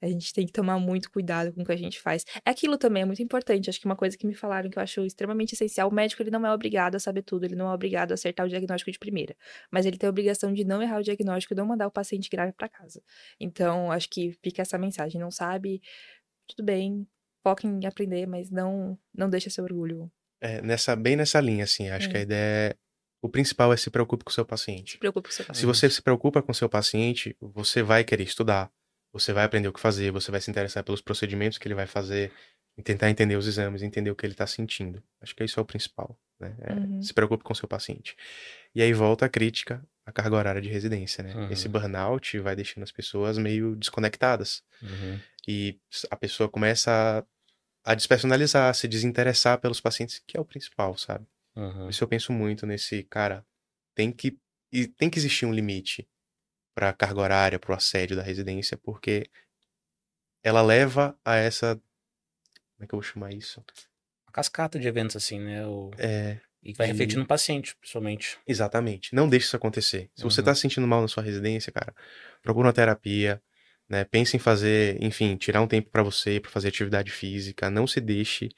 a 0.00 0.06
gente 0.08 0.32
tem 0.32 0.46
que 0.46 0.52
tomar 0.52 0.78
muito 0.78 1.10
cuidado 1.10 1.52
com 1.52 1.62
o 1.62 1.64
que 1.64 1.72
a 1.72 1.76
gente 1.76 2.00
faz. 2.00 2.24
É 2.44 2.50
aquilo 2.50 2.78
também, 2.78 3.02
é 3.02 3.06
muito 3.06 3.22
importante. 3.22 3.68
Acho 3.68 3.80
que 3.80 3.86
uma 3.86 3.96
coisa 3.96 4.16
que 4.16 4.26
me 4.26 4.34
falaram 4.34 4.70
que 4.70 4.78
eu 4.78 4.82
acho 4.82 5.04
extremamente 5.04 5.54
essencial, 5.54 5.88
o 5.88 5.94
médico 5.94 6.22
ele 6.22 6.30
não 6.30 6.46
é 6.46 6.52
obrigado 6.52 6.94
a 6.94 6.98
saber 7.00 7.22
tudo, 7.22 7.44
ele 7.44 7.56
não 7.56 7.68
é 7.70 7.74
obrigado 7.74 8.12
a 8.12 8.14
acertar 8.14 8.46
o 8.46 8.48
diagnóstico 8.48 8.90
de 8.92 8.98
primeira. 8.98 9.36
Mas 9.70 9.86
ele 9.86 9.98
tem 9.98 10.06
a 10.06 10.10
obrigação 10.10 10.52
de 10.52 10.64
não 10.64 10.80
errar 10.82 10.98
o 10.98 11.02
diagnóstico 11.02 11.54
e 11.54 11.56
não 11.56 11.66
mandar 11.66 11.86
o 11.86 11.90
paciente 11.90 12.28
grave 12.30 12.52
para 12.52 12.68
casa. 12.68 13.02
Então, 13.40 13.90
acho 13.90 14.08
que 14.08 14.32
fica 14.42 14.62
essa 14.62 14.78
mensagem. 14.78 15.20
Não 15.20 15.30
sabe, 15.30 15.80
tudo 16.46 16.64
bem, 16.64 17.06
foca 17.42 17.66
em 17.66 17.84
aprender, 17.86 18.26
mas 18.26 18.50
não 18.50 18.98
não 19.14 19.28
deixa 19.28 19.50
seu 19.50 19.64
orgulho. 19.64 20.10
É, 20.40 20.62
nessa, 20.62 20.94
bem 20.94 21.16
nessa 21.16 21.40
linha, 21.40 21.64
assim. 21.64 21.88
Acho 21.88 22.06
É. 22.08 22.10
que 22.12 22.16
a 22.16 22.20
ideia 22.20 22.70
é. 22.70 22.76
O 23.20 23.28
principal 23.28 23.72
é 23.72 23.76
se 23.76 23.90
preocupe 23.90 24.22
com 24.24 24.30
o 24.30 24.32
seu 24.32 24.46
paciente. 24.46 24.92
Se 24.92 24.98
preocupe 24.98 25.28
com 25.28 25.32
o 25.32 25.34
seu 25.34 25.44
Se 25.44 25.48
paciente. 25.48 25.66
você 25.66 25.90
se 25.90 26.00
preocupa 26.00 26.40
com 26.40 26.52
o 26.52 26.54
seu 26.54 26.68
paciente, 26.68 27.36
você 27.40 27.82
vai 27.82 28.04
querer 28.04 28.22
estudar, 28.22 28.70
você 29.18 29.32
vai 29.32 29.44
aprender 29.44 29.68
o 29.68 29.72
que 29.72 29.80
fazer, 29.80 30.10
você 30.10 30.30
vai 30.30 30.40
se 30.40 30.50
interessar 30.50 30.84
pelos 30.84 31.00
procedimentos 31.00 31.58
que 31.58 31.66
ele 31.66 31.74
vai 31.74 31.86
fazer, 31.86 32.32
e 32.78 32.82
tentar 32.82 33.10
entender 33.10 33.34
os 33.34 33.48
exames, 33.48 33.82
entender 33.82 34.10
o 34.10 34.14
que 34.14 34.24
ele 34.24 34.34
está 34.34 34.46
sentindo. 34.46 35.02
Acho 35.20 35.34
que 35.34 35.42
isso 35.42 35.58
é 35.58 35.62
o 35.62 35.66
principal, 35.66 36.16
né? 36.38 36.56
É, 36.60 36.72
Uhum. 36.74 37.02
Se 37.02 37.12
preocupe 37.12 37.42
com 37.42 37.52
o 37.52 37.56
seu 37.56 37.66
paciente. 37.66 38.16
E 38.72 38.80
aí 38.80 38.92
volta 38.92 39.26
a 39.26 39.28
crítica 39.28 39.84
à 40.06 40.12
carga 40.12 40.36
horária 40.36 40.62
de 40.62 40.68
residência, 40.68 41.24
né? 41.24 41.34
Uhum. 41.34 41.50
Esse 41.50 41.68
burnout 41.68 42.38
vai 42.38 42.54
deixando 42.54 42.84
as 42.84 42.92
pessoas 42.92 43.36
meio 43.36 43.74
desconectadas. 43.74 44.62
Uhum. 44.80 45.18
E 45.46 45.80
a 46.08 46.16
pessoa 46.16 46.48
começa 46.48 47.26
a, 47.84 47.92
a 47.92 47.94
despersonalizar, 47.96 48.70
a 48.70 48.74
se 48.74 48.86
desinteressar 48.86 49.58
pelos 49.58 49.80
pacientes, 49.80 50.22
que 50.24 50.36
é 50.36 50.40
o 50.40 50.44
principal, 50.44 50.96
sabe? 50.96 51.26
Uhum. 51.56 51.88
Isso 51.88 52.04
eu 52.04 52.08
penso 52.08 52.32
muito 52.32 52.64
nesse, 52.64 53.02
cara, 53.02 53.44
tem 53.92 54.12
que 54.12 54.38
tem 54.98 55.08
que 55.08 55.18
existir 55.18 55.46
um 55.46 55.52
limite 55.52 56.06
para 56.78 56.92
carga 56.92 57.20
horária, 57.20 57.58
para 57.58 57.72
o 57.72 57.74
assédio 57.74 58.14
da 58.14 58.22
residência, 58.22 58.76
porque 58.78 59.28
ela 60.44 60.62
leva 60.62 61.18
a 61.24 61.34
essa 61.34 61.74
como 61.74 62.84
é 62.84 62.86
que 62.86 62.94
eu 62.94 62.98
vou 63.00 63.02
chamar 63.02 63.32
isso? 63.32 63.60
Uma 64.28 64.32
cascata 64.32 64.78
de 64.78 64.86
eventos 64.86 65.16
assim, 65.16 65.40
né? 65.40 65.66
O... 65.66 65.90
É, 65.98 66.38
E 66.62 66.72
vai 66.74 66.86
de- 66.86 66.92
refletir 66.92 67.18
no 67.18 67.26
paciente, 67.26 67.74
principalmente. 67.74 68.38
exatamente. 68.46 69.12
Não 69.12 69.28
deixe 69.28 69.46
isso 69.46 69.56
acontecer. 69.56 70.08
Se 70.14 70.22
você 70.22 70.40
Uhum. 70.40 70.44
tá 70.44 70.54
se 70.54 70.60
sentindo 70.60 70.86
mal 70.86 71.02
na 71.02 71.08
sua 71.08 71.24
residência, 71.24 71.72
cara, 71.72 71.92
procura 72.40 72.68
uma 72.68 72.72
terapia, 72.72 73.42
né? 73.88 74.04
Pense 74.04 74.36
em 74.36 74.38
fazer, 74.38 75.02
enfim, 75.02 75.36
tirar 75.36 75.60
um 75.60 75.66
tempo 75.66 75.90
para 75.90 76.04
você, 76.04 76.38
para 76.38 76.52
fazer 76.52 76.68
atividade 76.68 77.10
física, 77.10 77.68
não 77.68 77.88
se 77.88 78.00
deixe 78.00 78.50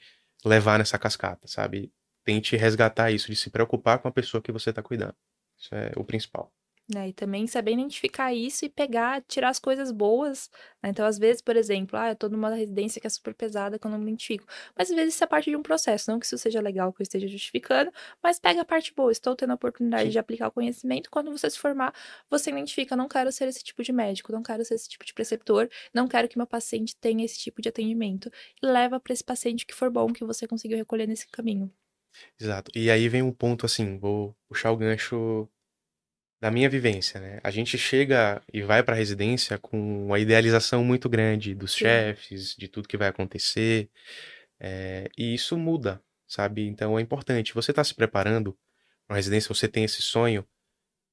levar 0.45 0.77
nessa 0.77 0.99
cascata, 0.99 1.47
sabe? 1.47 1.91
Tente 2.23 2.55
resgatar 2.55 3.09
isso 3.09 3.25
de 3.31 3.35
se 3.35 3.49
preocupar 3.49 3.97
com 3.97 4.07
a 4.07 4.11
pessoa 4.11 4.43
que 4.43 4.51
você 4.51 4.71
tá 4.71 4.83
cuidando. 4.83 5.15
Isso 5.57 5.73
é 5.73 5.91
o 5.95 6.03
principal. 6.03 6.53
Né? 6.93 7.09
E 7.09 7.13
também 7.13 7.47
saber 7.47 7.73
identificar 7.73 8.33
isso 8.33 8.65
e 8.65 8.69
pegar, 8.69 9.21
tirar 9.27 9.49
as 9.49 9.59
coisas 9.59 9.91
boas. 9.91 10.49
né? 10.81 10.89
Então, 10.89 11.05
às 11.05 11.17
vezes, 11.17 11.41
por 11.41 11.55
exemplo, 11.55 11.97
ah, 11.97 12.09
eu 12.09 12.15
tô 12.15 12.29
numa 12.29 12.53
residência 12.53 12.99
que 13.01 13.07
é 13.07 13.09
super 13.09 13.33
pesada, 13.33 13.79
que 13.79 13.85
eu 13.87 13.91
não 13.91 13.97
me 13.97 14.05
identifico. 14.05 14.45
Mas 14.77 14.89
às 14.89 14.95
vezes 14.95 15.15
isso 15.15 15.23
é 15.23 15.27
parte 15.27 15.49
de 15.49 15.55
um 15.55 15.63
processo, 15.63 16.11
não 16.11 16.19
que 16.19 16.25
isso 16.25 16.37
seja 16.37 16.61
legal, 16.61 16.91
que 16.93 17.01
eu 17.01 17.03
esteja 17.03 17.27
justificando, 17.27 17.91
mas 18.21 18.39
pega 18.39 18.61
a 18.61 18.65
parte 18.65 18.93
boa. 18.93 19.11
Estou 19.11 19.35
tendo 19.35 19.51
a 19.51 19.55
oportunidade 19.55 20.05
Sim. 20.05 20.09
de 20.09 20.19
aplicar 20.19 20.47
o 20.47 20.51
conhecimento. 20.51 21.09
Quando 21.09 21.31
você 21.31 21.49
se 21.49 21.59
formar, 21.59 21.93
você 22.29 22.49
identifica, 22.51 22.95
não 22.95 23.07
quero 23.07 23.31
ser 23.31 23.47
esse 23.47 23.63
tipo 23.63 23.83
de 23.83 23.91
médico, 23.91 24.31
não 24.31 24.43
quero 24.43 24.63
ser 24.65 24.75
esse 24.75 24.89
tipo 24.89 25.05
de 25.05 25.13
preceptor, 25.13 25.69
não 25.93 26.07
quero 26.07 26.27
que 26.27 26.37
meu 26.37 26.47
paciente 26.47 26.95
tenha 26.95 27.25
esse 27.25 27.39
tipo 27.39 27.61
de 27.61 27.69
atendimento. 27.69 28.31
E 28.61 28.65
leva 28.65 28.99
para 28.99 29.13
esse 29.13 29.23
paciente 29.23 29.65
que 29.65 29.73
for 29.73 29.89
bom, 29.89 30.11
que 30.11 30.23
você 30.23 30.47
conseguiu 30.47 30.77
recolher 30.77 31.07
nesse 31.07 31.27
caminho. 31.27 31.71
Exato. 32.39 32.71
E 32.75 32.89
aí 32.91 33.07
vem 33.07 33.21
um 33.21 33.31
ponto 33.31 33.65
assim, 33.65 33.97
vou 33.97 34.35
puxar 34.47 34.71
o 34.71 34.77
gancho 34.77 35.47
da 36.41 36.49
minha 36.49 36.67
vivência, 36.67 37.19
né? 37.21 37.39
A 37.43 37.51
gente 37.51 37.77
chega 37.77 38.41
e 38.51 38.63
vai 38.63 38.81
pra 38.81 38.95
residência 38.95 39.59
com 39.59 40.07
uma 40.07 40.17
idealização 40.17 40.83
muito 40.83 41.07
grande 41.07 41.53
dos 41.53 41.73
Sim. 41.73 41.79
chefes, 41.79 42.55
de 42.57 42.67
tudo 42.67 42.87
que 42.87 42.97
vai 42.97 43.07
acontecer, 43.09 43.89
é, 44.59 45.07
e 45.15 45.35
isso 45.35 45.55
muda, 45.55 46.01
sabe? 46.27 46.67
Então 46.67 46.97
é 46.97 47.01
importante. 47.01 47.53
Você 47.53 47.71
tá 47.71 47.83
se 47.83 47.93
preparando 47.93 48.53
pra 49.07 49.13
uma 49.13 49.17
residência, 49.17 49.53
você 49.53 49.67
tem 49.67 49.83
esse 49.83 50.01
sonho, 50.01 50.43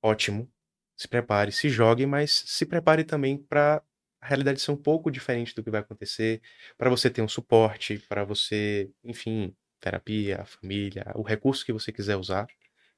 ótimo. 0.03 0.51
Se 0.97 1.07
prepare, 1.07 1.53
se 1.53 1.69
jogue, 1.69 2.07
mas 2.07 2.43
se 2.47 2.67
prepare 2.67 3.05
também 3.05 3.37
para 3.37 3.83
a 4.21 4.27
realidade 4.27 4.61
ser 4.61 4.73
um 4.73 4.77
pouco 4.77 5.11
diferente 5.11 5.55
do 5.55 5.63
que 5.63 5.71
vai 5.71 5.81
acontecer, 5.81 6.41
para 6.77 6.91
você 6.91 7.09
ter 7.09 7.23
um 7.23 7.29
suporte, 7.29 7.99
para 8.09 8.25
você, 8.25 8.91
enfim, 9.05 9.55
terapia, 9.79 10.45
família, 10.45 11.07
o 11.15 11.23
recurso 11.23 11.65
que 11.65 11.73
você 11.73 11.93
quiser 11.93 12.17
usar. 12.17 12.49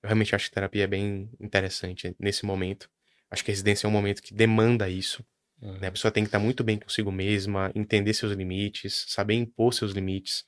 Eu 0.02 0.08
realmente 0.08 0.34
acho 0.34 0.48
que 0.48 0.54
terapia 0.54 0.84
é 0.84 0.86
bem 0.86 1.30
interessante 1.38 2.14
nesse 2.18 2.44
momento. 2.44 2.90
Acho 3.30 3.44
que 3.44 3.50
a 3.50 3.52
residência 3.52 3.86
é 3.86 3.88
um 3.88 3.92
momento 3.92 4.22
que 4.22 4.34
demanda 4.34 4.88
isso. 4.88 5.24
Uhum. 5.60 5.78
Né? 5.78 5.88
A 5.88 5.92
pessoa 5.92 6.10
tem 6.10 6.24
que 6.24 6.28
estar 6.28 6.38
muito 6.38 6.64
bem 6.64 6.78
consigo 6.78 7.12
mesma, 7.12 7.70
entender 7.74 8.14
seus 8.14 8.32
limites, 8.32 9.04
saber 9.08 9.34
impor 9.34 9.74
seus 9.74 9.92
limites, 9.92 10.44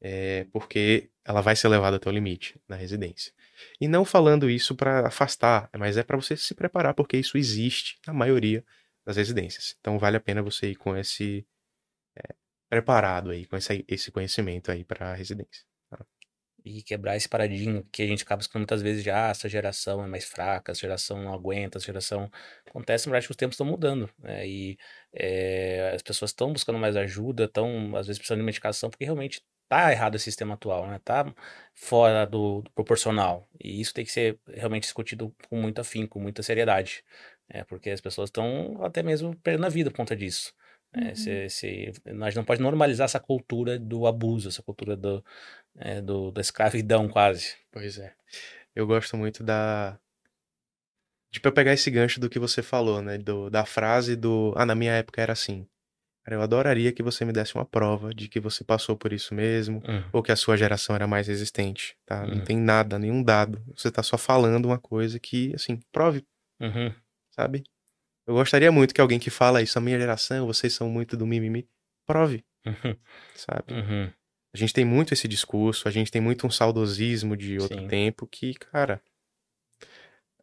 é, 0.00 0.44
porque 0.52 1.10
ela 1.24 1.40
vai 1.40 1.56
ser 1.56 1.68
levada 1.68 1.96
até 1.96 2.08
o 2.08 2.12
limite 2.12 2.60
na 2.68 2.76
residência. 2.76 3.32
E 3.80 3.88
não 3.88 4.04
falando 4.04 4.50
isso 4.50 4.74
para 4.74 5.06
afastar, 5.06 5.70
mas 5.76 5.96
é 5.96 6.02
para 6.02 6.16
você 6.16 6.36
se 6.36 6.54
preparar, 6.54 6.94
porque 6.94 7.16
isso 7.16 7.38
existe 7.38 7.98
na 8.06 8.12
maioria 8.12 8.64
das 9.04 9.16
residências. 9.16 9.76
Então 9.80 9.98
vale 9.98 10.16
a 10.16 10.20
pena 10.20 10.42
você 10.42 10.70
ir 10.70 10.76
com 10.76 10.96
esse 10.96 11.46
é, 12.16 12.34
preparado 12.68 13.30
aí, 13.30 13.46
com 13.46 13.56
esse, 13.56 13.84
esse 13.88 14.10
conhecimento 14.10 14.70
aí 14.70 14.84
para 14.84 15.12
a 15.12 15.14
residência. 15.14 15.64
E 16.64 16.82
quebrar 16.82 17.16
esse 17.16 17.28
paradigma 17.28 17.84
que 17.92 18.02
a 18.02 18.06
gente 18.06 18.22
acaba 18.22 18.40
escutando 18.40 18.62
muitas 18.62 18.82
vezes 18.82 19.02
de 19.02 19.10
ah, 19.10 19.28
essa 19.30 19.48
geração 19.48 20.04
é 20.04 20.06
mais 20.06 20.24
fraca, 20.24 20.72
essa 20.72 20.80
geração 20.80 21.22
não 21.22 21.32
aguenta, 21.34 21.78
essa 21.78 21.86
geração 21.86 22.30
acontece, 22.66 23.08
mas 23.08 23.18
acho 23.18 23.28
que 23.28 23.32
os 23.32 23.36
tempos 23.36 23.54
estão 23.54 23.66
mudando, 23.66 24.08
né? 24.18 24.46
E 24.46 24.78
é, 25.14 25.92
as 25.94 26.02
pessoas 26.02 26.30
estão 26.30 26.52
buscando 26.52 26.78
mais 26.78 26.96
ajuda, 26.96 27.44
estão 27.44 27.96
às 27.96 28.06
vezes 28.06 28.18
precisando 28.18 28.40
de 28.40 28.44
medicação, 28.46 28.90
porque 28.90 29.04
realmente 29.04 29.42
tá 29.68 29.90
errado 29.90 30.16
esse 30.16 30.24
sistema 30.24 30.54
atual, 30.54 30.86
né? 30.86 31.00
Tá 31.04 31.32
fora 31.74 32.26
do, 32.26 32.62
do 32.62 32.70
proporcional. 32.72 33.48
E 33.62 33.80
isso 33.80 33.94
tem 33.94 34.04
que 34.04 34.12
ser 34.12 34.38
realmente 34.48 34.82
discutido 34.84 35.34
com 35.48 35.56
muito 35.60 35.80
afinco, 35.80 36.14
com 36.14 36.20
muita 36.20 36.42
seriedade. 36.42 37.02
É, 37.48 37.64
porque 37.64 37.90
as 37.90 38.00
pessoas 38.00 38.28
estão 38.28 38.82
até 38.84 39.02
mesmo 39.02 39.36
perdendo 39.38 39.66
a 39.66 39.68
vida 39.68 39.90
por 39.90 39.96
conta 39.98 40.16
disso. 40.16 40.52
É, 40.94 41.08
Uhum. 41.08 41.14
se, 41.14 41.48
se, 41.48 41.92
nós 42.12 42.34
não 42.34 42.44
pode 42.44 42.60
normalizar 42.60 43.06
essa 43.06 43.18
cultura 43.20 43.78
do 43.78 44.06
abuso, 44.06 44.48
essa 44.48 44.62
cultura 44.62 44.94
do, 44.96 45.24
é, 45.78 46.00
do, 46.02 46.30
da 46.30 46.40
escravidão 46.40 47.08
quase. 47.08 47.56
Pois 47.70 47.98
é. 47.98 48.14
Eu 48.74 48.86
gosto 48.86 49.16
muito 49.16 49.42
da. 49.42 49.98
De 51.30 51.40
eu 51.42 51.52
pegar 51.52 51.72
esse 51.72 51.90
gancho 51.90 52.20
do 52.20 52.28
que 52.28 52.38
você 52.38 52.62
falou, 52.62 53.00
né? 53.00 53.16
Do, 53.16 53.48
da 53.48 53.64
frase 53.64 54.14
do. 54.16 54.52
Ah, 54.56 54.66
na 54.66 54.74
minha 54.74 54.92
época 54.92 55.20
era 55.22 55.32
assim. 55.32 55.66
Cara, 56.24 56.36
eu 56.36 56.42
adoraria 56.42 56.92
que 56.92 57.02
você 57.02 57.24
me 57.24 57.32
desse 57.32 57.54
uma 57.54 57.64
prova 57.64 58.14
de 58.14 58.28
que 58.28 58.38
você 58.38 58.62
passou 58.62 58.96
por 58.96 59.12
isso 59.12 59.34
mesmo, 59.34 59.82
Hum, 59.88 60.04
ou 60.12 60.22
que 60.22 60.30
a 60.30 60.36
sua 60.36 60.56
geração 60.56 60.94
era 60.94 61.06
mais 61.06 61.26
resistente, 61.26 61.96
tá? 62.06 62.24
Não 62.26 62.36
Uhum. 62.36 62.44
tem 62.44 62.56
nada, 62.56 62.96
nenhum 62.98 63.22
dado. 63.24 63.60
Você 63.74 63.90
tá 63.90 64.02
só 64.04 64.16
falando 64.16 64.66
uma 64.66 64.78
coisa 64.78 65.18
que, 65.18 65.52
assim, 65.54 65.80
prove, 65.90 66.24
uhum, 66.60 66.94
sabe? 67.32 67.64
Eu 68.32 68.36
gostaria 68.36 68.72
muito 68.72 68.94
que 68.94 69.00
alguém 69.00 69.18
que 69.18 69.28
fala 69.28 69.60
isso, 69.60 69.76
a 69.78 69.80
minha 69.82 69.98
geração, 69.98 70.46
vocês 70.46 70.72
são 70.72 70.88
muito 70.88 71.16
do 71.18 71.26
mimimi, 71.26 71.68
prove. 72.06 72.42
Uhum. 72.64 72.96
sabe? 73.34 73.74
Uhum. 73.74 74.10
A 74.54 74.56
gente 74.56 74.72
tem 74.72 74.84
muito 74.84 75.12
esse 75.12 75.28
discurso, 75.28 75.86
a 75.86 75.90
gente 75.90 76.10
tem 76.10 76.20
muito 76.22 76.46
um 76.46 76.50
saudosismo 76.50 77.36
de 77.36 77.58
outro 77.58 77.78
Sim. 77.78 77.88
tempo 77.88 78.26
que, 78.26 78.54
cara, 78.54 79.02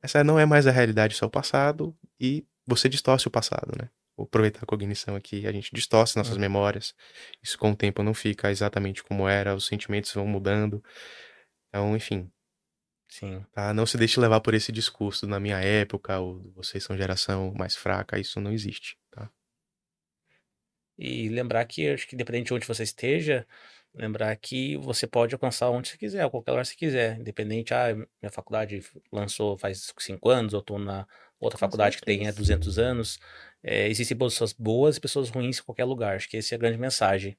essa 0.01 0.23
não 0.23 0.39
é 0.39 0.45
mais 0.45 0.67
a 0.67 0.71
realidade, 0.71 1.13
isso 1.15 1.23
é 1.23 1.27
o 1.27 1.31
passado 1.31 1.95
e 2.19 2.45
você 2.65 2.87
distorce 2.87 3.27
o 3.27 3.31
passado, 3.31 3.71
né? 3.79 3.89
Vou 4.15 4.25
aproveitar 4.25 4.59
a 4.61 4.65
cognição 4.65 5.15
aqui, 5.15 5.47
a 5.47 5.51
gente 5.51 5.73
distorce 5.73 6.15
nossas 6.17 6.35
Uhum. 6.35 6.41
memórias. 6.41 6.93
Isso 7.41 7.57
com 7.57 7.71
o 7.71 7.75
tempo 7.75 8.03
não 8.03 8.13
fica 8.13 8.51
exatamente 8.51 9.03
como 9.03 9.27
era, 9.27 9.55
os 9.55 9.65
sentimentos 9.65 10.13
vão 10.13 10.27
mudando. 10.27 10.83
Então, 11.69 11.95
enfim, 11.95 12.29
Sim. 13.09 13.43
tá? 13.51 13.73
Não 13.73 13.85
se 13.85 13.97
deixe 13.97 14.19
levar 14.19 14.39
por 14.39 14.53
esse 14.53 14.71
discurso 14.71 15.27
na 15.27 15.39
minha 15.39 15.59
época, 15.59 16.19
ou 16.19 16.51
vocês 16.53 16.83
são 16.83 16.95
geração 16.95 17.53
mais 17.53 17.75
fraca, 17.75 18.19
isso 18.19 18.39
não 18.39 18.51
existe, 18.51 18.97
tá? 19.11 19.29
E 20.97 21.29
lembrar 21.29 21.65
que, 21.65 21.87
acho 21.89 22.07
que 22.07 22.15
independente 22.15 22.47
de 22.47 22.53
onde 22.53 22.67
você 22.67 22.83
esteja, 22.83 23.47
lembrar 23.93 24.35
que 24.35 24.75
você 24.77 25.07
pode 25.07 25.33
alcançar 25.33 25.69
onde 25.69 25.89
você 25.89 25.97
quiser, 25.97 26.23
a 26.23 26.29
qualquer 26.29 26.51
lugar 26.51 26.63
que 26.63 26.69
você 26.71 26.75
quiser. 26.75 27.19
Independente, 27.19 27.73
ah, 27.73 27.95
minha 27.95 28.31
faculdade 28.31 28.83
lançou 29.11 29.57
faz 29.57 29.93
cinco 29.97 30.29
anos, 30.29 30.53
eu 30.53 30.61
tô 30.61 30.77
na 30.77 31.07
outra 31.39 31.57
faculdade 31.57 31.97
que 31.97 32.03
tem 32.03 32.17
certeza. 32.19 32.37
200 32.37 32.77
anos. 32.79 33.19
É, 33.63 33.87
existem 33.87 34.17
pessoas 34.17 34.53
boas 34.53 34.97
e 34.97 35.01
pessoas 35.01 35.29
ruins 35.29 35.59
em 35.59 35.63
qualquer 35.63 35.85
lugar. 35.85 36.17
Acho 36.17 36.29
que 36.29 36.37
essa 36.37 36.53
é 36.53 36.57
a 36.57 36.59
grande 36.59 36.77
mensagem. 36.77 37.37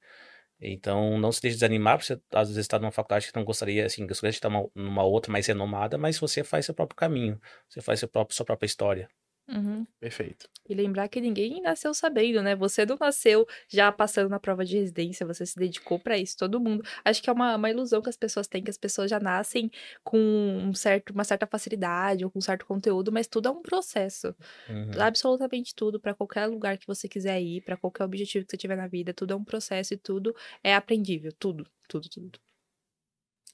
Então, 0.61 1.18
não 1.18 1.32
se 1.32 1.40
deixe 1.40 1.56
desanimar, 1.56 1.98
porque 1.98 2.14
você 2.14 2.22
às 2.32 2.48
vezes 2.48 2.61
está 2.64 2.78
numa 2.78 2.92
faculdade 2.92 3.28
que 3.28 3.36
não 3.36 3.44
gostaria, 3.44 3.86
assim, 3.86 4.06
gostaria 4.06 4.30
de 4.32 4.36
estar 4.38 4.50
numa, 4.50 4.68
numa 4.74 5.02
outra 5.04 5.32
mais 5.32 5.46
renomada, 5.46 5.96
mas 5.98 6.18
você 6.18 6.44
faz 6.44 6.66
seu 6.66 6.74
próprio 6.74 6.96
caminho, 6.96 7.40
você 7.68 7.80
faz 7.80 7.98
seu 8.00 8.08
próprio, 8.08 8.36
sua 8.36 8.44
própria 8.46 8.66
história. 8.66 9.08
Uhum. 9.51 9.86
Perfeito. 9.98 10.48
E 10.68 10.74
lembrar 10.74 11.09
que 11.09 11.20
ninguém 11.20 11.61
nasceu 11.62 11.92
sabendo, 11.94 12.42
né? 12.42 12.55
Você 12.57 12.86
não 12.86 12.96
nasceu 13.01 13.46
já 13.68 13.90
passando 13.92 14.30
na 14.30 14.40
prova 14.40 14.64
de 14.64 14.76
residência, 14.78 15.26
você 15.26 15.44
se 15.46 15.57
dedicou 15.57 15.98
pra 16.01 16.18
isso, 16.18 16.36
todo 16.36 16.61
mundo. 16.61 16.84
Acho 17.05 17.22
que 17.22 17.30
é 17.30 17.32
uma, 17.32 17.57
uma 17.57 17.70
ilusão 17.70 18.03
que 18.03 18.09
as 18.11 18.16
pessoas 18.16 18.46
têm, 18.48 18.62
que 18.62 18.70
as 18.70 18.78
pessoas 18.78 19.11
já 19.11 19.20
nascem 19.20 19.70
com 20.05 20.18
um 20.18 20.74
certo, 20.74 21.11
uma 21.12 21.24
certa 21.24 21.46
facilidade 21.46 22.24
ou 22.24 22.30
com 22.30 22.38
um 22.38 22.42
certo 22.42 22.66
conteúdo, 22.66 23.12
mas 23.12 23.26
tudo 23.26 23.48
é 23.48 23.51
um 23.53 23.62
processo. 23.62 24.34
Uhum. 24.68 24.90
Absolutamente 25.01 25.74
tudo, 25.74 26.01
pra 26.01 26.14
qualquer 26.14 26.46
lugar 26.46 26.78
que 26.78 26.86
você 26.86 27.09
quiser 27.09 27.40
ir, 27.42 27.62
pra 27.62 27.76
qualquer 27.76 28.05
objetivo 28.05 28.44
que 28.46 28.53
você 28.53 28.57
tiver 28.59 28.76
na 28.76 28.88
vida, 28.88 29.14
tudo 29.14 29.32
é 29.34 29.36
um 29.36 29.44
processo 29.44 29.94
e 29.94 29.98
tudo 29.98 30.34
é 30.64 30.74
aprendível. 30.74 31.32
Tudo, 31.38 31.66
tudo, 31.88 32.09
tudo. 32.11 32.40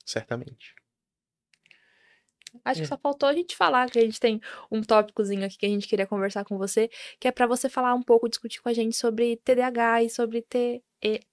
Certamente. 0.06 0.74
Acho 2.64 2.80
É. 2.80 2.82
que 2.82 2.88
só 2.88 2.96
faltou 2.98 3.28
a 3.28 3.32
gente 3.32 3.56
falar 3.56 3.88
que 3.90 3.98
a 3.98 4.02
gente 4.02 4.18
tem 4.20 4.40
um 4.70 4.82
tópicozinho 4.82 5.44
aqui 5.44 5.56
que 5.58 5.66
a 5.66 5.68
gente 5.68 5.86
queria 5.88 6.06
conversar 6.06 6.44
com 6.44 6.56
você, 6.58 6.88
que 7.20 7.28
é 7.28 7.30
pra 7.32 7.46
você 7.46 7.68
falar 7.68 7.94
um 7.94 8.02
pouco, 8.02 8.28
discutir 8.28 8.60
com 8.62 8.68
a 8.68 8.72
gente 8.72 8.96
sobre 8.96 9.36
TDAH 9.44 10.02
e 10.04 10.10
sobre 10.10 10.42
TE, 10.42 10.82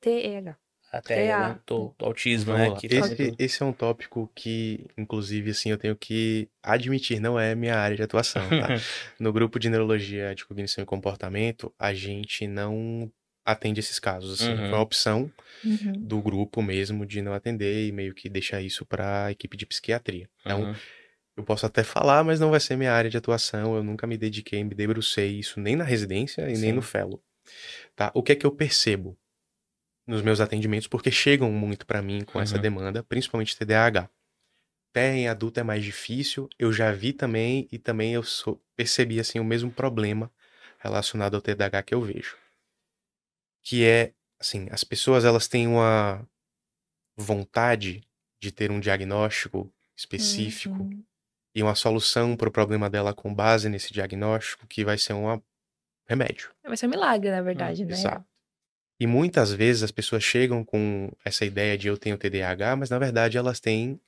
TEH. 0.01 0.57
Até 0.91 1.26
É 1.26 1.32
a- 1.34 1.49
né, 1.49 1.59
do, 1.65 1.95
do 1.97 2.05
autismo, 2.05 2.53
né? 2.53 2.69
Que 2.80 2.86
Esse, 2.86 3.34
esse 3.39 3.63
é 3.63 3.65
um 3.65 3.74
tópico 3.74 4.30
que, 4.36 4.86
inclusive, 4.95 5.49
assim, 5.49 5.71
eu 5.71 5.78
tenho 5.78 5.95
que 5.95 6.47
admitir, 6.61 7.19
não 7.19 7.39
é 7.39 7.55
minha 7.55 7.76
área 7.76 7.97
de 7.97 8.03
atuação, 8.03 8.47
tá? 8.47 8.67
No 9.19 9.34
grupo 9.34 9.57
de 9.57 9.69
neurologia 9.69 10.36
de 10.36 10.45
cognição 10.45 10.84
e 10.84 10.86
comportamento, 10.86 11.74
a 11.80 11.95
gente 11.95 12.45
não 12.45 13.11
atende 13.43 13.80
esses 13.80 13.97
casos, 13.97 14.39
assim. 14.39 14.51
Uhum. 14.51 14.57
Foi 14.57 14.67
uma 14.69 14.82
opção 14.82 15.32
Uhum. 15.65 15.93
do 15.97 16.21
grupo 16.21 16.61
mesmo 16.61 17.05
de 17.07 17.21
não 17.24 17.34
atender 17.34 17.88
e 17.88 17.91
meio 17.91 18.13
que 18.13 18.30
deixar 18.30 18.61
isso 18.61 18.86
para 18.86 19.26
a 19.26 19.32
equipe 19.32 19.57
de 19.57 19.65
psiquiatria. 19.65 20.30
Então, 20.41 20.61
Uhum. 20.65 20.76
Eu 21.36 21.44
posso 21.44 21.66
até 21.66 21.84
falar, 21.84 22.24
mas 22.24 22.40
não 22.40 22.52
vai 22.52 22.60
ser 22.60 22.76
minha 22.76 22.94
área 22.94 23.10
de 23.10 23.18
atuação. 23.18 23.76
Eu 23.76 23.84
nunca 23.84 24.06
me 24.06 24.18
dediquei, 24.18 24.64
me 24.64 24.76
debrucei 24.76 25.40
isso 25.40 25.60
nem 25.60 25.76
na 25.76 25.84
residência 25.84 26.42
e 26.44 26.46
nem 26.54 26.56
Sim. 26.56 26.72
no 26.74 26.82
fellow. 26.82 27.22
Tá? 27.96 28.12
O 28.14 28.22
que 28.24 28.32
é 28.32 28.36
que 28.36 28.46
eu 28.46 28.52
percebo 28.52 29.18
nos 30.06 30.22
meus 30.22 30.40
atendimentos? 30.40 30.88
Porque 30.88 31.10
chegam 31.12 31.52
muito 31.52 31.86
para 31.86 32.02
mim 32.02 32.24
com 32.24 32.40
essa 32.40 32.56
Uhum. 32.56 32.62
demanda, 32.62 33.04
principalmente 33.04 33.58
TDAH. 33.58 34.10
Até 34.92 35.16
em 35.16 35.28
adulto 35.28 35.60
é 35.60 35.64
mais 35.64 35.84
difícil. 35.84 36.48
Eu 36.60 36.72
já 36.72 36.92
vi 36.92 37.14
também 37.14 37.68
e 37.72 37.80
também 37.80 38.14
eu 38.14 38.22
sou- 38.24 38.62
percebi 38.76 39.20
assim 39.20 39.40
o 39.40 39.44
mesmo 39.44 39.72
problema 39.72 40.32
relacionado 40.80 41.34
ao 41.36 41.42
TDAH 41.42 41.82
que 41.84 41.96
eu 41.96 42.02
vejo. 42.02 42.38
Que 43.64 43.84
é, 43.86 44.14
assim, 44.40 44.68
as 44.70 44.84
pessoas 44.84 45.26
elas 45.26 45.48
têm 45.48 45.68
uma 45.68 46.28
vontade 47.18 48.04
de 48.40 48.52
ter 48.52 48.70
um 48.72 48.80
diagnóstico 48.80 49.74
específico 49.96 50.84
Uhum. 50.84 51.04
E 51.56 51.62
uma 51.62 51.76
solução 51.76 52.36
para 52.36 52.49
o 52.49 52.51
problema 52.51 52.89
dela 52.89 53.14
com 53.14 53.34
base 53.34 53.70
nesse 53.70 53.93
diagnóstico 53.93 54.66
que 54.68 54.84
vai 54.84 54.97
ser 54.97 55.14
um 55.14 55.41
remédio. 56.08 56.49
Vai 56.66 56.78
ser 56.78 56.88
um 56.88 56.89
milagre, 56.89 57.30
na 57.32 57.41
verdade, 57.41 57.86
né? 57.86 57.93
Exato. 57.93 58.26
E 58.99 59.08
muitas 59.08 59.51
vezes 59.51 59.84
as 59.84 59.91
pessoas 59.91 60.24
chegam 60.24 60.64
com 60.64 61.12
essa 61.26 61.43
ideia 61.45 61.78
de 61.78 61.88
eu 61.88 61.97
tenho 61.97 62.18
TDAH, 62.18 62.76
mas 62.76 62.89
na 62.89 62.99
verdade 62.99 63.38
elas 63.38 63.60
têm 63.60 63.99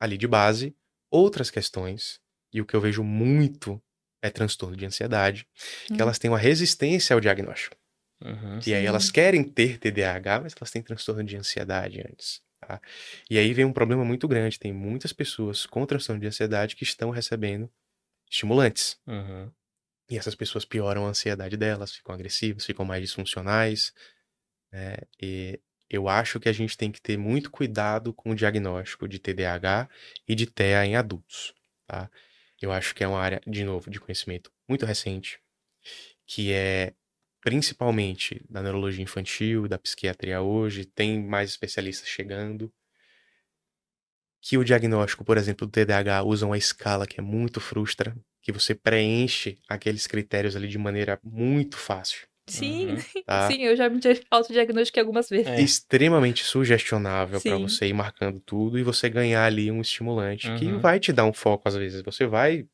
ali 0.00 0.18
de 0.18 0.26
base 0.26 0.74
outras 1.10 1.50
questões. 1.50 2.20
E 2.52 2.60
o 2.60 2.66
que 2.66 2.74
eu 2.74 2.80
vejo 2.80 3.02
muito 3.02 3.80
é 4.22 4.30
transtorno 4.30 4.76
de 4.76 4.84
ansiedade, 4.86 5.46
Hum. 5.90 5.96
que 5.96 6.02
elas 6.02 6.18
têm 6.18 6.30
uma 6.30 6.38
resistência 6.38 7.14
ao 7.14 7.20
diagnóstico. 7.20 7.76
Uhum. 8.24 8.60
E 8.66 8.74
aí 8.74 8.86
elas 8.86 9.06
Sim. 9.06 9.12
querem 9.12 9.42
ter 9.42 9.78
TDAH, 9.78 10.40
mas 10.40 10.54
elas 10.56 10.70
têm 10.70 10.82
transtorno 10.82 11.24
de 11.24 11.36
ansiedade 11.36 12.00
antes. 12.00 12.40
Tá? 12.72 12.80
E 13.28 13.38
aí 13.38 13.52
vem 13.52 13.64
um 13.64 13.72
problema 13.72 14.04
muito 14.04 14.26
grande. 14.26 14.58
Tem 14.58 14.72
muitas 14.72 15.12
pessoas 15.12 15.66
com 15.66 15.84
transtorno 15.84 16.20
de 16.20 16.26
ansiedade 16.26 16.76
que 16.76 16.84
estão 16.84 17.10
recebendo 17.10 17.70
estimulantes. 18.30 18.98
Uhum. 19.06 19.50
E 20.10 20.16
essas 20.16 20.34
pessoas 20.34 20.64
pioram 20.64 21.06
a 21.06 21.10
ansiedade 21.10 21.56
delas, 21.56 21.92
ficam 21.92 22.14
agressivas, 22.14 22.64
ficam 22.64 22.84
mais 22.84 23.02
disfuncionais. 23.02 23.92
né? 24.70 24.96
E 25.20 25.60
eu 25.88 26.08
acho 26.08 26.40
que 26.40 26.48
a 26.48 26.52
gente 26.52 26.76
tem 26.76 26.90
que 26.90 27.00
ter 27.00 27.18
muito 27.18 27.50
cuidado 27.50 28.12
com 28.14 28.30
o 28.30 28.34
diagnóstico 28.34 29.06
de 29.06 29.18
TDAH 29.18 29.88
e 30.26 30.34
de 30.34 30.46
TEA 30.46 30.86
em 30.86 30.96
adultos. 30.96 31.54
Tá? 31.86 32.10
Eu 32.60 32.72
acho 32.72 32.94
que 32.94 33.04
é 33.04 33.08
uma 33.08 33.20
área, 33.20 33.40
de 33.46 33.64
novo, 33.64 33.90
de 33.90 34.00
conhecimento 34.00 34.50
muito 34.68 34.86
recente, 34.86 35.40
que 36.26 36.52
é 36.52 36.94
principalmente 37.42 38.40
da 38.48 38.62
neurologia 38.62 39.02
infantil, 39.02 39.68
da 39.68 39.78
psiquiatria 39.78 40.40
hoje, 40.40 40.86
tem 40.86 41.22
mais 41.22 41.50
especialistas 41.50 42.08
chegando. 42.08 42.72
Que 44.40 44.58
o 44.58 44.64
diagnóstico, 44.64 45.24
por 45.24 45.36
exemplo, 45.36 45.66
do 45.66 45.70
TDAH 45.70 46.22
usa 46.24 46.46
uma 46.46 46.58
escala 46.58 47.06
que 47.06 47.20
é 47.20 47.22
muito 47.22 47.60
frustra, 47.60 48.16
que 48.40 48.50
você 48.50 48.74
preenche 48.74 49.58
aqueles 49.68 50.06
critérios 50.06 50.56
ali 50.56 50.66
de 50.66 50.78
maneira 50.78 51.18
muito 51.22 51.76
fácil, 51.76 52.26
Sim, 52.48 52.88
Uhum. 52.90 52.96
tá? 53.26 53.48
sim, 53.48 53.62
eu 53.62 53.76
já 53.76 53.88
me 53.88 54.00
dia- 54.00 54.20
autodiagnostiquei 54.28 55.00
algumas 55.00 55.28
vezes. 55.28 55.46
É. 55.46 55.60
Extremamente 55.60 56.42
sugestionável 56.44 57.40
para 57.40 57.56
você 57.58 57.86
ir 57.86 57.92
marcando 57.92 58.40
tudo 58.40 58.78
e 58.78 58.82
você 58.82 59.08
ganhar 59.08 59.44
ali 59.44 59.70
um 59.70 59.80
estimulante 59.80 60.52
que 60.56 60.66
Uhum. 60.66 60.80
vai 60.80 60.98
te 60.98 61.12
dar 61.12 61.24
um 61.24 61.32
foco 61.32 61.68
às 61.68 61.76
vezes. 61.76 62.02
Você 62.02 62.26
vai 62.26 62.66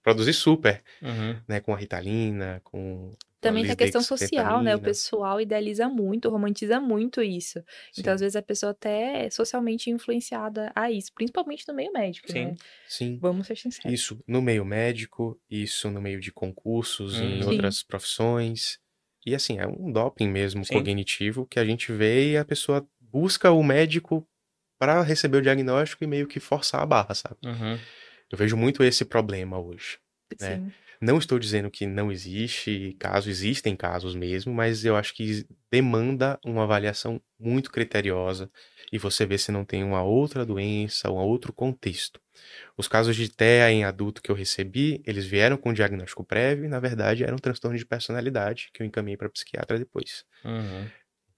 produzir 0.00 0.32
super, 0.32 0.80
Uhum. 1.02 1.40
né, 1.48 1.58
com 1.60 1.74
a 1.74 1.76
Ritalina, 1.76 2.60
com 2.62 3.12
Também 3.48 3.62
tem 3.64 3.72
a 3.72 3.76
questão 3.76 4.02
social, 4.02 4.62
né? 4.62 4.74
O 4.74 4.80
pessoal 4.80 5.40
idealiza 5.40 5.88
muito, 5.88 6.28
romantiza 6.28 6.80
muito 6.80 7.22
isso. 7.22 7.62
Então, 7.96 8.12
às 8.14 8.20
Sim, 8.20 8.24
vezes, 8.24 8.36
a 8.36 8.42
pessoa 8.42 8.72
até 8.72 9.26
é 9.26 9.30
socialmente 9.30 9.90
influenciada 9.90 10.72
a 10.74 10.90
isso, 10.90 11.12
principalmente 11.14 11.64
no 11.68 11.74
meio 11.74 11.92
médico, 11.92 12.30
Sim. 12.30 12.46
né? 12.46 12.54
sim. 12.88 13.18
Vamos 13.20 13.46
ser 13.46 13.56
sinceros. 13.56 13.92
Isso 14.00 14.18
no 14.26 14.42
meio 14.42 14.64
médico, 14.64 15.38
isso 15.50 15.90
no 15.90 16.00
meio 16.00 16.20
de 16.20 16.32
concursos, 16.32 17.14
em 17.14 17.24
Uhum. 17.24 17.42
Sim. 17.42 17.48
outras 17.48 17.82
profissões. 17.82 18.78
E 19.24 19.34
assim, 19.34 19.58
é 19.58 19.66
um 19.66 19.90
doping 19.90 20.28
mesmo 20.28 20.64
Sim. 20.64 20.74
cognitivo 20.74 21.46
que 21.46 21.58
a 21.58 21.64
gente 21.64 21.90
vê 21.92 22.32
e 22.32 22.36
a 22.36 22.44
pessoa 22.44 22.86
busca 23.00 23.50
o 23.50 23.62
médico 23.62 24.26
para 24.78 25.02
receber 25.02 25.38
o 25.38 25.42
diagnóstico 25.42 26.04
e 26.04 26.06
meio 26.06 26.26
que 26.28 26.38
forçar 26.38 26.82
a 26.82 26.86
barra, 26.86 27.14
sabe? 27.14 27.36
Uhum. 27.44 27.78
Eu 28.30 28.36
vejo 28.38 28.56
muito 28.56 28.82
esse 28.84 29.04
problema 29.04 29.58
hoje. 29.58 29.98
né? 30.40 30.56
Sim. 30.58 30.72
Não 31.00 31.18
estou 31.18 31.38
dizendo 31.38 31.70
que 31.70 31.86
não 31.86 32.10
existe 32.10 32.96
caso, 32.98 33.28
existem 33.28 33.76
casos 33.76 34.14
mesmo, 34.14 34.52
mas 34.52 34.84
eu 34.84 34.96
acho 34.96 35.14
que 35.14 35.46
demanda 35.70 36.38
uma 36.44 36.64
avaliação 36.64 37.20
muito 37.38 37.70
criteriosa 37.70 38.50
e 38.92 38.98
você 38.98 39.26
vê 39.26 39.36
se 39.36 39.52
não 39.52 39.64
tem 39.64 39.84
uma 39.84 40.02
outra 40.02 40.44
doença, 40.44 41.10
um 41.10 41.16
outro 41.16 41.52
contexto. 41.52 42.20
Os 42.76 42.88
casos 42.88 43.16
de 43.16 43.28
TEA 43.28 43.70
em 43.70 43.84
adulto 43.84 44.22
que 44.22 44.30
eu 44.30 44.34
recebi, 44.34 45.02
eles 45.06 45.26
vieram 45.26 45.56
com 45.56 45.72
diagnóstico 45.72 46.24
prévio 46.24 46.64
e, 46.64 46.68
na 46.68 46.80
verdade, 46.80 47.24
era 47.24 47.34
um 47.34 47.38
transtorno 47.38 47.76
de 47.76 47.86
personalidade 47.86 48.70
que 48.72 48.82
eu 48.82 48.86
encaminhei 48.86 49.16
para 49.16 49.28
psiquiatra 49.28 49.78
depois. 49.78 50.24
Uhum. 50.44 50.88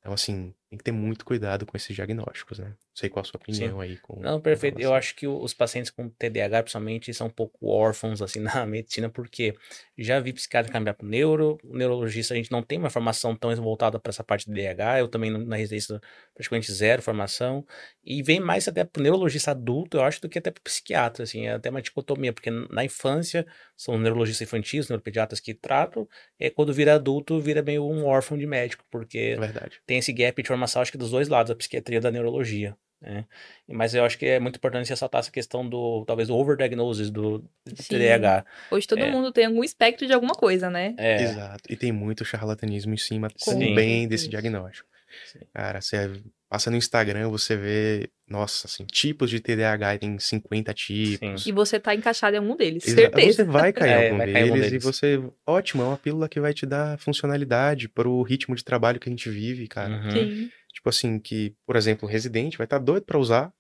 Então, 0.01 0.13
assim, 0.13 0.55
tem 0.71 0.77
que 0.79 0.85
ter 0.85 0.93
muito 0.93 1.25
cuidado 1.25 1.65
com 1.65 1.77
esses 1.77 1.95
diagnósticos, 1.95 2.59
né? 2.59 2.67
Não 2.69 2.77
sei 2.95 3.09
qual 3.09 3.23
a 3.23 3.25
sua 3.25 3.39
opinião 3.39 3.81
aí. 3.81 3.97
Com, 3.99 4.21
Não, 4.21 4.37
com 4.37 4.43
perfeito. 4.43 4.77
Eu 4.79 4.91
relação. 4.91 4.99
acho 4.99 5.15
que 5.17 5.27
os 5.27 5.55
pacientes 5.55 5.91
com 5.91 6.09
TDAH, 6.11 6.63
principalmente, 6.65 7.15
são 7.15 7.29
um 7.29 7.31
pouco 7.31 7.67
órfãos, 7.69 8.21
assim, 8.21 8.41
na 8.63 8.67
medicina, 8.67 9.09
porque 9.09 9.55
já 9.97 10.21
vi 10.21 10.33
psiquiatra 10.33 10.71
caminhar 10.71 10.95
para 10.95 11.07
neuro, 11.07 11.59
o 11.65 11.77
neurologista, 11.77 12.35
a 12.35 12.37
gente 12.37 12.51
não 12.53 12.63
tem 12.63 12.79
uma 12.79 12.91
formação 12.91 13.35
tão 13.35 13.55
voltada 13.57 13.99
para 13.99 14.11
essa 14.11 14.23
parte 14.25 14.47
de 14.47 14.53
DH, 14.53 14.99
eu 15.01 15.09
também 15.09 15.31
na 15.31 15.57
residência 15.57 16.01
praticamente 16.35 16.71
zero 16.73 17.01
formação, 17.03 17.65
e 18.05 18.23
vem 18.23 18.41
mais 18.41 18.67
até 18.69 18.85
para 18.85 19.03
neurologista 19.03 19.53
adulto, 19.53 19.97
eu 19.97 20.03
acho, 20.03 20.21
do 20.21 20.29
que 20.29 20.39
até 20.39 20.51
para 20.51 20.63
psiquiatra, 20.63 21.23
assim, 21.25 21.47
é 21.47 21.53
até 21.55 21.71
uma 21.71 21.81
dicotomia, 21.83 22.33
porque 22.33 22.51
na 22.51 22.85
infância 22.85 23.47
são 23.77 23.99
neurologistas 23.99 24.47
infantis, 24.47 24.89
neuropediatras 24.89 25.41
que 25.41 25.55
tratam, 25.55 26.09
e 26.39 26.51
quando 26.51 26.73
vira 26.75 26.95
adulto, 26.95 27.41
vira 27.41 27.63
meio 27.63 27.85
um 27.89 28.05
órfão 28.05 28.37
de 28.37 28.47
médico, 28.47 28.85
porque 28.91 29.19
É 29.19 29.37
verdade. 29.37 29.81
tem 29.87 29.99
esse 29.99 30.13
gap 30.13 30.43
de 30.43 30.49
informação, 30.59 30.83
acho 30.83 30.93
que 30.93 30.99
dos 30.99 31.11
dois 31.11 31.29
lados, 31.29 31.51
da 31.51 31.57
psiquiatria 31.57 31.99
e 31.99 32.01
da 32.01 32.11
neurologia. 32.11 32.77
Né? 33.01 33.25
Mas 33.69 33.95
eu 33.95 34.05
acho 34.05 34.19
que 34.19 34.27
é 34.27 34.41
muito 34.41 34.57
importante 34.57 34.89
ressaltar 34.89 35.21
essa 35.21 35.31
questão 35.31 35.67
do, 35.69 36.05
talvez, 36.05 36.27
do 36.29 36.37
overdiagnosis 36.37 37.11
do, 37.11 37.39
do 37.65 37.83
Sim. 37.83 37.97
TDAH. 37.97 38.45
Hoje 38.73 38.89
todo 38.89 39.01
É. 39.03 39.11
mundo 39.11 39.31
tem 39.31 39.47
algum 39.47 39.63
espectro 39.63 40.05
de 40.07 40.13
alguma 40.13 40.35
coisa, 40.35 40.69
né? 40.69 40.95
É, 40.99 41.23
Exato. 41.23 41.63
E 41.71 41.77
tem 41.77 41.93
muito 41.93 42.25
charlatanismo 42.25 42.93
em 42.93 42.97
cima 42.97 43.29
Com 43.41 43.53
também 43.53 44.09
desse 44.09 44.29
diagnóstico. 44.29 44.89
Sim. 45.27 45.39
Cara, 45.55 45.81
você 45.81 46.11
passa 46.49 46.71
no 46.71 46.77
Instagram, 46.77 47.29
você 47.29 47.57
vê, 47.57 48.09
nossa, 48.29 48.67
assim, 48.67 48.85
tipos 48.87 49.29
de 49.31 49.39
TDAH, 49.41 49.95
e 49.95 49.99
tem 49.99 50.19
50 50.19 50.73
tipos. 50.75 51.47
E 51.47 51.53
você 51.53 51.79
tá 51.79 51.95
encaixado 51.95 52.37
em 52.37 52.39
algum 52.39 52.57
deles, 52.57 52.87
Exa- 52.87 52.97
certeza. 52.97 53.33
Você 53.33 53.45
vai 53.45 53.73
cair 53.73 53.91
em 53.91 53.93
É, 53.95 54.07
algum 54.07 54.19
vai 54.19 54.33
cair 54.33 54.37
em 54.37 54.43
algum 54.45 54.55
deles, 54.55 54.67
e 54.67 54.71
deles. 54.71 54.85
você. 54.85 55.23
Ótimo, 55.47 55.83
é 55.83 55.87
uma 55.87 55.97
pílula 55.99 56.29
que 56.29 56.41
vai 56.41 56.55
te 56.55 56.65
dar 56.65 56.99
funcionalidade 56.99 57.89
pro 57.89 58.23
ritmo 58.23 58.55
de 58.55 58.65
trabalho 58.65 58.99
que 58.99 59.09
a 59.09 59.13
gente 59.13 59.29
vive, 59.29 59.69
cara. 59.69 59.91
Uhum. 60.05 60.11
Sim. 60.11 60.51
Tipo 60.73 60.89
assim, 60.89 61.19
que, 61.19 61.55
por 61.67 61.77
exemplo, 61.77 62.09
um 62.09 62.11
residente 62.11 62.57
vai 62.57 62.65
estar 62.65 62.79
doido 62.79 63.05
pra 63.05 63.19
usar, 63.19 63.53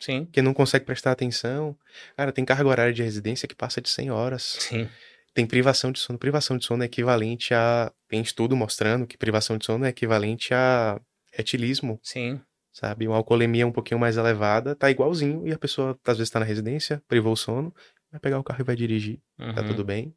Sim, 0.00 0.24
porque 0.26 0.42
não 0.42 0.52
consegue 0.54 0.84
prestar 0.84 1.12
atenção. 1.12 1.76
Cara, 2.16 2.30
tem 2.32 2.44
carga 2.44 2.68
horária 2.68 2.92
de 2.92 3.02
residência 3.02 3.48
que 3.48 3.54
passa 3.54 3.80
de 3.80 3.88
100 3.88 4.10
horas. 4.10 4.56
sim. 4.60 4.88
Tem 5.34 5.46
privação 5.46 5.92
de 5.92 6.00
sono. 6.00 6.18
Privação 6.18 6.58
de 6.58 6.64
sono 6.64 6.82
é 6.82 6.86
equivalente 6.86 7.54
a. 7.54 7.92
Tem 8.08 8.20
estudo 8.20 8.56
mostrando 8.56 9.06
que 9.06 9.16
privação 9.16 9.56
de 9.56 9.66
sono 9.66 9.84
é 9.84 9.88
equivalente 9.90 10.52
a 10.52 11.00
etilismo, 11.38 11.98
Sim, 12.02 12.40
sabe? 12.72 13.06
Uma 13.08 13.16
alcoolemia 13.16 13.66
um 13.66 13.72
pouquinho 13.72 14.00
mais 14.00 14.16
elevada, 14.16 14.74
tá 14.74 14.90
igualzinho, 14.90 15.46
e 15.46 15.52
a 15.52 15.58
pessoa 15.58 15.98
às 16.06 16.18
vezes 16.18 16.30
tá 16.30 16.38
na 16.40 16.46
residência, 16.46 17.02
privou 17.08 17.32
o 17.32 17.36
sono, 17.36 17.74
vai 18.10 18.20
pegar 18.20 18.38
o 18.38 18.44
carro 18.44 18.60
e 18.60 18.64
vai 18.64 18.76
dirigir, 18.76 19.20
tá 19.54 19.60
uhum. 19.62 19.66
tudo 19.68 19.84
bem. 19.84 20.14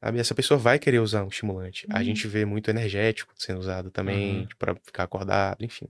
Sabe? 0.00 0.18
Essa 0.18 0.34
pessoa 0.34 0.58
vai 0.58 0.78
querer 0.78 1.00
usar 1.00 1.24
um 1.24 1.28
estimulante. 1.28 1.86
A 1.90 1.98
Uhum. 1.98 2.04
gente 2.04 2.28
vê 2.28 2.44
muito 2.44 2.70
energético 2.70 3.32
sendo 3.36 3.58
usado 3.60 3.90
também, 3.90 4.42
Uhum. 4.42 4.48
pra 4.58 4.74
ficar 4.76 5.04
acordado, 5.04 5.64
enfim. 5.64 5.88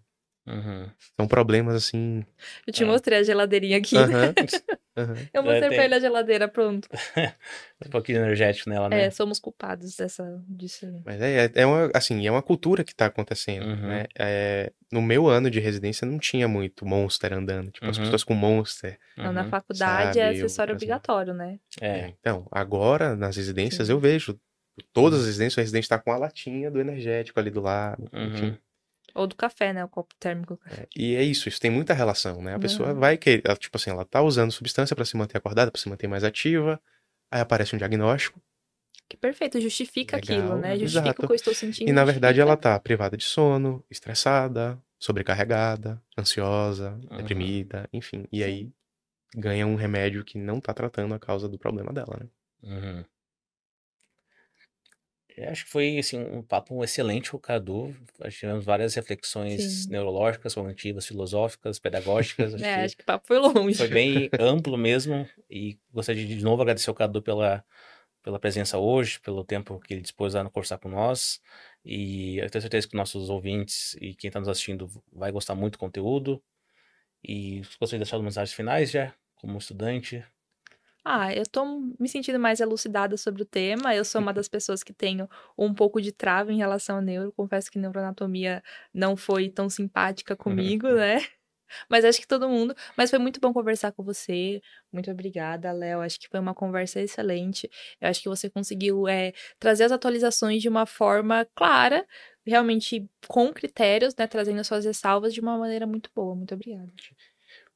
Uhum. 0.48 0.90
São 1.16 1.28
problemas 1.28 1.74
assim. 1.74 2.24
Eu 2.66 2.72
te 2.72 2.82
É. 2.82 2.86
mostrei 2.86 3.18
a 3.18 3.22
geladeirinha 3.22 3.78
aqui. 3.78 3.96
Aham. 3.96 4.34
aham. 4.96 5.16
Eu 5.32 5.42
mostrei 5.42 5.64
É, 5.64 5.68
pra 5.68 5.76
tem. 5.76 5.84
ele 5.84 5.94
a 5.94 6.00
geladeira, 6.00 6.48
pronto. 6.48 6.88
Um 7.86 7.90
pouquinho 7.90 8.18
energético 8.18 8.68
nela, 8.68 8.88
né? 8.88 9.04
É, 9.04 9.10
somos 9.10 9.38
culpados 9.38 9.94
dessa, 9.96 10.42
disso 10.48 10.84
aí. 10.84 11.00
Mas 11.04 11.20
é, 11.22 11.44
é- 11.44 11.52
é 11.54 11.64
uma, 11.66 11.88
assim, 11.94 12.26
é 12.26 12.30
uma 12.30 12.42
cultura 12.42 12.82
que 12.82 12.92
tá 12.92 13.06
acontecendo, 13.06 13.66
Uhum. 13.66 13.86
né? 13.88 14.06
É, 14.18 14.72
no 14.90 15.00
meu 15.00 15.28
ano 15.28 15.48
de 15.48 15.60
residência 15.60 16.04
não 16.04 16.18
tinha 16.18 16.48
muito 16.48 16.84
Monster 16.84 17.32
andando, 17.32 17.70
tipo, 17.70 17.86
as 17.86 17.96
Uhum. 17.96 18.02
pessoas 18.02 18.24
com 18.24 18.34
Monster. 18.34 18.98
Então, 19.16 19.32
na 19.32 19.44
Uhum. 19.44 19.48
faculdade 19.48 20.18
é 20.18 20.24
Sabe, 20.26 20.38
acessório 20.38 20.72
eu- 20.72 20.76
assim, 20.76 20.84
obrigatório, 20.86 21.34
né? 21.34 21.60
É, 21.80 22.08
Então, 22.18 22.48
agora 22.50 23.14
nas 23.14 23.36
residências 23.36 23.86
Sim. 23.86 23.92
eu 23.92 24.00
vejo 24.00 24.36
todas 24.92 25.20
as 25.20 25.26
residências, 25.26 25.56
o 25.56 25.60
residente 25.60 25.88
tá 25.88 25.98
com 26.00 26.10
a 26.10 26.16
latinha 26.18 26.70
do 26.70 26.80
energético 26.80 27.38
ali 27.38 27.50
do 27.50 27.60
lado, 27.60 28.08
Uhum. 28.12 28.26
enfim. 28.26 28.58
Ou 29.18 29.26
do 29.26 29.36
café, 29.36 29.72
né? 29.72 29.84
O 29.84 29.88
copo 29.88 30.14
térmico. 30.18 30.58
É, 30.66 30.86
e 30.96 31.14
é 31.16 31.22
isso, 31.22 31.48
isso 31.48 31.60
tem 31.60 31.70
muita 31.70 31.92
relação, 31.94 32.40
né? 32.42 32.54
A 32.54 32.58
pessoa 32.58 32.92
Uhum. 32.92 33.00
vai 33.00 33.16
querer, 33.16 33.42
ela, 33.44 33.56
tipo 33.56 33.76
assim, 33.76 33.90
ela 33.90 34.04
tá 34.04 34.22
usando 34.22 34.52
substância 34.52 34.94
pra 34.94 35.04
se 35.04 35.16
manter 35.16 35.36
acordada, 35.38 35.70
pra 35.70 35.80
se 35.80 35.88
manter 35.88 36.06
mais 36.08 36.24
ativa, 36.24 36.80
aí 37.30 37.40
aparece 37.40 37.74
um 37.74 37.78
diagnóstico, 37.78 38.40
Que 39.08 39.16
perfeito, 39.16 39.58
justifica 39.60 40.16
Legal, 40.16 40.38
aquilo, 40.38 40.56
né? 40.60 40.76
Justifica 40.78 41.08
exato. 41.08 41.22
o 41.22 41.26
que 41.26 41.32
eu 41.32 41.36
estou 41.36 41.54
sentindo. 41.54 41.88
e 41.88 41.92
na 41.92 42.04
verdade 42.04 42.40
ela 42.40 42.56
tá 42.56 42.78
privada 42.78 43.16
de 43.16 43.24
sono, 43.24 43.82
estressada, 43.90 44.78
sobrecarregada, 44.98 46.02
ansiosa, 46.18 46.90
Uhum. 47.10 47.16
deprimida, 47.16 47.88
enfim. 47.92 48.26
E 48.30 48.44
aí 48.44 48.70
ganha 49.34 49.66
um 49.66 49.76
remédio 49.76 50.24
que 50.24 50.38
não 50.38 50.60
tá 50.60 50.74
tratando 50.74 51.14
a 51.14 51.18
causa 51.18 51.48
do 51.48 51.58
problema 51.58 51.92
dela, 51.92 52.18
né? 52.20 52.28
Uhum. 52.62 53.04
Eu 55.38 55.50
acho 55.50 55.64
que 55.64 55.70
foi 55.70 55.98
assim, 55.98 56.18
um 56.18 56.42
papo 56.42 56.82
excelente 56.82 57.30
com 57.30 57.36
o 57.36 57.40
Cadu. 57.40 57.94
Nós 58.18 58.34
tivemos 58.34 58.64
várias 58.64 58.94
reflexões 58.94 59.84
Sim. 59.84 59.90
neurológicas, 59.90 60.54
cognitivas, 60.54 61.06
filosóficas, 61.06 61.78
pedagógicas. 61.78 62.54
Acho 62.54 62.64
É, 62.64 62.74
que 62.74 62.80
acho 62.80 62.96
que 62.96 63.02
o 63.02 63.06
papo 63.06 63.26
foi 63.26 63.38
longe. 63.38 63.74
foi 63.74 63.88
bem 63.88 64.28
amplo 64.40 64.76
mesmo. 64.76 65.28
E 65.48 65.78
gostaria 65.92 66.26
de 66.26 66.36
de 66.36 66.42
novo 66.42 66.62
agradecer 66.62 66.90
ao 66.90 66.94
Cadu 66.94 67.22
pela, 67.22 67.64
pela 68.22 68.40
presença 68.40 68.78
hoje, 68.78 69.20
pelo 69.20 69.44
tempo 69.44 69.78
que 69.78 69.94
ele 69.94 70.00
dispôs 70.02 70.34
a 70.34 70.44
conversar 70.50 70.78
com 70.78 70.88
nós. 70.88 71.40
E 71.84 72.38
eu 72.38 72.50
tenho 72.50 72.62
certeza 72.62 72.88
que 72.88 72.96
nossos 72.96 73.30
ouvintes 73.30 73.94
e 74.00 74.14
quem 74.14 74.28
está 74.28 74.40
nos 74.40 74.48
assistindo 74.48 74.90
vai 75.12 75.30
gostar 75.30 75.54
muito 75.54 75.74
do 75.74 75.78
conteúdo. 75.78 76.42
E 77.22 77.60
gostaria 77.80 77.98
de 77.98 78.04
deixar 78.04 78.18
mensagens 78.18 78.54
finais 78.54 78.90
já, 78.90 79.14
como 79.36 79.56
estudante. 79.58 80.24
Ah, 81.10 81.32
eu 81.34 81.44
tô 81.46 81.64
me 81.98 82.06
sentindo 82.06 82.38
mais 82.38 82.60
elucidada 82.60 83.16
sobre 83.16 83.40
o 83.42 83.46
tema. 83.46 83.94
Eu 83.96 84.04
sou 84.04 84.20
uma 84.20 84.30
das 84.30 84.46
pessoas 84.46 84.82
que 84.82 84.92
tenho 84.92 85.26
um 85.56 85.72
pouco 85.72 86.02
de 86.02 86.12
trava 86.12 86.52
em 86.52 86.58
relação 86.58 86.96
ao 86.96 87.02
neuro. 87.02 87.32
Confesso 87.32 87.70
que 87.70 87.78
neuroanatomia 87.78 88.62
não 88.92 89.16
foi 89.16 89.48
tão 89.48 89.70
simpática 89.70 90.36
comigo, 90.36 90.86
né? 90.86 91.16
Mas 91.88 92.04
acho 92.04 92.20
que 92.20 92.26
todo 92.28 92.46
mundo. 92.46 92.74
Mas 92.94 93.08
foi 93.08 93.18
muito 93.18 93.40
bom 93.40 93.54
conversar 93.54 93.90
com 93.92 94.02
você. 94.02 94.60
Muito 94.92 95.10
obrigada, 95.10 95.72
Léo. 95.72 96.02
Acho 96.02 96.20
que 96.20 96.28
foi 96.28 96.40
uma 96.40 96.54
conversa 96.54 97.00
excelente. 97.00 97.70
Eu 98.00 98.08
acho 98.10 98.22
que 98.22 98.28
você 98.28 98.50
conseguiu 98.50 99.08
é, 99.08 99.32
trazer 99.58 99.84
as 99.84 99.92
atualizações 99.92 100.60
de 100.60 100.68
uma 100.68 100.84
forma 100.84 101.46
clara, 101.54 102.06
realmente 102.46 103.08
com 103.26 103.50
critérios, 103.50 104.14
né? 104.14 104.26
Trazendo 104.26 104.60
as 104.60 104.66
suas 104.66 104.84
ressalvas 104.84 105.32
de 105.32 105.40
uma 105.40 105.56
maneira 105.56 105.86
muito 105.86 106.10
boa. 106.14 106.34
Muito 106.34 106.54
obrigada. 106.54 106.92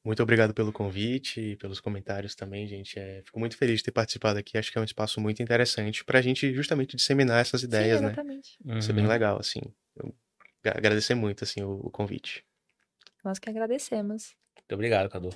Muito 0.03 0.21
obrigado 0.21 0.53
pelo 0.53 0.73
convite 0.73 1.39
e 1.39 1.55
pelos 1.55 1.79
comentários 1.79 2.35
também, 2.35 2.67
gente. 2.67 2.99
É, 2.99 3.21
fico 3.23 3.39
muito 3.39 3.55
feliz 3.55 3.77
de 3.77 3.85
ter 3.85 3.91
participado 3.91 4.37
aqui. 4.37 4.57
Acho 4.57 4.69
que 4.71 4.77
é 4.77 4.81
um 4.81 4.83
espaço 4.83 5.21
muito 5.21 5.41
interessante 5.41 6.03
pra 6.03 6.21
gente 6.21 6.53
justamente 6.53 6.95
disseminar 6.97 7.39
essas 7.39 7.63
ideias, 7.63 7.99
Sim, 7.99 8.05
né? 8.05 8.11
exatamente. 8.11 8.57
Isso 8.79 8.91
é 8.91 8.93
bem 8.93 9.03
Uhum. 9.05 9.09
legal, 9.09 9.39
assim. 9.39 9.61
Eu 9.95 10.13
gra- 10.61 10.73
agradecer 10.77 11.15
muito, 11.15 11.43
assim, 11.45 11.61
o, 11.63 11.75
o 11.85 11.89
convite. 11.89 12.43
Nós 13.23 13.39
que 13.39 13.49
agradecemos. 13.49 14.35
Muito 14.57 14.73
obrigado, 14.73 15.09
Cadu. 15.09 15.29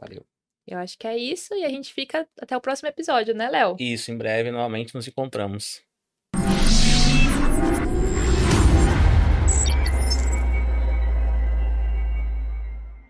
Valeu. 0.00 0.24
Eu 0.66 0.78
acho 0.78 0.96
que 0.96 1.06
é 1.06 1.16
isso 1.18 1.52
e 1.54 1.64
a 1.64 1.68
gente 1.68 1.92
fica 1.92 2.28
até 2.40 2.56
o 2.56 2.60
próximo 2.60 2.88
episódio, 2.88 3.34
né, 3.34 3.50
Léo? 3.50 3.76
Isso, 3.80 4.10
em 4.12 4.16
breve 4.16 4.50
novamente 4.52 4.94
nos 4.94 5.06
encontramos. 5.08 5.82